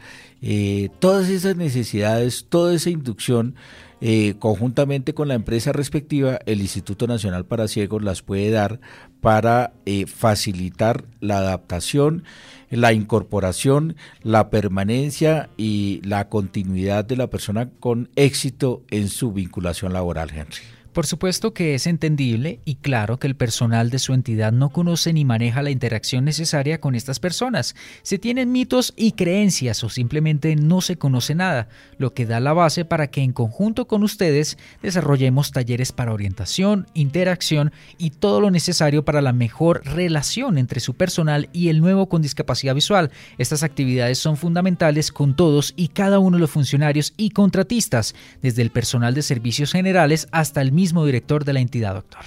todas 0.99 1.29
esas 1.29 1.55
necesidades, 1.55 2.45
toda 2.49 2.73
esa 2.73 2.89
inducción 2.89 3.55
eh, 4.01 4.35
conjuntamente 4.39 5.13
con 5.13 5.27
la 5.27 5.33
empresa 5.33 5.73
respectiva, 5.73 6.39
el 6.45 6.61
Instituto 6.61 7.05
Nacional 7.05 7.45
para 7.45 7.67
Ciegos 7.67 8.01
las 8.01 8.21
puede 8.21 8.49
dar 8.49 8.79
para 9.19 9.73
eh, 9.85 10.05
facilitar 10.05 11.03
la 11.19 11.39
adaptación, 11.39 12.23
la 12.69 12.93
incorporación, 12.93 13.97
la 14.23 14.49
permanencia 14.49 15.49
y 15.57 15.99
la 16.05 16.29
continuidad 16.29 17.03
de 17.03 17.17
la 17.17 17.27
persona 17.27 17.69
con 17.81 18.09
éxito 18.15 18.83
en 18.89 19.09
su 19.09 19.33
vinculación 19.33 19.91
laboral, 19.91 20.29
Henry. 20.29 20.78
Por 20.99 21.07
supuesto 21.07 21.53
que 21.53 21.75
es 21.75 21.87
entendible 21.87 22.59
y 22.65 22.75
claro 22.75 23.19
que 23.19 23.27
el 23.27 23.37
personal 23.37 23.89
de 23.89 23.99
su 23.99 24.13
entidad 24.13 24.51
no 24.51 24.67
conoce 24.67 25.13
ni 25.13 25.23
maneja 25.23 25.63
la 25.63 25.69
interacción 25.69 26.25
necesaria 26.25 26.81
con 26.81 26.93
estas 26.93 27.21
personas. 27.21 27.73
Se 28.01 28.17
tienen 28.17 28.51
mitos 28.51 28.93
y 28.97 29.13
creencias 29.13 29.81
o 29.85 29.89
simplemente 29.89 30.57
no 30.57 30.81
se 30.81 30.97
conoce 30.97 31.35
nada, 31.35 31.69
lo 31.99 32.13
que 32.13 32.25
da 32.25 32.41
la 32.41 32.51
base 32.51 32.83
para 32.83 33.07
que 33.07 33.21
en 33.21 33.31
conjunto 33.31 33.87
con 33.87 34.03
ustedes 34.03 34.57
desarrollemos 34.81 35.53
talleres 35.53 35.93
para 35.93 36.11
orientación, 36.11 36.85
interacción 36.93 37.71
y 37.97 38.09
todo 38.09 38.41
lo 38.41 38.51
necesario 38.51 39.05
para 39.05 39.21
la 39.21 39.31
mejor 39.31 39.83
relación 39.85 40.57
entre 40.57 40.81
su 40.81 40.95
personal 40.95 41.47
y 41.53 41.69
el 41.69 41.79
nuevo 41.79 42.09
con 42.09 42.21
discapacidad 42.21 42.75
visual. 42.75 43.09
Estas 43.37 43.63
actividades 43.63 44.17
son 44.17 44.35
fundamentales 44.35 45.13
con 45.13 45.33
todos 45.33 45.73
y 45.77 45.87
cada 45.87 46.19
uno 46.19 46.35
de 46.35 46.41
los 46.41 46.51
funcionarios 46.51 47.13
y 47.15 47.29
contratistas, 47.29 48.15
desde 48.41 48.63
el 48.63 48.71
personal 48.71 49.13
de 49.13 49.21
servicios 49.21 49.71
generales 49.71 50.27
hasta 50.31 50.61
el 50.61 50.73
mismo 50.73 50.88
director 51.05 51.45
de 51.45 51.53
la 51.53 51.59
entidad, 51.59 51.93
doctor. 51.93 52.21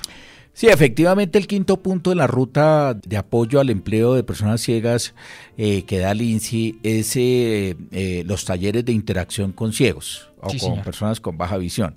Sí, 0.54 0.68
efectivamente 0.68 1.38
el 1.38 1.46
quinto 1.46 1.78
punto 1.78 2.10
de 2.10 2.16
la 2.16 2.26
ruta 2.26 2.94
de 2.94 3.16
apoyo 3.16 3.58
al 3.58 3.70
empleo 3.70 4.14
de 4.14 4.22
personas 4.22 4.60
ciegas 4.60 5.14
eh, 5.56 5.84
que 5.84 5.98
da 5.98 6.12
el 6.12 6.20
INSI 6.20 6.78
es 6.82 7.16
eh, 7.16 7.74
eh, 7.90 8.22
los 8.26 8.44
talleres 8.44 8.84
de 8.84 8.92
interacción 8.92 9.52
con 9.52 9.72
ciegos 9.72 10.31
o 10.42 10.52
con 10.58 10.82
personas 10.82 11.20
con 11.20 11.38
baja 11.38 11.56
visión. 11.56 11.94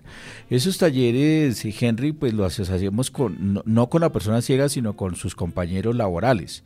Esos 0.50 0.78
talleres, 0.78 1.66
Henry, 1.66 2.14
pues 2.14 2.34
los 2.34 2.60
hacemos 2.60 3.12
con, 3.12 3.62
no, 3.66 3.90
con 3.90 4.02
la 4.02 4.12
persona 4.12 4.42
ciega, 4.42 4.70
sino 4.70 4.96
con 4.96 5.16
sus 5.16 5.36
compañeros 5.36 5.96
laborales, 5.96 6.64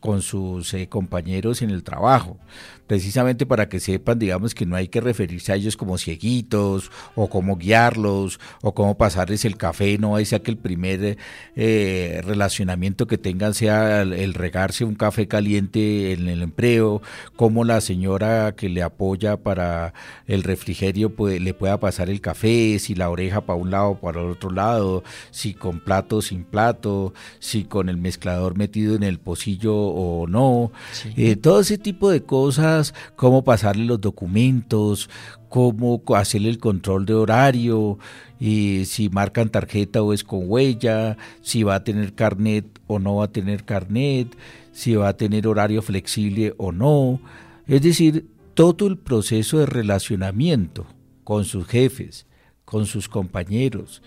con 0.00 0.22
sus 0.22 0.74
compañeros 0.88 1.62
en 1.62 1.70
el 1.70 1.82
trabajo 1.82 2.38
precisamente 2.86 3.46
para 3.46 3.68
que 3.68 3.80
sepan, 3.80 4.18
digamos, 4.18 4.54
que 4.54 4.66
no 4.66 4.76
hay 4.76 4.88
que 4.88 5.00
referirse 5.00 5.52
a 5.52 5.56
ellos 5.56 5.76
como 5.76 5.98
cieguitos 5.98 6.90
o 7.14 7.28
cómo 7.28 7.56
guiarlos 7.56 8.38
o 8.62 8.74
cómo 8.74 8.96
pasarles 8.96 9.44
el 9.44 9.56
café, 9.56 9.98
no 9.98 10.16
sea 10.24 10.40
que 10.40 10.50
el 10.50 10.56
primer 10.56 11.18
eh, 11.56 12.20
relacionamiento 12.24 13.06
que 13.06 13.18
tengan 13.18 13.54
sea 13.54 14.02
el, 14.02 14.34
regarse 14.34 14.84
un 14.84 14.94
café 14.94 15.28
caliente 15.28 16.12
en 16.12 16.28
el 16.28 16.42
empleo, 16.42 17.02
como 17.36 17.64
la 17.64 17.80
señora 17.80 18.54
que 18.56 18.68
le 18.68 18.82
apoya 18.82 19.36
para 19.36 19.92
el 20.26 20.42
refrigerio 20.42 21.05
le 21.08 21.54
pueda 21.54 21.78
pasar 21.78 22.10
el 22.10 22.20
café, 22.20 22.78
si 22.78 22.94
la 22.94 23.10
oreja 23.10 23.42
para 23.42 23.58
un 23.58 23.70
lado 23.70 23.90
o 23.90 24.00
para 24.00 24.20
el 24.20 24.30
otro 24.30 24.50
lado, 24.50 25.04
si 25.30 25.54
con 25.54 25.80
plato 25.80 26.18
o 26.18 26.22
sin 26.22 26.44
plato, 26.44 27.12
si 27.38 27.64
con 27.64 27.88
el 27.88 27.96
mezclador 27.96 28.56
metido 28.56 28.94
en 28.94 29.02
el 29.02 29.18
pocillo 29.18 29.74
o 29.74 30.26
no, 30.26 30.72
eh, 31.16 31.36
todo 31.36 31.60
ese 31.60 31.78
tipo 31.78 32.10
de 32.10 32.22
cosas 32.22 32.94
cómo 33.16 33.44
pasarle 33.44 33.84
los 33.84 34.00
documentos, 34.00 35.10
cómo 35.48 36.02
hacerle 36.14 36.50
el 36.50 36.58
control 36.58 37.06
de 37.06 37.14
horario, 37.14 37.98
y 38.38 38.84
si 38.84 39.08
marcan 39.08 39.48
tarjeta 39.48 40.02
o 40.02 40.12
es 40.12 40.24
con 40.24 40.42
huella, 40.44 41.16
si 41.42 41.62
va 41.62 41.76
a 41.76 41.84
tener 41.84 42.14
carnet 42.14 42.66
o 42.86 42.98
no 42.98 43.16
va 43.16 43.24
a 43.24 43.32
tener 43.32 43.64
carnet, 43.64 44.36
si 44.72 44.94
va 44.94 45.08
a 45.08 45.16
tener 45.16 45.46
horario 45.46 45.80
flexible 45.82 46.54
o 46.58 46.72
no. 46.72 47.20
Es 47.66 47.82
decir, 47.82 48.26
todo 48.54 48.86
el 48.86 48.98
proceso 48.98 49.58
de 49.58 49.66
relacionamiento 49.66 50.86
con 51.26 51.44
sus 51.44 51.66
jefes, 51.66 52.24
con 52.64 52.86
sus 52.86 53.08
compañeros. 53.08 54.00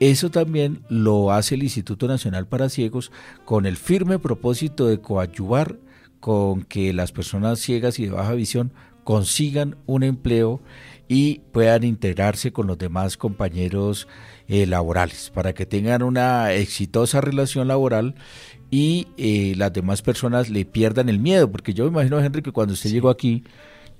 Eso 0.00 0.30
también 0.30 0.80
lo 0.88 1.30
hace 1.30 1.54
el 1.54 1.62
Instituto 1.62 2.08
Nacional 2.08 2.46
para 2.46 2.70
Ciegos 2.70 3.12
con 3.44 3.66
el 3.66 3.76
firme 3.76 4.18
propósito 4.18 4.86
de 4.86 4.98
coadyuvar 4.98 5.76
con 6.18 6.62
que 6.62 6.94
las 6.94 7.12
personas 7.12 7.60
ciegas 7.60 7.98
y 7.98 8.06
de 8.06 8.12
baja 8.12 8.32
visión 8.32 8.72
consigan 9.04 9.76
un 9.84 10.02
empleo 10.02 10.62
y 11.08 11.40
puedan 11.52 11.84
integrarse 11.84 12.52
con 12.52 12.66
los 12.66 12.78
demás 12.78 13.18
compañeros 13.18 14.08
eh, 14.48 14.64
laborales 14.64 15.30
para 15.34 15.52
que 15.52 15.66
tengan 15.66 16.02
una 16.02 16.54
exitosa 16.54 17.20
relación 17.20 17.68
laboral 17.68 18.14
y 18.70 19.08
eh, 19.18 19.52
las 19.58 19.74
demás 19.74 20.00
personas 20.00 20.48
le 20.48 20.64
pierdan 20.64 21.10
el 21.10 21.18
miedo, 21.18 21.52
porque 21.52 21.74
yo 21.74 21.84
me 21.84 21.90
imagino, 21.90 22.18
Henry, 22.18 22.40
que 22.40 22.52
cuando 22.52 22.72
usted 22.72 22.90
llegó 22.90 23.10
aquí, 23.10 23.44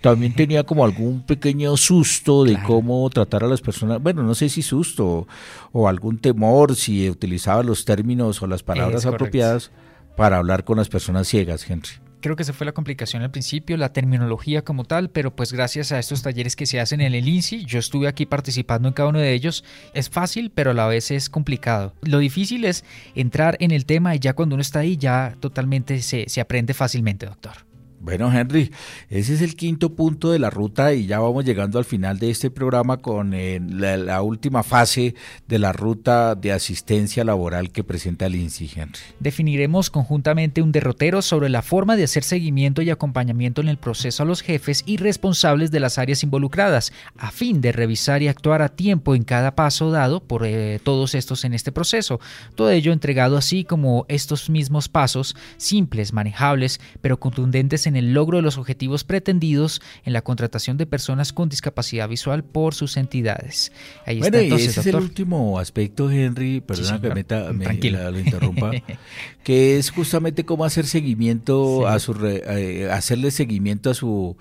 también 0.00 0.34
tenía 0.34 0.64
como 0.64 0.84
algún 0.84 1.22
pequeño 1.22 1.76
susto 1.76 2.44
de 2.44 2.60
cómo 2.62 3.08
tratar 3.10 3.44
a 3.44 3.48
las 3.48 3.60
personas, 3.60 4.02
bueno, 4.02 4.22
no 4.22 4.34
sé 4.34 4.48
si 4.48 4.62
susto 4.62 5.26
o, 5.72 5.88
algún 5.88 6.18
temor, 6.18 6.76
si 6.76 7.08
utilizaba 7.10 7.62
los 7.62 7.84
términos 7.84 8.42
o 8.42 8.46
las 8.46 8.62
palabras 8.62 9.06
apropiadas 9.06 9.70
para 10.16 10.38
hablar 10.38 10.64
con 10.64 10.78
las 10.78 10.88
personas 10.88 11.28
ciegas, 11.28 11.68
Henry 11.68 12.06
creo 12.26 12.34
que 12.34 12.42
esa 12.42 12.52
fue 12.52 12.66
la 12.66 12.72
complicación 12.72 13.22
al 13.22 13.30
principio, 13.30 13.76
la 13.76 13.92
terminología 13.92 14.62
como 14.62 14.82
tal, 14.82 15.10
pero 15.10 15.36
pues 15.36 15.52
gracias 15.52 15.92
a 15.92 16.00
estos 16.00 16.22
talleres 16.22 16.56
que 16.56 16.66
se 16.66 16.80
hacen 16.80 17.00
en 17.00 17.14
el 17.14 17.28
INSI, 17.28 17.64
yo 17.64 17.78
estuve 17.78 18.08
aquí 18.08 18.26
participando 18.26 18.88
en 18.88 18.94
cada 18.94 19.10
uno 19.10 19.20
de 19.20 19.32
ellos, 19.32 19.64
es 19.94 20.10
fácil, 20.10 20.50
pero 20.50 20.72
a 20.72 20.74
la 20.74 20.88
vez 20.88 21.12
es 21.12 21.30
complicado. 21.30 21.94
Lo 22.02 22.18
difícil 22.18 22.64
es 22.64 22.84
entrar 23.14 23.56
en 23.60 23.70
el 23.70 23.86
tema 23.86 24.16
y 24.16 24.18
ya 24.18 24.32
cuando 24.32 24.56
uno 24.56 24.62
está 24.62 24.80
ahí 24.80 24.96
ya 24.96 25.36
totalmente 25.38 26.02
se, 26.02 26.28
se 26.28 26.40
aprende 26.40 26.74
fácilmente, 26.74 27.26
doctor. 27.26 27.65
Bueno, 28.00 28.32
Henry, 28.32 28.70
ese 29.08 29.34
es 29.34 29.42
el 29.42 29.56
quinto 29.56 29.94
punto 29.94 30.30
de 30.30 30.38
la 30.38 30.50
ruta 30.50 30.92
y 30.94 31.06
ya 31.06 31.18
vamos 31.18 31.44
llegando 31.44 31.78
al 31.78 31.84
final 31.84 32.18
de 32.18 32.30
este 32.30 32.50
programa 32.50 32.98
con 32.98 33.32
eh, 33.34 33.60
la, 33.60 34.22
última 34.22 34.62
fase 34.62 35.14
de 35.48 35.58
la 35.58 35.72
ruta 35.72 36.34
de 36.34 36.52
asistencia 36.52 37.24
laboral 37.24 37.70
que 37.70 37.84
presenta 37.84 38.26
el 38.26 38.34
INSI, 38.34 38.70
Henry. 38.74 39.00
Definiremos 39.20 39.90
conjuntamente 39.90 40.62
un 40.62 40.72
derrotero 40.72 41.22
sobre 41.22 41.48
la 41.48 41.62
forma 41.62 41.96
de 41.96 42.04
hacer 42.04 42.22
seguimiento 42.22 42.82
y 42.82 42.90
acompañamiento 42.90 43.60
en 43.60 43.68
el 43.68 43.78
proceso 43.78 44.22
a 44.22 44.26
los 44.26 44.42
jefes 44.42 44.82
y 44.86 44.98
responsables 44.98 45.70
de 45.70 45.80
las 45.80 45.98
áreas 45.98 46.22
involucradas, 46.22 46.92
a 47.16 47.30
fin 47.30 47.60
de 47.60 47.72
revisar 47.72 48.22
y 48.22 48.28
actuar 48.28 48.62
a 48.62 48.68
tiempo 48.68 49.14
en 49.14 49.22
cada 49.22 49.54
paso 49.54 49.90
dado 49.90 50.20
por 50.20 50.44
eh, 50.44 50.80
todos 50.82 51.14
estos 51.14 51.44
en 51.44 51.54
este 51.54 51.72
proceso. 51.72 52.20
Todo 52.54 52.70
ello 52.70 52.92
entregado 52.92 53.36
así 53.36 53.64
como 53.64 54.04
estos 54.08 54.50
mismos 54.50 54.88
pasos, 54.88 55.36
simples, 55.56 56.12
manejables, 56.12 56.80
pero 57.00 57.18
contundentes 57.18 57.85
en 57.86 57.96
el 57.96 58.12
logro 58.12 58.38
de 58.38 58.42
los 58.42 58.58
objetivos 58.58 59.04
pretendidos 59.04 59.80
en 60.04 60.12
la 60.12 60.22
contratación 60.22 60.76
de 60.76 60.86
personas 60.86 61.32
con 61.32 61.48
discapacidad 61.48 62.08
visual 62.08 62.44
por 62.44 62.74
sus 62.74 62.96
entidades. 62.96 63.72
Ahí 64.04 64.18
bueno, 64.18 64.38
está, 64.38 64.56
ese 64.56 64.80
es 64.80 64.86
el 64.86 64.96
último 64.96 65.58
aspecto, 65.58 66.10
Henry, 66.10 66.60
perdona 66.60 67.00
que 67.00 67.14
meta, 67.14 67.52
me, 67.52 67.64
lo 67.64 68.18
interrumpa, 68.18 68.72
que 69.44 69.78
es 69.78 69.90
justamente 69.90 70.44
cómo 70.44 70.64
hacer 70.64 70.86
seguimiento 70.86 71.86
a 71.86 71.98
su, 71.98 72.14
eh, 72.26 72.88
hacerle 72.90 73.30
seguimiento 73.30 73.90
a 73.90 73.94
su 73.94 74.36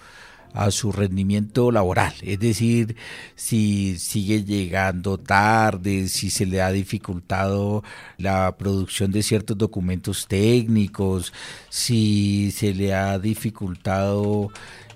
a 0.56 0.72
su 0.72 0.92
rendimiento 0.92 1.70
laboral, 1.70 2.14
es 2.22 2.40
decir, 2.40 2.96
si 3.36 4.00
sigue 4.00 4.44
llegando 4.46 5.18
tarde, 5.18 6.08
si 6.08 6.30
se 6.30 6.46
le 6.46 6.62
ha 6.62 6.72
dificultado 6.72 7.84
la 8.18 8.56
producción 8.58 9.12
de 9.12 9.22
ciertos 9.22 9.58
documentos 9.58 10.28
técnicos, 10.28 11.34
si 11.70 12.52
se 12.52 12.74
le 12.74 12.94
ha 12.94 13.20
dificultado 13.20 14.50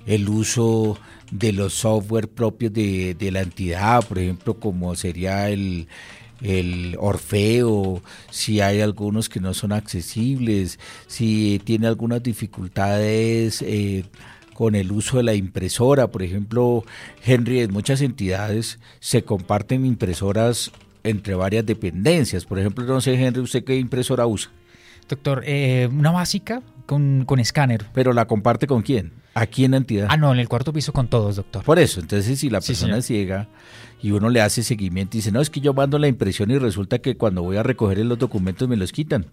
el 0.05 0.29
uso 0.29 0.97
de 1.31 1.51
los 1.51 1.73
software 1.73 2.29
propios 2.29 2.71
de, 2.71 3.29
la 3.31 3.41
entidad, 3.41 4.03
por 4.07 4.17
ejemplo, 4.17 4.59
como 4.59 4.95
sería 4.95 5.49
el, 5.49 5.87
Orfeo, 6.97 8.01
si 8.31 8.61
hay 8.61 8.79
algunos 8.79 9.27
que 9.27 9.41
no 9.41 9.53
son 9.53 9.73
accesibles, 9.73 10.79
si 11.05 11.61
tiene 11.65 11.85
algunas 11.87 12.23
dificultades 12.23 13.61
eh, 13.61 14.05
con 14.59 14.75
el 14.75 14.91
uso 14.91 15.15
de 15.15 15.23
la 15.23 15.35
impresora. 15.35 16.07
Por 16.07 16.21
ejemplo, 16.21 16.83
Henry, 17.25 17.61
en 17.61 17.71
muchas 17.71 18.01
entidades 18.01 18.77
se 18.99 19.23
comparten 19.23 19.85
impresoras 19.85 20.73
entre 21.05 21.33
varias 21.33 21.65
dependencias. 21.65 22.43
Por 22.43 22.59
ejemplo, 22.59 22.83
no 22.83 22.99
sé, 22.99 23.13
Henry, 23.13 23.39
¿usted 23.39 23.63
qué 23.63 23.77
impresora 23.77 24.27
usa? 24.27 24.51
Doctor, 25.07 25.43
eh, 25.45 25.87
una 25.89 26.11
básica 26.11 26.61
con, 26.87 27.23
con 27.23 27.39
escáner. 27.39 27.85
¿Pero 27.93 28.11
la 28.11 28.25
comparte 28.25 28.67
con 28.67 28.81
quién? 28.81 29.13
Aquí 29.33 29.63
en 29.63 29.71
la 29.71 29.77
entidad. 29.77 30.07
Ah, 30.09 30.17
no, 30.17 30.33
en 30.33 30.39
el 30.39 30.49
cuarto 30.49 30.73
piso 30.73 30.91
con 30.91 31.07
todos, 31.07 31.37
doctor. 31.37 31.63
Por 31.63 31.79
eso, 31.79 32.01
entonces 32.01 32.37
si 32.37 32.49
la 32.49 32.59
persona 32.59 32.97
es 32.97 33.05
ciega 33.05 33.47
y 34.01 34.11
uno 34.11 34.29
le 34.29 34.41
hace 34.41 34.61
seguimiento 34.61 35.15
y 35.15 35.19
dice, 35.19 35.31
no, 35.31 35.39
es 35.39 35.49
que 35.49 35.61
yo 35.61 35.73
mando 35.73 35.97
la 35.99 36.09
impresión 36.09 36.51
y 36.51 36.57
resulta 36.57 36.99
que 36.99 37.15
cuando 37.15 37.43
voy 37.43 37.55
a 37.55 37.63
recoger 37.63 37.99
los 37.99 38.19
documentos 38.19 38.67
me 38.67 38.75
los 38.75 38.91
quitan. 38.91 39.25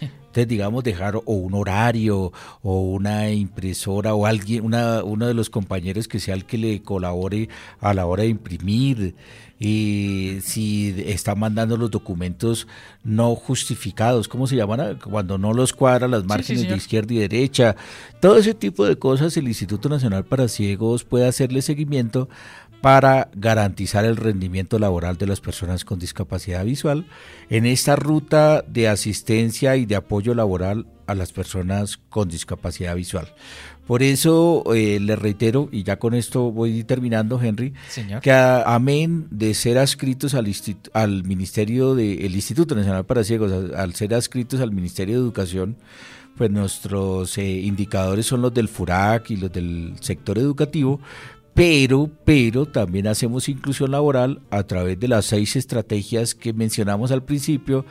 Entonces, 0.00 0.48
digamos, 0.48 0.82
dejar 0.82 1.16
o 1.16 1.22
un 1.26 1.54
horario 1.54 2.32
o 2.62 2.80
una 2.80 3.30
impresora 3.30 4.14
o 4.14 4.24
alguien, 4.24 4.64
una, 4.64 5.04
uno 5.04 5.26
de 5.26 5.34
los 5.34 5.50
compañeros 5.50 6.08
que 6.08 6.20
sea 6.20 6.34
el 6.34 6.46
que 6.46 6.56
le 6.56 6.82
colabore 6.82 7.50
a 7.80 7.92
la 7.92 8.06
hora 8.06 8.22
de 8.22 8.30
imprimir. 8.30 9.14
Y 9.58 10.38
si 10.42 11.04
está 11.06 11.34
mandando 11.34 11.76
los 11.76 11.90
documentos 11.90 12.66
no 13.04 13.34
justificados, 13.36 14.26
¿cómo 14.26 14.46
se 14.46 14.56
llaman? 14.56 14.98
Cuando 14.98 15.38
no 15.38 15.52
los 15.52 15.72
cuadra 15.72 16.08
las 16.08 16.24
márgenes 16.24 16.66
de 16.66 16.76
izquierda 16.76 17.14
y 17.14 17.18
derecha. 17.18 17.76
Todo 18.20 18.38
ese 18.38 18.54
tipo 18.54 18.84
de 18.86 18.96
cosas 18.96 19.36
el 19.36 19.46
Instituto 19.46 19.88
Nacional 19.88 20.24
para 20.24 20.48
Ciegos 20.48 21.04
puede 21.04 21.28
hacerle 21.28 21.62
seguimiento 21.62 22.28
para 22.82 23.30
garantizar 23.34 24.04
el 24.04 24.16
rendimiento 24.16 24.78
laboral 24.78 25.16
de 25.16 25.26
las 25.28 25.40
personas 25.40 25.84
con 25.84 26.00
discapacidad 26.00 26.64
visual 26.64 27.06
en 27.48 27.64
esta 27.64 27.96
ruta 27.96 28.62
de 28.66 28.88
asistencia 28.88 29.76
y 29.76 29.86
de 29.86 29.96
apoyo 29.96 30.34
laboral 30.34 30.86
a 31.06 31.14
las 31.14 31.32
personas 31.32 31.98
con 32.10 32.28
discapacidad 32.28 32.96
visual. 32.96 33.32
Por 33.86 34.02
eso 34.02 34.64
eh, 34.74 34.98
le 35.00 35.16
reitero, 35.16 35.68
y 35.70 35.84
ya 35.84 35.98
con 35.98 36.14
esto 36.14 36.50
voy 36.50 36.82
terminando, 36.84 37.40
Henry, 37.40 37.72
que 38.20 38.32
amén 38.32 39.26
de 39.30 39.54
ser 39.54 39.78
adscritos 39.78 40.34
al, 40.34 40.52
al 40.92 41.24
Ministerio 41.24 41.94
de, 41.94 42.26
el 42.26 42.34
Instituto 42.34 42.74
Nacional 42.74 43.06
para 43.06 43.24
Ciegos, 43.24 43.52
al, 43.74 43.94
ser 43.94 44.14
adscritos 44.14 44.60
al 44.60 44.72
Ministerio 44.72 45.16
de 45.16 45.20
Educación, 45.20 45.76
pues 46.36 46.50
nuestros 46.50 47.36
eh, 47.38 47.44
indicadores 47.44 48.26
son 48.26 48.42
los 48.42 48.54
del 48.54 48.68
FURAC 48.68 49.30
y 49.30 49.36
los 49.36 49.52
del 49.52 49.94
sector 50.00 50.38
educativo, 50.38 51.00
pero, 51.54 52.10
pero 52.24 52.66
también 52.66 53.06
hacemos 53.06 53.48
inclusión 53.48 53.90
laboral 53.90 54.40
a 54.50 54.62
través 54.64 54.98
de 54.98 55.08
las 55.08 55.26
seis 55.26 55.56
estrategias 55.56 56.34
que 56.34 56.52
mencionamos 56.52 57.12
al 57.12 57.24
principio 57.24 57.84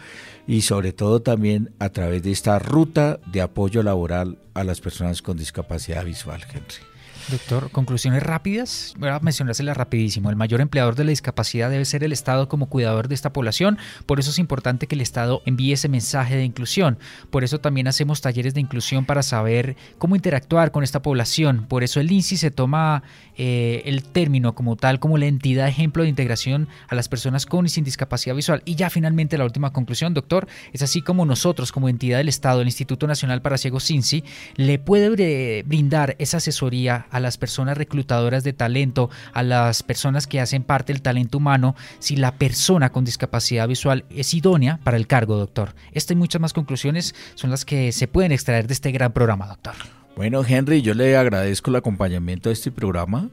y 0.47 0.61
sobre 0.61 0.93
todo 0.93 1.21
también 1.21 1.73
a 1.79 1.89
través 1.89 2.23
de 2.23 2.31
esta 2.31 2.57
ruta 2.59 3.19
de 3.31 3.41
apoyo 3.41 3.83
laboral 3.83 4.39
a 4.53 4.63
las 4.63 4.81
personas 4.81 5.21
con 5.21 5.37
discapacidad 5.37 6.03
visual, 6.03 6.41
Henry. 6.51 6.90
Doctor, 7.29 7.71
conclusiones 7.71 8.23
rápidas. 8.23 8.93
Voy 8.97 9.09
a 9.09 9.19
mencionárselas 9.19 9.77
rapidísimo. 9.77 10.29
El 10.29 10.35
mayor 10.35 10.61
empleador 10.61 10.95
de 10.95 11.03
la 11.03 11.11
discapacidad 11.11 11.69
debe 11.69 11.85
ser 11.85 12.03
el 12.03 12.11
Estado 12.11 12.49
como 12.49 12.67
cuidador 12.67 13.07
de 13.07 13.15
esta 13.15 13.31
población. 13.31 13.77
Por 14.05 14.19
eso 14.19 14.31
es 14.31 14.39
importante 14.39 14.87
que 14.87 14.95
el 14.95 15.01
Estado 15.01 15.41
envíe 15.45 15.73
ese 15.73 15.87
mensaje 15.87 16.35
de 16.35 16.43
inclusión. 16.43 16.97
Por 17.29 17.43
eso 17.43 17.59
también 17.59 17.87
hacemos 17.87 18.21
talleres 18.21 18.53
de 18.53 18.61
inclusión 18.61 19.05
para 19.05 19.23
saber 19.23 19.75
cómo 19.97 20.15
interactuar 20.15 20.71
con 20.71 20.83
esta 20.83 21.01
población. 21.01 21.65
Por 21.67 21.83
eso 21.83 21.99
el 21.99 22.11
INSI 22.11 22.37
se 22.37 22.51
toma 22.51 23.03
eh, 23.37 23.83
el 23.85 24.03
término 24.03 24.55
como 24.55 24.75
tal, 24.75 24.99
como 24.99 25.17
la 25.17 25.27
entidad 25.27 25.67
ejemplo 25.67 26.03
de 26.03 26.09
integración 26.09 26.67
a 26.87 26.95
las 26.95 27.07
personas 27.07 27.45
con 27.45 27.65
y 27.65 27.69
sin 27.69 27.83
discapacidad 27.83 28.35
visual. 28.35 28.61
Y 28.65 28.75
ya 28.75 28.89
finalmente 28.89 29.37
la 29.37 29.45
última 29.45 29.71
conclusión, 29.71 30.13
doctor, 30.13 30.47
es 30.73 30.81
así 30.81 31.01
como 31.01 31.25
nosotros 31.25 31.71
como 31.71 31.89
entidad 31.89 32.17
del 32.17 32.29
Estado, 32.29 32.61
el 32.61 32.67
Instituto 32.67 33.07
Nacional 33.07 33.41
para 33.41 33.57
Ciegos 33.57 33.89
INSI, 33.89 34.23
le 34.55 34.79
puede 34.79 35.63
brindar 35.63 36.15
esa 36.19 36.37
asesoría 36.37 37.07
a 37.11 37.19
las 37.19 37.37
personas 37.37 37.77
reclutadoras 37.77 38.43
de 38.43 38.53
talento, 38.53 39.09
a 39.33 39.43
las 39.43 39.83
personas 39.83 40.27
que 40.27 40.39
hacen 40.39 40.63
parte 40.63 40.93
del 40.93 41.01
talento 41.01 41.37
humano, 41.37 41.75
si 41.99 42.15
la 42.15 42.35
persona 42.35 42.91
con 42.91 43.05
discapacidad 43.05 43.67
visual 43.67 44.05
es 44.09 44.33
idónea 44.33 44.79
para 44.83 44.97
el 44.97 45.07
cargo, 45.07 45.37
doctor. 45.37 45.75
Esta 45.91 46.13
y 46.13 46.15
muchas 46.15 46.41
más 46.41 46.53
conclusiones 46.53 47.13
son 47.35 47.51
las 47.51 47.65
que 47.65 47.91
se 47.91 48.07
pueden 48.07 48.31
extraer 48.31 48.67
de 48.67 48.73
este 48.73 48.91
gran 48.91 49.11
programa, 49.11 49.47
doctor. 49.47 49.75
Bueno, 50.15 50.43
Henry, 50.47 50.81
yo 50.81 50.93
le 50.93 51.15
agradezco 51.15 51.69
el 51.69 51.77
acompañamiento 51.77 52.49
a 52.49 52.53
este 52.53 52.71
programa. 52.71 53.29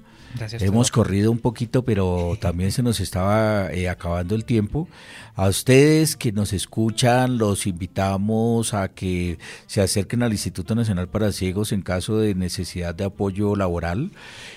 Hemos 0.61 0.91
corrido 0.91 1.31
un 1.31 1.39
poquito, 1.39 1.85
pero 1.85 2.37
también 2.41 2.73
se 2.73 2.83
nos 2.83 3.01
estaba 3.01 3.73
eh, 3.73 3.89
acabando 3.89 4.35
el 4.35 4.45
tiempo. 4.45 4.89
A 5.35 5.49
ustedes 5.49 6.17
que 6.17 6.33
nos 6.33 6.53
escuchan, 6.53 7.39
los 7.39 7.67
invitamos 7.67 8.75
a 8.75 8.89
que 8.89 9.39
se 9.67 9.81
acerquen 9.81 10.23
al 10.23 10.33
Instituto 10.33 10.75
Nacional 10.75 11.09
para 11.09 11.33
Ciegos 11.33 11.73
en 11.73 11.83
caso 11.83 12.19
de 12.19 12.35
necesidad 12.35 12.95
de 12.95 13.05
apoyo 13.05 13.55
laboral. 13.55 14.11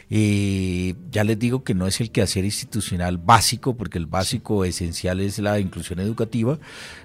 Eh, 0.10 0.96
ya 1.12 1.24
les 1.24 1.38
digo 1.38 1.64
que 1.64 1.74
no 1.74 1.88
es 1.88 2.02
el 2.02 2.12
quehacer 2.12 2.46
institucional 2.46 3.18
básico, 3.18 3.76
porque 3.76 3.98
el 3.98 4.08
básico 4.08 4.66
esencial 4.66 5.20
es 5.20 5.40
la 5.40 5.60
inclusión 5.60 6.00
educativa, 6.00 6.60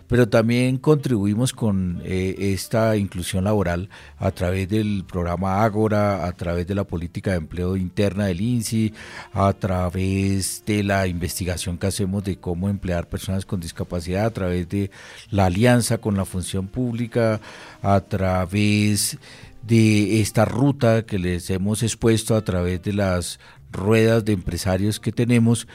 pero 0.09 0.29
también 0.29 0.79
contribuimos 0.79 1.53
con 1.53 2.01
eh, 2.05 2.35
esta 2.39 2.97
inclusión 2.97 3.45
laboral 3.45 3.89
a 4.19 4.31
través 4.31 4.69
del 4.69 5.05
programa 5.05 5.65
Ágora, 5.65 6.27
a 6.27 6.33
través 6.33 6.67
de 6.67 6.75
la 6.75 6.85
política 6.85 7.33
de 7.33 7.39
empleo 7.39 7.77
interna 7.77 8.27
del 8.27 8.41
INSI, 8.41 8.93
a 9.33 9.53
través 9.53 10.63
de 10.67 10.83
la 10.83 11.07
investigación 11.07 11.79
que 11.79 11.89
hacemos 11.89 12.25
de 12.25 12.37
cómo 12.37 12.69
emplear 12.69 13.09
personas 13.09 13.45
con 13.45 13.61
discapacidad, 13.61 14.27
a 14.27 14.31
través 14.31 14.69
de 14.69 14.91
la 15.31 15.47
alianza 15.47 15.99
con 15.99 16.17
la 16.17 16.25
función 16.25 16.69
pública, 16.69 17.41
a 17.83 18.01
través 18.01 19.19
de 19.67 20.21
esta 20.21 20.45
ruta 20.45 21.05
que 21.05 21.19
les 21.19 21.51
hemos 21.51 21.83
expuesto 21.83 22.37
a 22.37 22.45
través 22.45 22.83
de 22.83 22.93
las 22.93 23.41
ruedas 23.73 24.25
de 24.25 24.33
empresarios 24.33 25.01
que 25.01 25.13
tenemos 25.13 25.67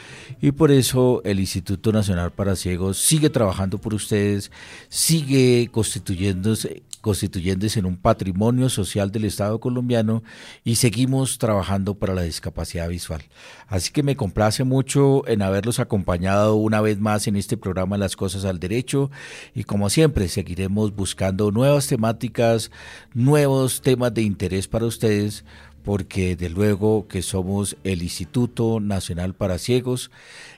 y 0.41 0.51
por 0.51 0.71
eso 0.71 1.21
el 1.23 1.39
Instituto 1.39 1.91
Nacional 1.91 2.31
para 2.31 2.55
Ciegos 2.55 2.97
sigue 2.97 3.29
trabajando 3.29 3.77
por 3.77 3.93
ustedes, 3.93 4.51
sigue 4.89 5.69
constituyéndose, 5.71 6.83
constituyéndose 7.01 7.79
en 7.79 7.85
un 7.85 7.97
patrimonio 7.97 8.69
social 8.69 9.11
del 9.11 9.25
Estado 9.25 9.59
colombiano 9.59 10.23
y 10.63 10.75
seguimos 10.75 11.37
trabajando 11.37 11.95
para 11.95 12.13
la 12.13 12.21
discapacidad 12.21 12.87
visual. 12.89 13.23
Así 13.67 13.91
que 13.91 14.03
me 14.03 14.15
complace 14.15 14.63
mucho 14.63 15.27
en 15.27 15.41
haberlos 15.41 15.79
acompañado 15.79 16.55
una 16.55 16.81
vez 16.81 16.99
más 16.99 17.27
en 17.27 17.35
este 17.35 17.57
programa 17.57 17.97
Las 17.97 18.15
Cosas 18.15 18.45
al 18.45 18.59
Derecho 18.59 19.11
y 19.53 19.63
como 19.63 19.89
siempre 19.89 20.27
seguiremos 20.27 20.95
buscando 20.95 21.51
nuevas 21.51 21.87
temáticas, 21.87 22.71
nuevos 23.13 23.81
temas 23.81 24.13
de 24.13 24.21
interés 24.21 24.67
para 24.67 24.85
ustedes 24.85 25.43
porque 25.83 26.35
de 26.35 26.49
luego 26.49 27.07
que 27.07 27.21
somos 27.21 27.77
el 27.83 28.03
Instituto 28.03 28.79
Nacional 28.79 29.33
para 29.33 29.57
Ciegos, 29.57 30.11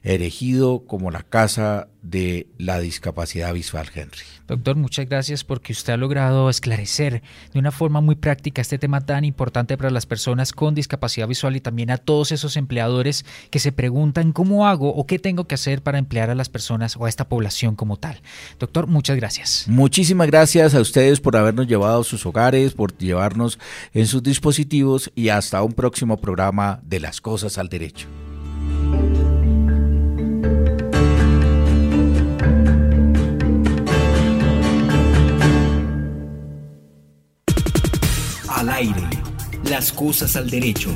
erigido 0.04 0.86
como 0.86 1.12
la 1.12 1.24
casa 1.24 1.88
de 2.04 2.48
la 2.58 2.80
discapacidad 2.80 3.54
visual, 3.54 3.88
Henry. 3.96 4.20
Doctor, 4.48 4.76
muchas 4.76 5.08
gracias 5.08 5.44
porque 5.46 5.72
usted 5.72 5.94
ha 5.94 5.98
logrado 5.98 6.50
esclarecer 6.50 7.24
de 7.54 7.60
una 7.60 7.72
forma 7.72 8.02
muy 8.02 8.16
práctica 8.16 8.62
este 8.62 8.78
tema 8.78 9.02
tan 9.02 9.24
importante 9.24 9.78
para 9.78 9.90
las 9.90 10.06
personas 10.06 10.52
con 10.52 10.76
discapacidad 10.76 11.30
visual 11.30 11.56
y 11.56 11.62
también 11.62 11.92
a 11.92 11.98
todos 11.98 12.34
esos 12.34 12.58
empleadores 12.58 13.26
que 13.50 13.60
se 13.60 13.72
preguntan 13.72 14.34
cómo 14.34 14.68
hago 14.68 14.94
o 14.94 15.08
qué 15.08 15.18
tengo 15.18 15.46
que 15.46 15.56
hacer 15.56 15.82
para 15.82 15.98
emplear 15.98 16.30
a 16.30 16.36
las 16.36 16.50
personas 16.50 16.98
o 16.98 17.06
a 17.06 17.10
esta 17.10 17.30
población 17.30 17.76
como 17.76 17.98
tal. 17.98 18.22
Doctor, 18.60 18.88
muchas 18.88 19.16
gracias. 19.16 19.66
Muchísimas 19.68 20.28
gracias 20.28 20.76
a 20.76 20.82
ustedes 20.82 21.22
por 21.22 21.38
habernos 21.38 21.68
llevado 21.68 22.02
a 22.02 22.04
sus 22.04 22.26
hogares, 22.26 22.74
por 22.74 22.98
llevarnos 22.98 23.60
en 23.94 24.08
sus 24.08 24.22
dispositivos 24.22 25.10
y 25.16 25.30
hasta 25.30 25.64
un 25.64 25.72
próximo 25.72 26.18
programa 26.18 26.82
de 26.84 27.00
Las 27.00 27.22
Cosas 27.22 27.58
al 27.58 27.70
Derecho. 27.70 28.08
Al 38.64 38.70
aire, 38.70 39.10
las 39.66 39.92
cosas 39.92 40.38
al 40.38 40.50
derecho. 40.50 40.90